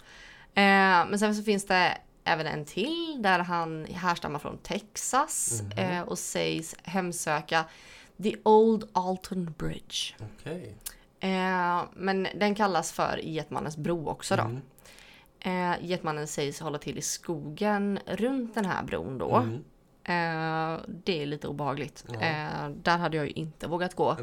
Eh, 0.54 0.62
men 1.10 1.20
sen 1.20 1.36
så 1.36 1.44
finns 1.44 1.66
det 1.66 1.98
även 2.24 2.48
en 2.48 2.66
till 2.66 3.20
där 3.24 3.40
han 3.40 3.86
härstammar 3.86 4.40
från 4.40 4.58
Texas 4.58 5.62
Mhm. 5.62 5.72
eh, 5.80 6.02
och 6.02 6.20
sägs 6.20 6.76
hemsöka 6.84 7.66
The 8.24 8.36
Old 8.44 8.90
Alton 8.92 9.54
Bridge. 9.58 10.16
Okej. 10.40 10.76
Eh, 11.20 11.84
men 11.96 12.28
den 12.36 12.56
kallas 12.56 12.92
för 12.92 13.18
Getmannens 13.24 13.78
bro 13.78 14.10
också 14.10 14.36
då. 14.36 14.42
Mm. 14.44 14.62
Eh, 15.40 15.86
Getmannen 15.86 16.28
sägs 16.28 16.60
hålla 16.60 16.78
till 16.78 16.98
i 16.98 17.02
skogen 17.02 18.00
runt 18.06 18.56
den 18.56 18.66
här 18.66 18.84
bron 18.84 19.18
då. 19.18 19.36
Mm. 19.36 19.64
Eh, 20.10 20.80
det 20.88 21.22
är 21.22 21.26
lite 21.26 21.48
obehagligt. 21.48 22.06
Ja. 22.14 22.22
Eh, 22.22 22.70
där 22.70 22.98
hade 22.98 23.18
jag 23.18 23.26
ju 23.26 23.32
inte 23.32 23.68
vågat 23.68 23.96
gå. 23.96 24.18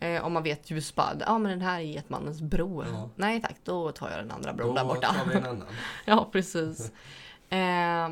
Eh, 0.00 0.24
om 0.24 0.32
man 0.32 0.42
vet 0.42 0.70
just 0.70 0.94
bara, 0.94 1.12
ja 1.26 1.38
men 1.38 1.50
den 1.50 1.60
här 1.60 1.78
är 1.80 1.84
Getmannens 1.84 2.40
bro. 2.42 2.84
Ja. 2.84 3.10
Nej 3.16 3.42
tack, 3.42 3.56
då 3.64 3.92
tar 3.92 4.10
jag 4.10 4.18
den 4.18 4.30
andra 4.30 4.52
bron 4.52 4.68
Då 4.68 4.74
där 4.74 4.84
borta. 4.84 5.12
tar 5.14 5.24
vi 5.30 5.34
en 5.36 5.44
annan. 5.46 5.66
ja, 6.04 6.28
precis. 6.32 6.92
eh, 7.48 8.08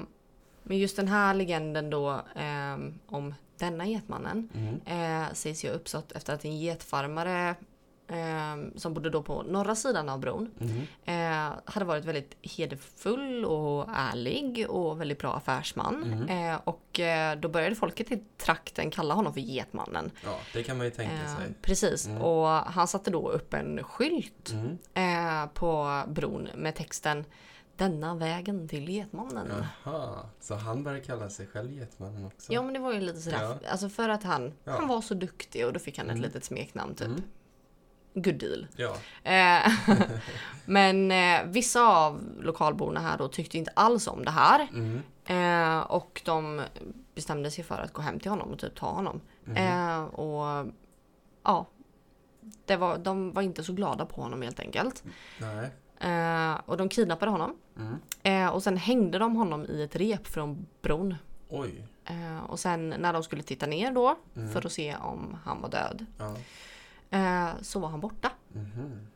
men 0.63 0.79
just 0.79 0.97
den 0.97 1.09
här 1.09 1.35
legenden 1.35 1.91
då 1.91 2.21
om 3.07 3.35
denna 3.59 3.87
getmannen 3.87 4.49
Mm. 4.87 5.35
sägs 5.35 5.65
ju 5.65 5.69
ha 5.69 5.75
uppstått 5.75 6.13
efter 6.13 6.35
att 6.35 6.45
en 6.45 6.59
getfarmare 6.59 7.55
eh, 8.09 8.57
som 8.77 8.95
bodde 8.95 9.11
då 9.11 9.23
på 9.23 9.43
norra 9.43 9.75
sidan 9.75 10.09
av 10.09 10.19
bron 10.21 10.51
Mm. 10.61 10.81
eh, 11.05 11.59
hade 11.65 11.85
varit 11.87 12.05
väldigt 12.05 12.37
hederfull 12.43 13.45
och 13.45 13.89
ärlig 13.95 14.67
och 14.71 15.01
väldigt 15.01 15.19
bra 15.19 15.35
affärsman. 15.35 16.05
Mm. 16.29 16.53
Eh, 16.55 16.61
och 16.65 17.01
då 17.39 17.49
började 17.49 17.75
folket 17.75 18.13
i 18.13 18.23
trakten 18.39 18.91
kalla 18.91 19.15
honom 19.15 19.33
för 19.33 19.41
Getmannen. 19.41 20.11
Ja, 20.25 20.39
det 20.55 20.63
kan 20.63 20.77
man 20.77 20.87
ju 20.87 20.91
tänka 20.93 21.15
Eh, 21.15 21.37
sig. 21.37 21.55
precis, 21.63 22.07
Mm. 22.07 22.23
och 22.23 22.47
han 22.49 22.89
satte 22.89 23.11
då 23.11 23.29
upp 23.31 23.55
en 23.55 23.83
skylt 23.85 24.53
Mm. 24.53 24.79
eh, 24.95 25.49
på 25.55 26.03
bron 26.09 26.49
med 26.55 26.75
texten 26.75 27.25
Denna 27.77 28.15
vägen 28.15 28.69
till 28.69 28.89
Getmannen. 28.89 29.53
Jaha, 29.85 30.27
så 30.41 30.55
han 30.55 30.85
börjar 30.85 31.01
kalla 31.01 31.29
sig 31.31 31.47
själv 31.47 31.73
Getmannen 31.73 32.27
också? 32.27 32.53
Ja 32.53 32.63
men 32.63 32.73
det 32.75 32.81
var 32.81 32.93
ju 32.93 33.01
lite 33.01 33.21
sådär, 33.21 33.43
Ja. 33.63 33.71
alltså 33.71 33.89
för 33.89 34.09
att 34.09 34.23
han, 34.23 34.53
Ja. 34.65 34.73
han 34.73 34.89
var 34.89 35.01
så 35.01 35.15
duktig 35.15 35.67
och 35.67 35.73
då 35.73 35.79
fick 35.81 35.99
han 35.99 36.07
ett 36.07 36.13
Mm. 36.17 36.23
litet 36.23 36.45
smeknamn 36.45 36.95
typ. 36.95 37.07
Mm. 37.07 37.23
Good 38.19 38.35
deal. 38.35 38.67
Ja. 38.77 38.97
Eh, 39.23 39.73
men 40.65 41.11
eh, 41.11 41.45
vissa 41.47 41.83
av 41.97 42.21
lokalborna 42.41 43.01
här 43.01 43.19
då 43.19 43.29
tyckte 43.29 43.59
inte 43.59 43.71
alls 43.77 44.07
om 44.09 44.25
det 44.25 44.31
här. 44.31 44.69
Mm. 44.75 45.03
Eh, 45.27 45.81
och 45.81 46.23
de 46.25 46.63
bestämde 47.15 47.51
sig 47.51 47.65
för 47.65 47.79
att 47.79 47.93
gå 47.93 48.03
hem 48.03 48.21
till 48.21 48.31
honom 48.31 48.53
och 48.53 48.59
typ 48.59 48.75
ta 48.77 48.91
honom. 48.91 49.21
Mm. 49.47 49.57
Eh, 49.99 50.05
och 50.05 50.67
ja, 51.45 51.67
det 52.65 52.77
var, 52.77 52.99
de 52.99 53.33
var 53.33 53.43
inte 53.43 53.65
så 53.65 53.73
glada 53.73 54.07
på 54.07 54.23
honom 54.23 54.43
helt 54.43 54.61
enkelt. 54.61 55.05
Nej. 55.41 55.71
Eh, 56.13 56.61
och 56.67 56.77
de 56.77 56.89
kidnappade 56.89 57.31
honom. 57.31 57.57
Mm. 57.77 58.51
Och 58.53 58.63
sen 58.63 58.77
hängde 58.77 59.19
de 59.19 59.37
honom 59.37 59.65
i 59.67 59.83
ett 59.83 59.97
rep 59.97 60.27
från 60.27 60.67
bron. 60.83 61.15
Oj. 61.49 61.87
Och 62.49 62.59
sen 62.59 62.89
när 62.99 63.13
de 63.13 63.23
skulle 63.23 63.43
titta 63.43 63.67
ner 63.67 63.93
då 63.93 64.17
Mm. 64.37 64.49
för 64.53 64.67
att 64.67 64.73
se 64.73 64.97
om 64.97 65.37
han 65.45 65.61
var 65.61 65.69
död 65.69 66.07
Ja. 66.19 66.37
Eh, 67.11 67.49
så 67.63 67.79
var 67.79 67.89
han 67.89 68.01
borta. 68.01 68.31
Mhm. 68.53 69.07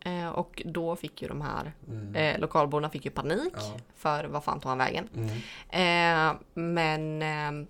Eh, 0.00 0.28
och 0.28 0.62
då 0.64 0.96
fick 0.96 1.22
ju 1.22 1.28
de 1.28 1.40
här 1.40 1.72
Mm. 1.88 2.14
eh, 2.14 2.38
lokalborna 2.40 2.90
fick 2.90 3.04
ju 3.04 3.10
panik 3.10 3.52
Ja. 3.56 3.76
för 3.96 4.24
vad 4.24 4.44
fan 4.44 4.60
tog 4.60 4.68
han 4.68 4.78
vägen? 4.78 5.08
Mm. 5.14 5.28
Eh, 6.30 6.40
men 6.54 7.22
eh, 7.22 7.66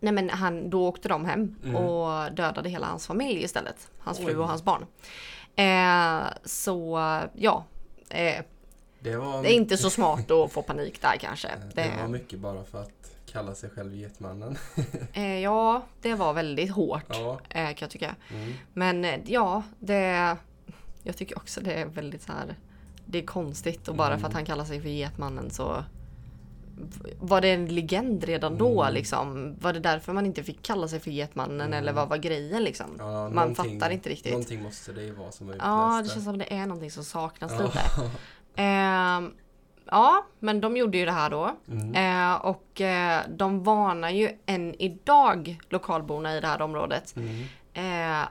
Nej 0.00 0.12
men 0.12 0.30
han, 0.30 0.70
då 0.70 0.88
åkte 0.88 1.08
de 1.08 1.24
hem 1.24 1.56
Mm. 1.64 1.76
och 1.76 2.32
dödade 2.32 2.68
hela 2.68 2.86
hans 2.86 3.06
familj 3.06 3.42
istället. 3.42 3.90
Hans 3.98 4.18
fru 4.18 4.26
Oj. 4.26 4.36
och 4.36 4.48
hans 4.48 4.62
barn. 4.64 4.86
Eh, 5.56 6.26
så 6.44 6.98
ja, 7.34 7.64
Det 9.00 9.16
var, 9.16 9.42
det 9.42 9.52
är 9.52 9.56
inte 9.56 9.76
så 9.76 9.90
smart 9.90 10.30
att 10.30 10.52
få 10.52 10.62
panik 10.62 11.02
där 11.02 11.16
kanske. 11.20 11.48
det 11.74 11.90
var 11.96 12.02
Det, 12.02 12.08
mycket 12.08 12.38
bara 12.38 12.64
för 12.64 12.80
att 12.82 13.01
kalla 13.32 13.54
sig 13.54 13.70
själv 13.70 13.94
Getmannen. 13.94 14.56
eh, 15.12 15.38
ja, 15.38 15.82
det 16.02 16.14
var 16.14 16.32
väldigt 16.32 16.70
hårt 16.70 17.04
Ja. 17.08 17.40
eh, 17.48 17.66
kan 17.66 17.76
jag 17.80 17.90
tycka. 17.90 18.14
Mm. 18.34 18.52
Men 18.72 19.04
eh, 19.04 19.20
ja, 19.26 19.62
det... 19.78 20.36
Jag 21.02 21.16
tycker 21.16 21.36
också 21.38 21.60
det 21.60 21.72
är 21.72 21.86
väldigt 21.86 22.22
så 22.22 22.32
här... 22.32 22.56
Det 23.06 23.18
är 23.18 23.26
konstigt 23.26 23.88
och 23.88 23.96
bara 23.96 24.08
för 24.18 24.26
att 24.26 24.32
Mm. 24.32 24.34
han 24.34 24.44
kallar 24.44 24.64
sig 24.64 24.80
för 24.80 24.88
Getmannen 24.88 25.50
så... 25.50 25.84
Var 27.20 27.40
det 27.40 27.48
en 27.48 27.66
legend 27.74 28.24
redan 28.24 28.58
då 28.58 28.82
Mm. 28.82 28.94
liksom? 28.94 29.56
Var 29.60 29.72
det 29.72 29.80
därför 29.80 30.12
man 30.12 30.26
inte 30.26 30.42
fick 30.42 30.62
kalla 30.62 30.88
sig 30.88 31.00
för 31.00 31.10
Getmannen 31.10 31.60
Mm. 31.60 31.72
eller 31.78 31.92
vad 31.92 32.08
var 32.08 32.16
grejen 32.16 32.64
liksom? 32.64 32.86
Ja, 32.98 33.28
man 33.28 33.54
fattar 33.54 33.90
inte 33.90 34.08
riktigt. 34.08 34.32
Någonting 34.32 34.62
måste 34.62 34.92
det 34.92 35.02
ju 35.02 35.12
vara 35.14 35.32
som 35.32 35.46
har 35.46 35.54
utlöst 35.54 35.66
Ja, 35.68 36.00
det 36.04 36.08
känns 36.10 36.24
som 36.24 36.38
det 36.38 36.52
är 36.54 36.66
någonting 36.66 36.90
som 36.90 37.04
saknas 37.04 37.52
Ja. 37.58 37.62
lite. 37.64 37.80
Ehm, 38.62 39.32
ja, 39.92 40.26
men 40.38 40.60
de 40.60 40.76
gjorde 40.76 40.98
ju 40.98 41.04
det 41.04 41.12
här 41.12 41.30
då. 41.30 41.56
Mm. 41.68 41.94
Eh, 41.94 42.34
och 42.46 42.80
eh, 42.80 43.20
de 43.28 43.62
varnar 43.64 44.10
ju 44.10 44.30
än 44.46 44.74
idag 44.82 45.60
lokalborna 45.68 46.36
i 46.36 46.40
det 46.40 46.46
här 46.46 46.62
området 46.62 47.14
Mm. 47.16 47.42
eh, 48.22 48.26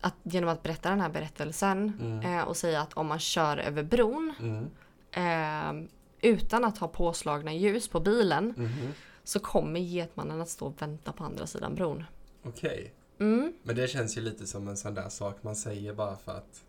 att, 0.00 0.14
genom 0.22 0.50
att 0.50 0.62
berätta 0.62 0.90
den 0.90 1.00
här 1.00 1.08
berättelsen 1.08 1.98
Mm. 2.00 2.38
eh, 2.38 2.44
och 2.44 2.56
säga 2.56 2.80
att 2.80 2.92
om 2.92 3.06
man 3.06 3.18
kör 3.18 3.56
över 3.56 3.82
bron 3.82 4.34
Mm. 4.40 4.70
eh, 5.10 5.86
utan 6.20 6.64
att 6.64 6.78
ha 6.78 6.88
påslagna 6.88 7.52
ljus 7.52 7.88
på 7.88 8.00
bilen 8.00 8.54
Mhm. 8.56 8.92
så 9.24 9.40
kommer 9.40 9.80
getmannen 9.80 10.40
att 10.40 10.48
stå 10.48 10.66
och 10.66 10.82
vänta 10.82 11.12
på 11.12 11.24
andra 11.24 11.46
sidan 11.46 11.74
bron. 11.74 12.04
Okej. 12.44 12.92
Mm, 13.20 13.52
Men 13.62 13.76
det 13.76 13.88
känns 13.90 14.16
ju 14.16 14.20
lite 14.20 14.46
som 14.46 14.68
en 14.68 14.76
sån 14.76 14.94
där 14.94 15.08
sak 15.08 15.36
man 15.42 15.56
säger 15.56 15.94
bara 15.94 16.16
för 16.16 16.32
att 16.32 16.62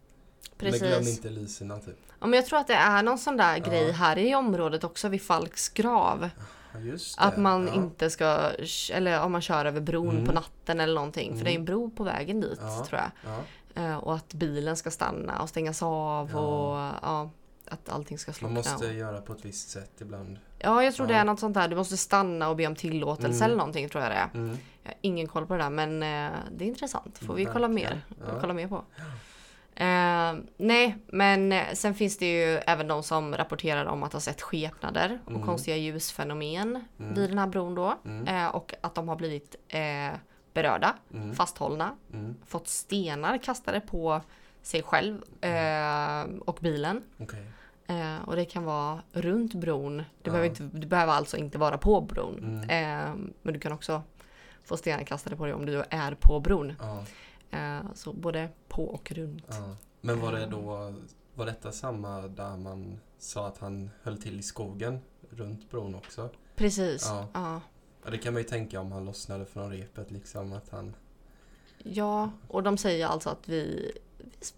Men 0.57 0.71
glöm 0.71 0.79
precis. 0.91 1.17
inte 1.17 1.29
lyserna 1.29 1.77
typ. 1.79 1.99
Ja, 2.19 2.27
men 2.27 2.33
jag 2.33 2.45
tror 2.45 2.59
att 2.59 2.67
det 2.67 2.73
är 2.73 3.03
någon 3.03 3.17
sån 3.17 3.37
där 3.37 3.57
Ja. 3.57 3.63
grej 3.63 3.91
här 3.91 4.17
i 4.17 4.35
området 4.35 4.83
också 4.83 5.07
vid 5.09 5.21
Falks 5.21 5.69
grav. 5.69 6.29
Just 6.81 7.17
det. 7.17 7.23
Att 7.23 7.37
man 7.37 7.67
ja. 7.67 7.73
inte 7.73 8.09
ska, 8.09 8.51
eller 8.93 9.21
om 9.21 9.31
man 9.31 9.41
kör 9.41 9.65
över 9.65 9.81
bron 9.81 10.09
Mm. 10.09 10.25
på 10.25 10.31
natten 10.31 10.79
eller 10.79 10.95
någonting. 10.95 11.27
För 11.29 11.33
Mm. 11.35 11.43
det 11.45 11.51
är 11.51 11.55
en 11.55 11.65
bro 11.65 11.89
på 11.89 12.03
vägen 12.03 12.41
dit 12.41 12.59
Ja. 12.61 12.85
tror 12.89 13.01
jag. 13.01 13.11
Ja. 13.75 13.81
Eh, 13.83 13.97
och 13.97 14.15
att 14.15 14.33
bilen 14.33 14.77
ska 14.77 14.91
stanna 14.91 15.41
och 15.41 15.49
stängas 15.49 15.83
av 15.83 16.35
och 16.35 16.77
ja, 17.01 17.29
att 17.67 17.89
allting 17.89 18.17
ska 18.19 18.29
Man 18.29 18.35
slockna. 18.35 18.55
måste 18.55 18.85
göra 18.87 19.21
på 19.21 19.33
ett 19.33 19.45
visst 19.45 19.69
sätt 19.69 19.91
ibland. 20.01 20.37
Ja, 20.59 20.83
jag 20.83 20.95
tror 20.95 21.07
det 21.07 21.13
är 21.15 21.25
något 21.25 21.39
sånt 21.39 21.53
där. 21.53 21.67
Du 21.67 21.75
måste 21.75 21.97
stanna 21.97 22.49
och 22.49 22.55
be 22.55 22.67
om 22.67 22.75
tillåtelse 22.75 23.27
Mm. 23.37 23.43
eller 23.45 23.55
någonting 23.57 23.89
tror 23.89 24.03
jag 24.03 24.11
det 24.11 24.15
är. 24.15 24.29
Mm. 24.33 24.57
Jag 24.83 24.89
har 24.89 24.97
ingen 25.01 25.27
koll 25.27 25.45
på 25.45 25.53
det 25.57 25.63
där 25.63 25.69
men 25.69 26.03
eh, 26.03 26.31
det 26.51 26.63
är 26.65 26.67
intressant. 26.67 27.17
Får 27.17 27.33
vi 27.33 27.45
kolla 27.45 27.67
mer, 27.67 28.01
kolla 28.41 28.53
mer 28.53 28.67
på. 28.67 28.83
Eh, 29.75 30.33
nej, 30.57 30.97
men 31.07 31.51
eh, 31.51 31.63
sen 31.73 31.93
finns 31.95 32.17
det 32.17 32.25
ju 32.31 32.57
även 32.57 32.87
de 32.87 33.03
som 33.03 33.37
rapporterar 33.37 33.85
om 33.85 34.03
att 34.03 34.13
ha 34.13 34.19
sett 34.19 34.41
skepnader 34.41 35.19
och 35.25 35.31
Mm. 35.31 35.43
konstiga 35.45 35.77
ljusfenomen 35.77 36.85
Mm. 36.99 37.13
vid 37.13 37.29
den 37.29 37.37
här 37.37 37.47
bron 37.47 37.75
då. 37.75 37.93
Mm. 38.05 38.27
Eh, 38.27 38.47
och 38.55 38.73
att 38.81 38.95
de 38.95 39.07
har 39.09 39.15
blivit 39.15 39.55
eh, 39.67 40.11
berörda, 40.53 40.95
Mm. 41.13 41.35
fasthållna, 41.35 41.95
Mm. 42.13 42.35
fått 42.47 42.67
stenar 42.67 43.37
kastade 43.37 43.79
på 43.79 44.21
sig 44.61 44.83
själv 44.83 45.23
eh, 45.41 46.23
och 46.45 46.57
bilen. 46.61 47.01
Okej. 47.19 47.45
Eh, 47.87 48.21
och 48.25 48.35
det 48.35 48.45
kan 48.45 48.63
vara 48.63 48.99
runt 49.13 49.53
bron. 49.53 49.97
Det, 50.21 50.29
behöver, 50.29 50.47
inte, 50.49 50.63
det 50.63 50.87
behöver 50.87 51.13
alltså 51.13 51.37
inte 51.37 51.57
vara 51.57 51.77
på 51.77 52.01
bron. 52.01 52.59
Mm. 52.69 53.33
Men 53.41 53.53
du 53.53 53.59
kan 53.59 53.71
också 53.71 54.01
få 54.63 54.77
stenar 54.77 55.03
kastade 55.03 55.35
på 55.35 55.45
dig 55.45 55.53
om 55.53 55.65
du 55.65 55.83
är 55.89 56.13
på 56.19 56.39
bron. 56.39 56.73
Eh, 57.55 57.93
så 57.93 58.13
både 58.13 58.49
på 58.67 58.85
och 58.85 59.11
runt. 59.11 59.45
Ja. 59.47 59.75
Men 60.01 60.21
var 60.21 60.31
det 60.31 60.45
då, 60.45 60.93
var 61.35 61.45
detta 61.45 61.71
samma 61.71 62.21
där 62.21 62.57
man 62.57 62.99
sa 63.17 63.47
att 63.47 63.57
han 63.57 63.89
höll 64.03 64.21
till 64.21 64.39
i 64.39 64.43
skogen 64.43 64.99
runt 65.29 65.71
bron 65.71 65.95
också? 65.95 66.29
Precis. 66.55 67.05
Ja. 67.09 67.27
Ja. 67.33 67.61
Ja, 68.03 68.11
det 68.11 68.17
kan 68.17 68.33
man 68.33 68.41
ju 68.41 68.47
tänka 68.47 68.79
om 68.79 68.91
han 68.91 69.05
lossnade 69.05 69.45
från 69.45 69.71
repet 69.71 70.11
liksom 70.11 70.53
att 70.53 70.69
han... 70.69 70.95
ja, 71.77 72.31
och 72.47 72.63
de 72.63 72.77
säger 72.77 73.07
alltså 73.07 73.29
att 73.29 73.49
vi 73.49 73.91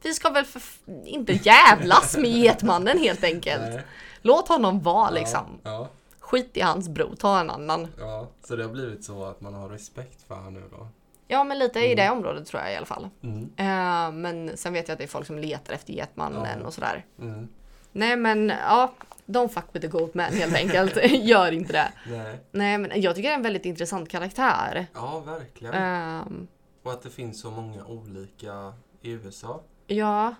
vi 0.01 0.13
ska 0.13 0.29
väl 0.29 0.45
för, 0.45 0.61
inte 1.05 1.33
jävlas 1.33 2.17
med 2.17 2.31
Getmannen 2.31 2.97
helt 2.97 3.23
enkelt. 3.23 3.61
Nej. 3.61 3.83
Låt 4.21 4.47
honom 4.47 4.81
vara 4.81 5.09
liksom. 5.09 5.59
Ja, 5.63 5.89
Skit 6.19 6.57
i 6.57 6.61
hans 6.61 6.89
bro, 6.89 7.15
ta 7.15 7.39
en 7.39 7.49
annan. 7.49 7.87
ja, 7.99 8.27
så 8.43 8.55
det 8.55 8.63
har 8.63 8.71
blivit 8.71 9.05
så 9.05 9.25
att 9.25 9.41
man 9.41 9.53
har 9.53 9.69
respekt 9.69 10.21
för 10.21 10.35
honom 10.35 10.53
nu 10.53 10.63
då? 10.71 10.87
Ja 11.28 11.43
men 11.43 11.59
lite 11.59 11.80
i 11.80 11.86
Mm. 11.93 11.95
det 11.95 12.09
området 12.11 12.47
tror 12.47 12.61
jag 12.63 12.73
i 12.73 12.75
alla 12.75 12.86
fall. 12.86 13.09
Eh, 13.57 14.11
men 14.11 14.57
sen 14.57 14.73
vet 14.73 14.88
jag 14.88 14.93
att 14.93 14.99
det 14.99 15.03
är 15.05 15.07
folk 15.07 15.28
som 15.28 15.39
letar 15.39 15.73
efter 15.73 15.93
Getmannen 15.93 16.61
och 16.65 16.73
sådär. 16.73 17.05
Mm. 17.19 17.47
Nej 17.91 18.15
men 18.15 18.49
ja, 18.69 18.93
don't 19.25 19.47
fuck 19.47 19.65
with 19.71 19.82
the 19.82 19.88
goat 19.88 20.13
man 20.13 20.25
helt 20.34 20.55
enkelt. 20.55 20.97
Gör 21.11 21.51
inte 21.51 21.73
det. 21.73 21.91
Nej. 22.11 22.39
Nej 22.51 22.78
men 22.78 23.01
jag 23.01 23.15
tycker 23.15 23.30
det 23.30 23.34
är 23.34 23.38
en 23.38 23.43
väldigt 23.43 23.65
intressant 23.65 24.09
karaktär. 24.09 24.88
Ja, 24.93 25.19
verkligen. 25.19 25.73
Ehm, 25.73 26.47
Och 26.84 26.91
att 26.91 27.01
det 27.01 27.09
finns 27.09 27.41
så 27.41 27.51
många 27.51 27.86
olika 27.86 28.73
i 29.01 29.11
USA. 29.11 29.61
ja, 29.88 30.36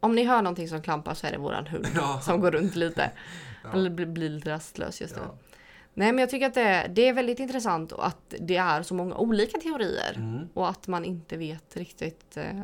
om 0.00 0.14
ni 0.14 0.24
hör 0.24 0.42
någonting 0.42 0.68
som 0.68 0.82
klampar 0.82 1.14
så 1.14 1.26
är 1.26 1.30
det 1.32 1.38
våran 1.38 1.66
hund 1.66 1.86
Ja. 1.94 2.20
som 2.22 2.40
går 2.40 2.50
runt 2.50 2.76
lite. 2.76 3.10
Ja. 3.64 3.72
Eller 3.72 3.90
blir, 3.90 4.06
blir 4.06 4.28
lite 4.28 4.50
rastlös 4.50 5.00
just 5.00 5.16
nu. 5.16 5.22
Ja. 5.24 5.34
Nej 6.00 6.12
men 6.12 6.18
jag 6.18 6.30
tycker 6.30 6.46
att 6.46 6.54
det, 6.54 6.90
det 6.94 7.08
är 7.08 7.12
väldigt 7.12 7.38
intressant 7.38 7.92
att 7.92 8.34
det 8.40 8.56
är 8.56 8.82
så 8.82 8.94
många 8.94 9.16
olika 9.16 9.58
teorier. 9.58 10.12
Mm. 10.16 10.48
Och 10.54 10.68
att 10.68 10.86
man 10.88 11.04
inte 11.04 11.36
vet 11.36 11.76
riktigt 11.76 12.36
eh, 12.36 12.60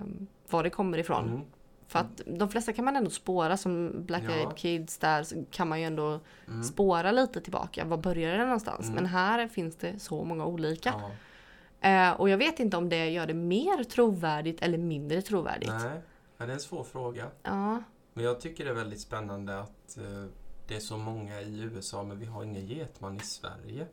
var 0.51 0.63
det 0.63 0.71
kommer 0.71 0.99
ifrån. 0.99 1.29
Mm. 1.29 1.41
För 1.89 1.99
att 1.99 2.21
de 2.27 2.49
flesta 2.49 2.73
kan 2.73 2.85
man 2.85 2.97
ändå 2.97 3.11
spåra 3.11 3.57
som 3.57 3.93
Black 4.07 4.23
Ja. 4.29 4.31
Eyed 4.35 4.57
Kids 4.57 4.99
där 4.99 5.27
kan 5.51 5.69
man 5.69 5.81
ju 5.81 5.87
ändå 5.87 6.21
Mm. 6.49 6.63
spåra 6.63 7.13
lite 7.13 7.41
tillbaka. 7.41 7.85
Var 7.85 7.97
börjar 7.97 8.39
det 8.39 8.45
någonstans? 8.45 8.81
Mm. 8.83 8.95
Men 8.95 9.07
här 9.07 9.49
finns 9.49 9.77
det 9.77 9.99
så 9.99 10.25
många 10.25 10.47
olika. 10.47 10.95
Ja. 11.01 11.11
Eh, 11.89 12.21
och 12.21 12.29
jag 12.29 12.39
vet 12.39 12.61
inte 12.61 12.77
om 12.77 12.89
det 12.89 13.11
gör 13.11 13.27
det 13.27 13.35
mer 13.35 13.85
trovärdigt 13.85 14.63
eller 14.63 14.79
mindre 14.79 15.23
trovärdigt. 15.23 15.71
Nej, 15.71 16.01
ja, 16.39 16.47
det 16.47 16.53
är 16.53 16.55
en 16.55 16.61
svår 16.61 16.85
fråga. 16.85 17.25
Ja, 17.43 17.83
Men 18.15 18.25
jag 18.25 18.41
tycker 18.41 18.65
det 18.65 18.71
är 18.71 18.75
väldigt 18.75 19.01
spännande 19.01 19.61
att 19.61 19.99
eh, 19.99 20.25
det 20.69 20.77
är 20.77 20.81
så 20.81 20.97
många 20.97 21.41
i 21.41 21.61
USA 21.61 22.03
men 22.03 22.19
vi 22.19 22.27
har 22.27 22.45
ingen 22.45 22.67
getman 22.67 23.17
i 23.17 23.21
Sverige. 23.21 23.87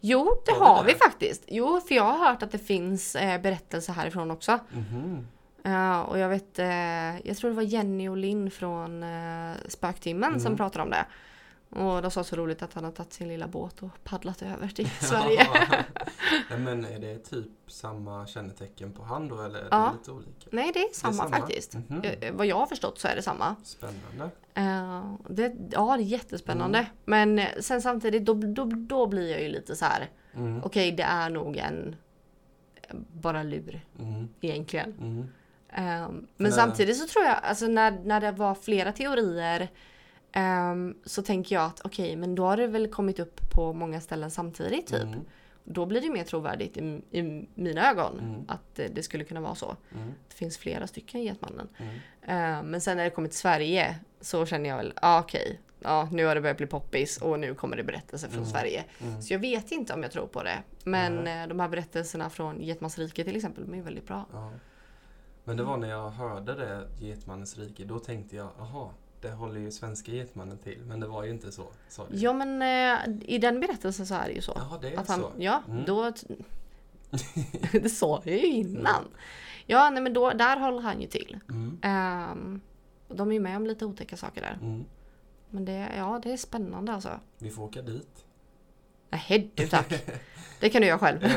Jo, 0.00 0.42
det 0.46 0.52
Har 0.52 0.58
vi 0.58 0.64
har 0.64 0.84
det? 0.84 0.92
vi 0.92 0.98
faktiskt. 0.98 1.42
Jo, 1.48 1.80
för 1.80 1.94
jag 1.94 2.04
har 2.04 2.26
hört 2.28 2.42
att 2.42 2.52
det 2.52 2.58
finns 2.58 3.14
eh, 3.16 3.40
berättelser 3.40 3.92
härifrån 3.92 4.30
också. 4.30 4.58
Mhm. 4.72 5.26
Eh, 5.64 6.00
och 6.00 6.18
jag 6.18 6.28
vet, 6.28 6.58
eh, 6.58 7.26
jag 7.28 7.36
tror 7.36 7.50
det 7.50 7.56
var 7.56 7.62
Jenny 7.62 8.08
och 8.08 8.16
Linn 8.16 8.50
från 8.50 9.02
eh, 9.02 9.52
Spöktimmen 9.68 10.40
som 10.40 10.46
Mm. 10.46 10.56
pratade 10.56 10.82
om 10.84 10.90
det. 10.90 11.06
Och 11.74 12.02
de 12.02 12.10
sa 12.10 12.24
så 12.24 12.36
roligt 12.36 12.62
att 12.62 12.74
han 12.74 12.84
har 12.84 12.90
tagit 12.90 13.12
sin 13.12 13.28
lilla 13.28 13.48
båt 13.48 13.82
och 13.82 13.90
paddlat 14.04 14.42
över 14.42 14.68
till 14.68 14.90
Sverige. 15.00 15.46
Nej, 16.50 16.58
men 16.58 16.84
är 16.84 16.98
det 16.98 17.18
typ 17.18 17.48
samma 17.66 18.26
kännetecken 18.26 18.92
på 18.92 19.02
han 19.02 19.28
då 19.28 19.42
eller 19.42 19.58
är 19.58 19.68
Ja. 19.70 19.90
det 19.92 19.98
lite 19.98 20.10
olika? 20.10 20.48
Nej, 20.50 20.70
det 20.74 20.80
är 20.80 20.92
samma, 20.94 21.12
samma? 21.14 21.36
faktiskt. 21.36 21.74
Mhm. 21.74 22.02
Eh, 22.20 22.32
vad 22.34 22.46
jag 22.46 22.56
har 22.56 22.66
förstått 22.66 22.98
så 22.98 23.08
är 23.08 23.16
det 23.16 23.22
samma. 23.22 23.56
Spännande. 23.64 24.30
Eh, 24.54 25.14
det, 25.28 25.52
ja, 25.70 25.96
det 25.96 26.02
är 26.02 26.06
jättespännande. 26.06 26.78
Mm. 26.78 27.34
Men 27.36 27.62
sen 27.62 27.82
samtidigt, 27.82 28.24
då, 28.24 28.34
då, 28.34 28.64
då 28.64 29.06
blir 29.06 29.30
jag 29.30 29.42
ju 29.42 29.48
lite 29.48 29.76
så 29.76 29.84
här. 29.84 30.10
Mm. 30.34 30.60
Okej, 30.64 30.92
det 30.92 31.02
är 31.02 31.30
nog 31.30 31.56
en 31.56 31.96
bara 33.12 33.42
lur 33.42 33.80
Mm. 33.98 34.28
egentligen. 34.40 34.92
Mm. 35.00 35.28
Ehm, 35.72 36.26
men 36.36 36.52
samtidigt 36.52 36.96
så 36.98 37.06
tror 37.06 37.24
jag, 37.24 37.36
alltså 37.42 37.66
när, 37.66 37.90
när 38.04 38.20
det 38.20 38.32
var 38.32 38.54
flera 38.54 38.92
teorier 38.92 39.68
ehm, 40.34 40.94
så 41.04 41.22
tänker 41.22 41.54
jag 41.54 41.64
att 41.64 41.80
okej, 41.84 42.16
men 42.16 42.34
då 42.34 42.44
har 42.44 42.56
det 42.56 42.66
väl 42.66 42.88
kommit 42.88 43.18
upp 43.18 43.40
på 43.54 43.72
många 43.72 44.00
ställen 44.00 44.30
samtidigt 44.30 44.86
typ. 44.86 45.02
Mm. 45.02 45.20
Då 45.64 45.86
blir 45.86 46.00
det 46.00 46.10
mer 46.10 46.24
trovärdigt 46.24 46.76
i, 46.76 47.02
i 47.10 47.48
mina 47.54 47.90
ögon 47.90 48.18
Mm. 48.18 48.44
att 48.48 48.74
det, 48.74 48.88
det 48.88 49.02
skulle 49.02 49.24
kunna 49.24 49.40
vara 49.40 49.54
så. 49.54 49.76
Mm. 49.94 50.14
Det 50.28 50.34
finns 50.34 50.58
flera 50.58 50.86
stycken 50.86 51.22
Getmannen. 51.22 51.68
Ehm, 52.22 52.66
men 52.66 52.80
sen 52.80 52.96
när 52.96 53.04
det 53.04 53.10
kommer 53.10 53.28
till 53.28 53.38
Sverige 53.38 53.96
så 54.20 54.46
känner 54.46 54.68
jag 54.70 54.76
väl, 54.76 54.92
ah, 54.96 55.20
okej, 55.20 55.60
ja, 55.80 56.08
nu 56.12 56.24
har 56.24 56.34
det 56.34 56.40
börjat 56.40 56.56
bli 56.56 56.66
poppis 56.66 57.18
och 57.22 57.40
nu 57.40 57.54
kommer 57.54 57.76
det 57.76 57.84
berättelser 57.84 58.28
från 58.28 58.38
Mm. 58.38 58.50
Sverige. 58.50 58.84
Mm. 59.00 59.22
Så 59.22 59.32
jag 59.34 59.38
vet 59.38 59.72
inte 59.72 59.94
om 59.94 60.02
jag 60.02 60.12
tror 60.12 60.26
på 60.26 60.42
det. 60.42 60.58
Men 60.84 61.26
eh, 61.26 61.46
de 61.48 61.60
här 61.60 61.68
berättelserna 61.68 62.30
från 62.30 62.60
Getmansriket 62.62 63.26
till 63.26 63.36
exempel, 63.36 63.66
de 63.66 63.78
är 63.78 63.82
väldigt 63.82 64.06
bra. 64.06 64.26
Ja. 64.32 64.50
Men 65.44 65.56
det 65.56 65.62
var 65.62 65.76
när 65.76 65.88
jag 65.90 66.10
hörde 66.10 66.54
det, 66.54 66.88
Getmannens 67.06 67.58
rike, 67.58 67.84
då 67.84 67.98
tänkte 67.98 68.36
jag, 68.36 68.48
aha, 68.60 68.92
det 69.24 69.30
håller 69.30 69.60
ju 69.60 69.70
svenska 69.70 70.12
Getmannen 70.12 70.58
till. 70.58 70.78
Men 70.86 71.00
det 71.00 71.06
var 71.06 71.24
ju 71.24 71.30
inte 71.30 71.52
så, 71.52 71.66
du. 71.88 72.16
Ja 72.16 72.32
men 72.32 72.62
eh, 72.62 72.98
i 73.34 73.38
den 73.38 73.60
berättelsen 73.60 74.06
så 74.06 74.14
är 74.14 74.26
det 74.26 74.32
ju 74.32 74.40
så. 74.40 74.52
Jaha, 74.56 74.78
det 74.82 74.88
är 74.94 74.98
Att 74.98 75.08
han, 75.08 75.20
så. 75.20 75.30
ja, 75.38 75.62
Mm. 75.68 75.84
då... 75.84 76.12
det 77.72 77.88
sa 77.90 78.22
jag 78.24 78.34
ju 78.36 78.46
innan. 78.46 79.04
Ja, 79.66 79.90
nej 79.90 80.02
men 80.02 80.12
då, 80.12 80.30
där 80.30 80.56
håller 80.60 80.80
han 80.80 81.00
ju 81.00 81.06
till. 81.06 81.38
Mm. 81.48 82.60
Och 83.08 83.16
de 83.16 83.28
är 83.30 83.32
ju 83.34 83.40
med 83.40 83.56
om 83.56 83.66
lite 83.66 83.84
otäcka 83.86 84.16
saker 84.16 84.40
där. 84.40 84.58
Mm. 84.62 84.84
Men 85.50 85.64
det, 85.64 85.88
ja, 85.96 86.20
det 86.22 86.32
är 86.32 86.36
spännande 86.36 86.92
alltså. 86.92 87.20
Vi 87.38 87.50
får 87.50 87.62
åka 87.62 87.82
dit. 87.82 88.24
Nej 89.10 89.50
du 89.54 89.66
tack. 89.68 89.94
Det 90.60 90.70
kan 90.70 90.80
du 90.82 90.88
göra 90.88 90.98
själv. 90.98 91.20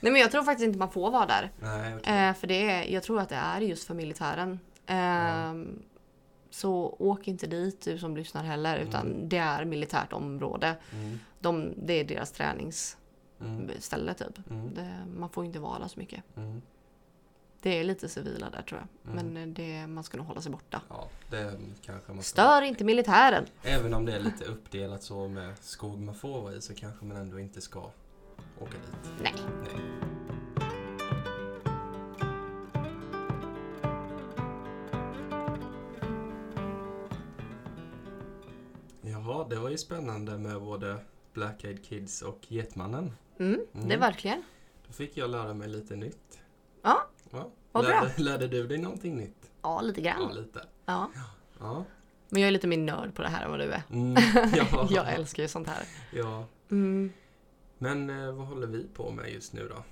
Nej 0.00 0.12
men 0.12 0.16
jag 0.16 0.30
tror 0.30 0.42
faktiskt 0.42 0.66
inte 0.66 0.78
man 0.78 0.90
får 0.90 1.10
vara 1.10 1.26
där. 1.26 1.50
Nej, 1.60 1.94
okej. 1.96 2.28
Eh, 2.28 2.34
för 2.34 2.46
det 2.46 2.70
är, 2.70 2.84
jag 2.92 3.02
tror 3.02 3.20
att 3.20 3.28
det 3.28 3.34
är 3.34 3.60
just 3.60 3.84
för 3.86 3.94
militären. 3.94 4.60
Ehm, 4.86 5.82
Så 6.50 6.96
åk 6.98 7.28
inte 7.28 7.46
dit 7.46 7.80
du 7.80 7.98
som 7.98 8.16
lyssnar 8.16 8.44
heller 8.44 8.78
utan 8.78 9.28
det 9.28 9.36
är 9.38 9.64
militärt 9.64 10.12
område. 10.12 10.76
Mm. 10.92 11.18
De, 11.38 11.74
det 11.86 11.92
är 11.92 12.04
deras 12.04 12.32
träningsställe 12.32 12.98
Mm. 13.40 14.14
typ. 14.14 14.50
Mm. 14.50 14.74
Det, 14.74 14.92
man 15.16 15.28
får 15.28 15.44
inte 15.44 15.58
vara 15.58 15.88
så 15.88 15.98
mycket. 16.00 16.22
Mm. 16.36 16.62
Det 17.62 17.80
är 17.80 17.84
lite 17.84 18.08
civila 18.08 18.50
där 18.50 18.62
tror 18.62 18.80
jag. 18.80 19.12
Mm. 19.12 19.26
Men 19.32 19.42
eh, 19.42 19.54
det, 19.54 19.86
man 19.86 20.04
ska 20.04 20.16
nog 20.18 20.26
hålla 20.26 20.40
sig 20.40 20.52
borta. 20.52 20.80
Ja, 20.88 21.08
det 21.30 21.52
kanske 21.82 22.12
man 22.12 22.22
ska. 22.22 22.42
Stör 22.42 22.62
inte 22.62 22.84
militären! 22.84 23.44
Även 23.62 23.94
om 23.94 24.04
det 24.04 24.12
är 24.16 24.20
lite 24.20 24.44
uppdelat 24.44 25.02
så 25.02 25.28
med 25.28 25.58
skog 25.60 25.98
man 25.98 26.14
får 26.14 26.42
vara 26.42 26.54
i 26.54 26.60
så 26.60 26.74
kanske 26.74 27.04
man 27.04 27.16
ändå 27.16 27.40
inte 27.40 27.60
ska 27.60 27.80
åka 28.60 28.72
dit. 28.72 29.10
Nej. 29.22 29.34
Nej. 29.62 29.85
Det 39.48 39.56
var 39.56 39.70
ju 39.70 39.78
spännande 39.78 40.38
med 40.38 40.60
både 40.60 40.96
Black 41.32 41.64
Eyed 41.64 41.84
Kids 41.84 42.22
och 42.22 42.38
Getmannen. 42.48 43.12
Mm, 43.38 43.60
Det 43.72 43.78
Mm. 43.78 43.90
är 43.90 43.96
verkligen. 43.98 44.42
Då 44.86 44.92
fick 44.92 45.16
jag 45.16 45.30
lära 45.30 45.54
mig 45.54 45.68
lite 45.68 45.96
nytt. 45.96 46.38
Ja, 46.82 47.06
Ja. 47.30 47.50
Vad 47.72 47.84
bra. 47.84 48.00
lärde, 48.02 48.22
lärde 48.22 48.48
du 48.48 48.66
dig 48.66 48.78
någonting 48.78 49.16
nytt? 49.16 49.50
ja 49.62 49.80
lite 49.80 50.00
Ja, 50.00 50.12
grann. 50.18 50.34
lite. 50.34 50.62
Ja. 50.86 51.10
Ja. 51.60 51.84
Men 52.28 52.42
jag 52.42 52.48
är 52.48 52.52
lite 52.52 52.66
mer 52.66 52.76
nörd 52.78 53.14
på 53.14 53.22
det 53.22 53.28
här 53.28 53.44
än 53.44 53.50
vad 53.50 53.60
du 53.60 53.72
är. 53.72 53.82
Mm, 53.90 54.16
ja. 54.54 54.88
Jag 54.90 55.12
älskar 55.14 55.42
ju 55.42 55.48
sånt 55.48 55.68
här. 55.68 55.84
ja. 56.12 56.44
Mm. 56.70 57.12
Men 57.78 58.10
eh, 58.10 58.32
vad 58.32 58.46
håller 58.46 58.66
vi 58.66 58.86
på 58.94 59.10
med 59.10 59.32
just 59.32 59.52
nu 59.52 59.68
då? 59.68 59.82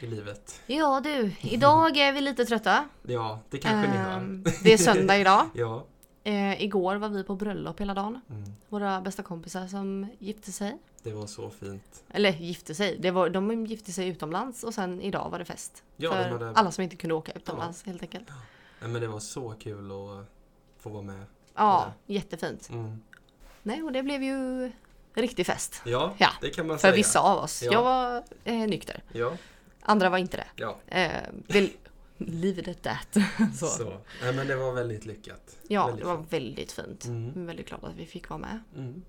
I 0.00 0.06
livet? 0.06 0.60
Ja 0.66 1.00
du, 1.04 1.32
idag 1.40 1.96
är 1.96 2.12
vi 2.12 2.20
lite 2.20 2.44
trötta. 2.44 2.84
Ja, 3.02 3.40
det 3.50 3.58
kanske 3.58 3.90
ni 3.90 3.96
hör. 3.96 4.16
Ehm, 4.18 4.44
det 4.64 4.72
är 4.72 4.78
söndag 4.78 5.18
idag. 5.18 5.46
Ja. 5.54 5.84
Eh, 6.28 6.62
igår 6.62 6.96
var 6.96 7.08
vi 7.08 7.24
på 7.24 7.34
bröllop 7.34 7.80
hela 7.80 7.94
dagen. 7.94 8.20
Mm. 8.30 8.44
Våra 8.68 9.00
bästa 9.00 9.22
kompisar 9.22 9.66
som 9.66 10.06
gifte 10.18 10.52
sig. 10.52 10.78
Det 11.02 11.12
var 11.12 11.26
så 11.26 11.50
fint. 11.50 12.04
Eller 12.10 12.32
gifte 12.32 12.74
sig. 12.74 12.96
Det 12.98 13.10
var, 13.10 13.28
de 13.30 13.66
gifte 13.66 13.92
sig 13.92 14.08
utomlands 14.08 14.64
och 14.64 14.74
sen 14.74 15.00
idag 15.00 15.30
var 15.30 15.38
det 15.38 15.44
fest. 15.44 15.82
Ja, 15.96 16.10
för 16.12 16.24
de 16.24 16.32
hade- 16.32 16.50
alla 16.58 16.70
som 16.70 16.84
inte 16.84 16.96
kunde 16.96 17.14
åka 17.14 17.32
utomlands 17.32 17.82
helt 17.84 18.02
enkelt. 18.02 18.28
Nej, 18.80 18.90
men 18.90 19.00
det 19.02 19.08
var 19.08 19.20
så 19.20 19.54
kul 19.60 19.90
att 19.92 20.26
få 20.78 20.90
vara 20.90 21.02
med. 21.02 21.24
Ja, 21.54 21.92
jättefint. 22.06 22.68
Mm. 22.70 23.02
Nej, 23.62 23.82
och 23.82 23.92
det 23.92 24.02
blev 24.02 24.22
ju 24.22 24.72
riktig 25.14 25.46
fest. 25.46 25.82
Ja, 25.84 26.14
Ja, 26.18 26.28
det 26.40 26.50
kan 26.50 26.66
man 26.66 26.78
För 26.78 26.80
säga. 26.88 26.96
vissa 26.96 27.20
av 27.20 27.38
oss. 27.38 27.62
Ja. 27.62 27.72
Jag 27.72 27.82
var 27.82 28.22
eh, 28.44 28.54
nykter. 28.54 29.02
Ja, 29.12 29.32
Andra 29.82 30.08
var 30.10 30.18
inte 30.18 30.36
det. 30.36 30.46
ja. 30.56 30.76
Eh, 30.86 31.10
det 31.46 31.70
leave 32.18 32.60
it 32.60 32.68
at 32.68 32.82
that. 32.82 33.16
Så. 33.54 33.66
Så. 33.66 33.92
Nej, 34.22 34.34
men 34.36 34.46
det 34.46 34.56
var 34.56 34.72
väldigt 34.72 35.06
lyckat. 35.06 35.56
Ja, 35.68 35.86
väldigt 35.86 36.04
det 36.04 36.08
var 36.10 36.16
fint. 36.16 36.32
väldigt 36.32 36.72
fint. 36.72 37.04
Mm. 37.04 37.46
Väldigt 37.46 37.68
glad 37.68 37.84
att 37.84 37.94
vi 37.96 38.06
fick 38.06 38.28
vara 38.28 38.40
med. 38.40 38.60
Mm. 38.76 39.02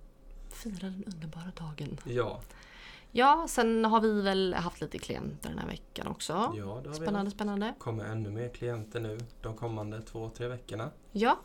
Fira 0.49 0.75
den 0.81 1.03
underbara 1.13 1.51
dagen. 1.57 1.97
Ja, 2.03 2.41
Ja, 3.11 3.45
sen 3.49 3.85
har 3.85 4.01
vi 4.01 4.21
väl 4.21 4.53
haft 4.53 4.81
lite 4.81 4.97
klienter 4.99 5.49
den 5.49 5.59
här 5.59 5.67
veckan 5.67 6.07
också. 6.07 6.33
ja, 6.33 6.51
det 6.55 6.61
har 6.61 6.81
vi 6.89 6.93
Spännande, 6.93 7.19
haft. 7.19 7.35
spännande. 7.35 7.73
kommer 7.79 8.05
ännu 8.05 8.29
mer 8.29 8.49
klienter 8.49 8.99
nu 8.99 9.17
de 9.41 9.55
kommande 9.55 10.01
två, 10.01 10.29
tre 10.29 10.47
veckorna. 10.47 10.89
Ja. 11.11 11.39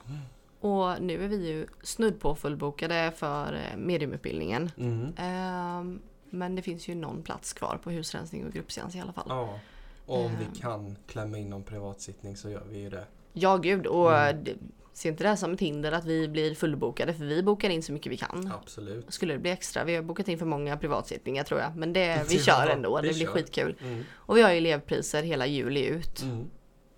Och 0.60 1.02
nu 1.02 1.24
är 1.24 1.28
vi 1.28 1.48
ju 1.48 1.66
snudd 1.82 2.20
på 2.20 2.34
fullbokade 2.34 3.12
för 3.16 3.52
eh, 3.52 3.76
mediumutbildningen. 3.76 4.70
Mm. 4.76 5.12
Ehm, 5.16 6.00
men 6.30 6.54
det 6.56 6.62
finns 6.62 6.88
ju 6.88 6.94
någon 6.94 7.22
plats 7.22 7.52
kvar 7.52 7.80
på 7.82 7.90
husrensning 7.90 8.46
och 8.46 8.52
gruppseans 8.52 8.94
i 8.94 9.00
alla 9.00 9.12
fall. 9.12 9.26
Ja, 9.28 9.58
och 10.06 10.18
om 10.20 10.26
Ehm. 10.26 10.36
vi 10.38 10.60
kan 10.60 10.96
klämma 11.06 11.38
in 11.38 11.50
någon 11.50 11.62
privatsittning 11.62 12.36
så 12.36 12.50
gör 12.50 12.62
vi 12.70 12.78
ju 12.78 12.90
det. 12.90 13.04
Ja, 13.32 13.56
gud. 13.56 13.86
Och 13.86 14.16
Mm. 14.16 14.44
det- 14.44 14.54
se 14.92 15.08
inte 15.08 15.24
det 15.24 15.28
här 15.28 15.36
som 15.36 15.52
ett 15.52 15.60
hinder 15.60 15.92
att 15.92 16.04
vi 16.04 16.28
blir 16.28 16.54
fullbokade 16.54 17.14
för 17.14 17.24
vi 17.24 17.42
bokar 17.42 17.70
in 17.70 17.82
så 17.82 17.92
mycket 17.92 18.12
vi 18.12 18.16
kan. 18.16 18.50
Absolut. 18.62 19.12
Skulle 19.12 19.32
det 19.34 19.38
bli 19.38 19.50
extra, 19.50 19.84
vi 19.84 19.94
har 19.96 20.02
bokat 20.02 20.28
in 20.28 20.38
för 20.38 20.46
många 20.46 20.76
privatsittningar 20.76 21.44
tror 21.44 21.60
jag. 21.60 21.76
Men 21.76 21.92
det, 21.92 22.24
vi 22.28 22.34
Ja, 22.36 22.42
kör 22.42 22.66
ändå, 22.70 23.00
vi 23.02 23.08
det 23.08 23.14
blir 23.14 23.26
kör. 23.26 23.32
skitkul. 23.32 23.76
Mm. 23.82 24.04
Och 24.14 24.36
vi 24.36 24.42
har 24.42 24.50
elevpriser 24.50 25.22
hela 25.22 25.46
juli 25.46 25.86
ut. 25.86 26.22
Mm. 26.22 26.44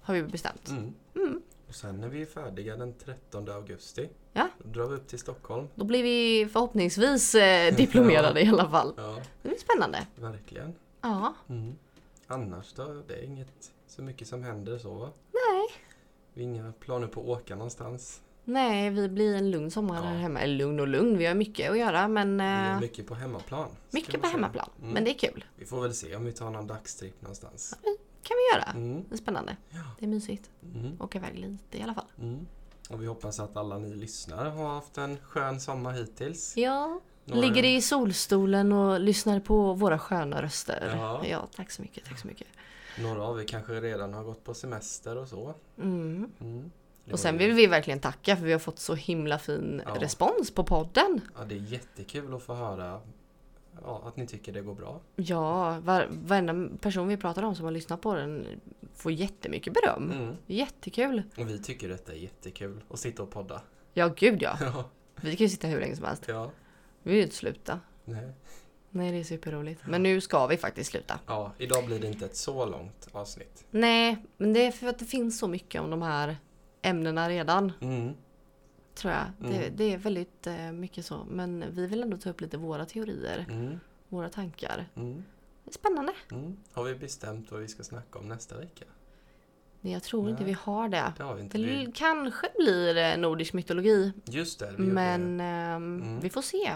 Har 0.01 0.15
vi 0.15 0.23
bestämt. 0.23 0.69
Mm. 0.69 0.95
Mm. 1.17 1.43
Och 1.69 1.75
sen 1.75 2.05
är 2.05 2.09
vi 2.09 2.27
färdiga 2.27 2.77
den 2.77 2.95
13 3.05 3.49
augusti. 3.49 4.09
Ja. 4.33 4.49
Då 4.59 4.69
drar 4.69 4.89
vi 4.89 4.95
upp 4.97 5.07
till 5.09 5.19
Stockholm. 5.19 5.69
Då 5.75 5.85
blir 5.85 6.03
vi 6.03 6.49
förhoppningsvis 6.53 7.35
eh, 7.35 7.75
diplomerade 7.77 8.43
i 8.43 8.49
alla 8.49 8.71
fall. 8.71 8.95
Ja, 8.97 9.17
Det 9.43 9.49
blir 9.49 9.59
spännande. 9.59 10.07
verkligen. 10.17 10.75
Ja. 11.01 11.35
Mm. 11.49 11.75
Annars 12.27 12.73
då? 12.73 13.03
Det 13.09 13.15
är 13.15 13.23
inget 13.23 13.73
så 13.87 14.03
mycket 14.03 14.29
som 14.29 14.43
händer 14.43 14.79
så 14.79 14.95
va? 14.95 15.11
Nej. 15.33 15.67
Vi 16.35 16.43
har 16.45 16.51
inga 16.51 16.73
planer 16.73 17.07
på 17.07 17.21
att 17.21 17.27
åka 17.43 17.55
någonstans. 17.57 18.21
Nej, 18.45 18.91
vi 18.91 19.09
blir 19.09 19.35
en 19.37 19.51
lugn 19.51 19.71
sommar 19.71 19.95
Ja. 19.97 20.03
här 20.03 20.17
hemma. 20.17 20.41
Eller 20.41 20.55
lugn 20.57 20.81
och 20.81 20.89
lugn, 20.89 21.19
vi 21.19 21.27
har 21.27 21.35
mycket 21.35 21.71
att 21.71 21.79
göra 21.79 22.09
men... 22.09 22.37
Vi 22.39 22.45
Eh, 22.45 22.81
mycket 22.81 23.07
på 23.07 23.15
hemmaplan. 23.15 23.69
mycket 23.91 24.23
på 24.23 24.27
hemmaplan. 24.29 24.71
Mm. 24.81 24.91
Men 24.93 25.05
det 25.05 25.11
är 25.11 25.19
kul. 25.19 25.45
Vi 25.57 25.67
får 25.67 25.81
väl 25.83 25.95
se 25.95 26.17
om 26.17 26.25
vi 26.25 26.33
tar 26.33 26.51
någon 26.51 26.67
dagstripp 26.67 27.23
någonstans. 27.23 27.75
kan 28.23 28.37
vi 28.37 28.59
göra. 28.59 28.71
Mm. 28.71 29.05
Det 29.09 29.15
är 29.15 29.19
spännande. 29.19 29.57
Ja. 29.71 29.79
Det 29.99 30.05
är 30.05 30.09
mysigt. 30.09 30.51
Mm. 30.75 31.01
Åka 31.01 31.19
iväg 31.19 31.39
lite 31.39 31.79
i 31.79 31.83
alla 31.83 31.95
fall. 31.95 32.07
Mm. 32.21 32.47
Och 32.91 33.03
vi 33.03 33.07
hoppas 33.07 33.41
att 33.41 33.57
alla 33.57 33.79
ni 33.79 33.95
lyssnare 33.95 34.49
har 34.49 34.69
haft 34.69 34.99
en 34.99 35.19
skön 35.19 35.61
sommar 35.61 35.93
hittills. 35.93 36.57
Ja. 36.57 37.01
Ligger 37.27 37.65
i 37.65 37.81
solstolen 37.81 38.73
och 38.73 39.01
lyssnar 39.01 39.41
på 39.41 39.73
våra 39.73 39.99
sköna 39.99 40.43
röster. 40.43 40.93
Ja. 40.97 41.27
ja 41.27 41.49
tack 41.57 41.71
så 41.71 41.83
mycket. 41.83 42.05
Tack 42.05 42.19
så 42.19 42.27
mycket. 42.27 42.47
Några 42.99 43.23
av 43.23 43.41
er 43.41 43.45
kanske 43.45 43.73
redan 43.81 44.15
har 44.15 44.25
gått 44.25 44.45
på 44.45 44.55
semester 44.55 45.17
och 45.17 45.29
så. 45.29 45.55
Mm. 45.79 46.31
Mm. 46.41 46.71
Och 47.13 47.19
sen 47.19 47.39
vill 47.39 47.53
vi 47.53 47.67
verkligen 47.67 48.01
tacka 48.01 48.37
för 48.37 48.45
vi 48.45 48.53
har 48.53 48.59
fått 48.59 48.79
så 48.79 48.95
himla 48.95 49.39
fin 49.39 49.83
Ja. 49.87 49.97
respons 50.01 50.51
på 50.55 50.65
podden. 50.65 51.21
Ja, 51.39 51.45
det 51.45 51.55
är 51.55 51.59
jättekul 51.59 52.35
att 52.35 52.43
få 52.43 52.55
höra 52.55 53.01
ja, 53.85 54.03
att 54.07 54.17
ni 54.17 54.27
tycker 54.27 54.53
det 54.53 54.61
går 54.61 54.75
bra. 54.75 55.01
Ja, 55.17 55.79
var, 55.81 56.09
varenda 56.11 56.77
person 56.81 57.09
vi 57.09 57.17
pratar 57.17 57.43
om 57.43 57.55
som 57.55 57.65
har 57.65 57.73
lyssnat 57.73 58.01
på 58.01 58.15
den 58.15 58.47
får 58.95 59.13
jättemycket 59.13 59.73
beröm. 59.75 60.11
Mm. 60.13 60.35
Jättekul. 60.47 61.23
Och 61.39 61.49
vi 61.49 61.59
tycker 61.59 61.89
detta 61.89 62.13
är 62.13 62.17
jättekul 62.17 62.81
att 62.91 62.99
sitta 62.99 63.23
och 63.23 63.31
podda. 63.31 63.61
Ja, 63.95 64.09
gud 64.17 64.43
ja. 64.43 64.57
Ja, 64.61 64.85
Vi 65.21 65.37
kan 65.37 65.45
ju 65.45 65.49
sitta 65.49 65.67
hur 65.67 65.81
länge 65.81 65.97
som 65.97 66.05
helst. 66.05 66.25
ja. 66.29 66.51
Vi 67.07 67.11
vill 67.11 67.19
ju 67.19 67.23
inte 67.25 67.37
sluta. 67.37 67.81
Nej. 68.05 68.33
Nej, 68.91 69.13
det 69.13 69.19
är 69.19 69.25
superroligt. 69.25 69.83
Men 69.87 70.03
nu 70.03 70.21
ska 70.21 70.47
vi 70.47 70.57
faktiskt 70.57 70.91
sluta. 70.91 71.19
ja, 71.27 71.53
idag 71.59 71.87
blir 71.87 72.01
det 72.01 72.07
inte 72.07 72.25
ett 72.25 72.37
så 72.37 72.67
långt 72.67 73.09
avsnitt. 73.13 73.65
Nej, 73.71 74.17
men 74.37 74.53
det 74.53 74.67
är 74.67 74.71
för 74.71 74.87
att 74.87 74.99
det 74.99 75.05
finns 75.05 75.39
så 75.39 75.49
mycket 75.49 75.81
om 75.81 75.91
de 75.91 76.03
här 76.03 76.37
ämnena 76.83 77.29
redan. 77.29 77.73
Mm. 77.81 78.13
Tror 78.95 79.13
jag. 79.13 79.25
Det, 79.39 79.57
Mm. 79.57 79.73
det 79.77 79.93
är 79.93 79.99
väldigt 79.99 80.47
eh, 80.47 80.73
mycket 80.73 81.07
så. 81.07 81.25
Men 81.31 81.65
vi 81.71 81.87
vill 81.87 82.03
ändå 82.03 82.17
ta 82.17 82.31
upp 82.31 82.41
lite 82.41 82.57
våra 82.57 82.85
teorier. 82.85 83.47
Mm. 83.51 83.81
Våra 84.09 84.29
tankar. 84.29 84.87
Mm. 84.95 85.25
Det 85.65 85.73
spännande. 85.73 86.13
Mm. 86.33 86.57
Har 86.73 86.85
vi 86.85 86.95
bestämt 86.95 87.51
vad 87.51 87.61
vi 87.61 87.69
ska 87.69 87.83
snacka 87.85 88.19
om 88.19 88.29
nästa 88.29 88.59
vecka? 88.59 88.85
Men 89.87 89.93
jag 89.93 90.03
tror 90.03 90.31
inte 90.31 90.43
Nej. 90.43 90.53
vi 90.53 90.59
har 90.63 90.89
det. 90.89 91.13
Det 91.17 91.23
har 91.23 91.35
vi 91.35 91.43
inte. 91.43 91.59
Det 91.59 91.65
Vi... 91.65 91.93
kanske 91.95 92.47
blir 92.59 92.97
eh, 92.97 93.17
nordisk 93.17 93.53
mytologi. 93.53 94.13
Just 94.25 94.59
det. 94.59 94.73
Vi 94.79 94.83
Men 94.87 95.41
ehm, 95.41 96.03
Mm. 96.03 96.21
vi 96.21 96.31
får 96.31 96.43
se. 96.43 96.73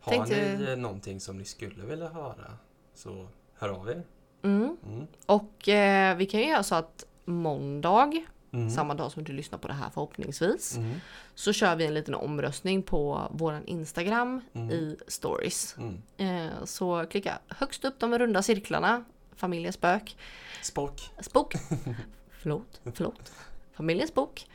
Har 0.00 0.12
tänkte- 0.12 0.56
ni 0.58 0.64
eh, 0.70 0.76
någonting 0.76 1.20
som 1.20 1.38
ni 1.38 1.44
skulle 1.44 1.84
vilja 1.84 2.08
höra 2.08 2.50
så 2.94 3.28
hör 3.58 3.68
av 3.68 3.88
er. 3.88 4.02
Mm. 4.42 4.76
Mm. 4.86 5.06
Och 5.26 5.68
eh, 5.68 6.16
vi 6.16 6.26
kan 6.26 6.40
ju 6.40 6.46
göra 6.46 6.62
så 6.62 6.74
att 6.74 7.04
måndag, 7.24 8.12
Mm. 8.52 8.70
samma 8.70 8.94
dag 8.94 9.12
som 9.12 9.24
du 9.24 9.32
lyssnar 9.32 9.58
på 9.58 9.68
det 9.68 9.74
här 9.74 9.90
förhoppningsvis, 9.90 10.76
Mm. 10.76 10.94
så 11.34 11.52
kör 11.52 11.76
vi 11.76 11.86
en 11.86 11.94
liten 11.94 12.14
omröstning 12.14 12.82
på 12.82 13.28
våran 13.30 13.64
Instagram 13.66 14.40
Mm. 14.52 14.70
i 14.70 14.96
stories. 15.06 15.76
Mm. 15.78 16.02
Eh, 16.46 16.64
så 16.64 17.06
klicka 17.10 17.38
högst 17.48 17.84
upp 17.84 17.98
de 17.98 18.18
runda 18.18 18.42
cirklarna, 18.42 19.04
familjens 19.36 19.74
spök, 19.76 20.16
Spock. 20.62 21.10
spok, 21.20 21.54
förlåt, 22.44 22.80
förlåt, 22.94 23.32
familjens 23.72 24.14
bok. 24.14 24.46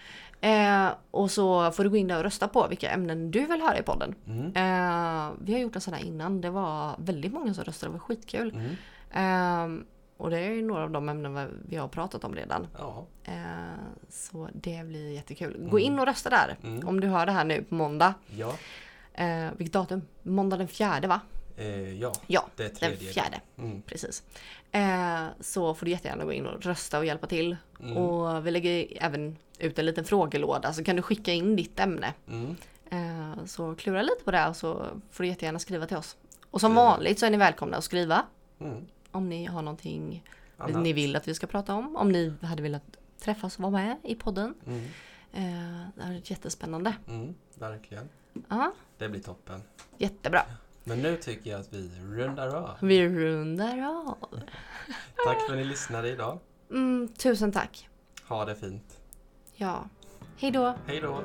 Eh, 0.41 0.87
och 1.11 1.31
så 1.31 1.71
får 1.71 1.83
du 1.83 1.89
gå 1.89 1.97
in 1.97 2.07
där 2.07 2.17
och 2.17 2.23
rösta 2.23 2.47
på 2.47 2.67
vilka 2.67 2.89
ämnen 2.91 3.31
du 3.31 3.45
vill 3.45 3.61
höra 3.61 3.77
i 3.79 3.83
podden. 3.83 4.15
Mm. 4.27 4.45
Eh, 4.45 5.31
vi 5.41 5.53
har 5.53 5.59
gjort 5.59 5.75
en 5.75 5.81
sån 5.81 5.93
här 5.93 6.03
innan, 6.05 6.41
det 6.41 6.49
var 6.49 6.95
väldigt 6.99 7.33
många 7.33 7.53
som 7.53 7.63
röstade, 7.63 7.89
det 7.89 7.93
var 7.93 7.99
skitkul. 7.99 8.53
Mm. 9.11 9.77
Eh, 9.77 9.83
och 10.17 10.29
det 10.29 10.39
är 10.39 10.49
ju 10.51 10.61
några 10.61 10.83
av 10.83 10.91
de 10.91 11.09
ämnen 11.09 11.61
vi- 11.65 11.75
har 11.77 11.87
pratat 11.87 12.23
om 12.23 12.35
redan. 12.35 12.67
Ja. 12.77 13.05
Eh, 13.23 13.33
så 14.09 14.49
det 14.53 14.85
blir 14.85 15.11
jättekul. 15.13 15.55
Mm. 15.55 15.69
Gå 15.69 15.79
in 15.79 15.99
och 15.99 16.05
rösta 16.05 16.29
där. 16.29 16.57
Mm. 16.63 16.87
Om 16.87 16.99
du 16.99 17.07
hör 17.07 17.25
det 17.25 17.31
här 17.31 17.43
nu 17.45 17.63
på 17.63 17.75
måndag. 17.75 18.13
Ja. 18.37 18.53
Eh, 19.13 19.49
vilket 19.57 19.73
datum? 19.73 20.01
Måndag 20.23 20.57
den 20.57 20.67
fjärde 20.67 21.07
va? 21.07 21.19
Eh, 21.60 21.93
ja. 21.99 22.14
Ja, 22.28 22.47
Det 22.55 22.80
den 22.80 22.97
fjärde. 22.97 23.41
Mm. 23.57 23.82
Precis. 23.82 24.24
Eh, 24.72 25.24
så 25.39 25.74
får 25.74 25.86
du 25.86 25.91
jättegärna 25.91 26.26
gå 26.26 26.34
in 26.34 26.45
och 26.45 26.62
rösta 26.66 26.99
och 26.99 27.05
hjälpa 27.05 27.28
till. 27.28 27.57
Mm. 27.80 27.97
Och 27.97 28.47
vi 28.47 28.51
lägger 28.51 28.88
även 29.03 29.36
ut 29.60 29.80
en 29.80 29.86
liten 29.86 30.05
frågelåda 30.05 30.74
så 30.74 30.84
kan 30.84 30.95
du 30.95 31.01
skicka 31.01 31.34
in 31.34 31.55
ditt 31.55 31.80
ämne. 31.80 32.14
Mm. 32.28 32.55
Eh, 32.91 33.45
så 33.45 33.76
klura 33.76 34.01
lite 34.01 34.24
på 34.24 34.32
det 34.32 34.47
och 34.47 34.55
så 34.55 34.86
får 35.12 35.24
du 35.24 35.28
jättegärna 35.30 35.60
skriva 35.60 35.86
till 35.86 35.97
oss. 35.97 36.18
Och 36.51 36.62
som 36.62 36.72
Ja. 36.78 36.84
vanligt 36.84 37.20
så 37.20 37.26
är 37.26 37.30
ni 37.30 37.38
välkomna 37.38 37.78
att 37.78 37.84
skriva 37.84 38.26
Mm. 38.60 38.86
om 39.12 39.30
ni 39.30 39.45
har 39.45 39.62
någonting 39.62 40.24
Annat. 40.57 40.84
ni 40.84 40.93
vill 40.93 41.16
att 41.16 41.28
vi 41.28 41.34
ska 41.34 41.47
prata 41.47 41.74
om. 41.76 41.95
Om 41.95 42.12
ni 42.12 42.34
hade 42.41 42.62
velat 42.64 42.84
träffas 43.20 43.55
och 43.55 43.62
vara 43.62 43.72
med 43.72 43.97
i 44.03 44.16
podden. 44.16 44.53
Mm. 44.68 44.84
Eh, 45.34 45.88
det 45.95 46.03
här 46.03 46.12
är 46.14 46.22
jättespännande. 46.32 46.93
Mm. 47.07 47.36
Verkligen. 47.55 48.10
Ja, 48.49 48.74
Det 48.97 49.10
blir 49.10 49.22
toppen. 49.22 49.62
jättebra. 49.97 50.41
Men 50.89 51.01
nu 51.01 51.15
tycker 51.15 51.51
jag 51.51 51.59
att 51.59 51.73
vi 51.73 51.89
rundar 52.11 52.55
av. 52.55 52.77
Vi 52.81 53.09
rundar 53.09 53.87
av. 53.87 54.39
Tack 55.25 55.41
för 55.41 55.53
att 55.53 55.57
ni 55.57 55.63
lyssnade 55.63 56.09
idag. 56.09 56.39
Mm, 56.71 57.07
tusen 57.07 57.51
tack. 57.51 57.89
Ha 58.27 58.45
det 58.45 58.55
fint. 58.55 58.99
Ja. 59.55 59.89
Hej 60.37 60.51
då. 60.51 60.75
Hej 60.85 61.01
då! 61.01 61.23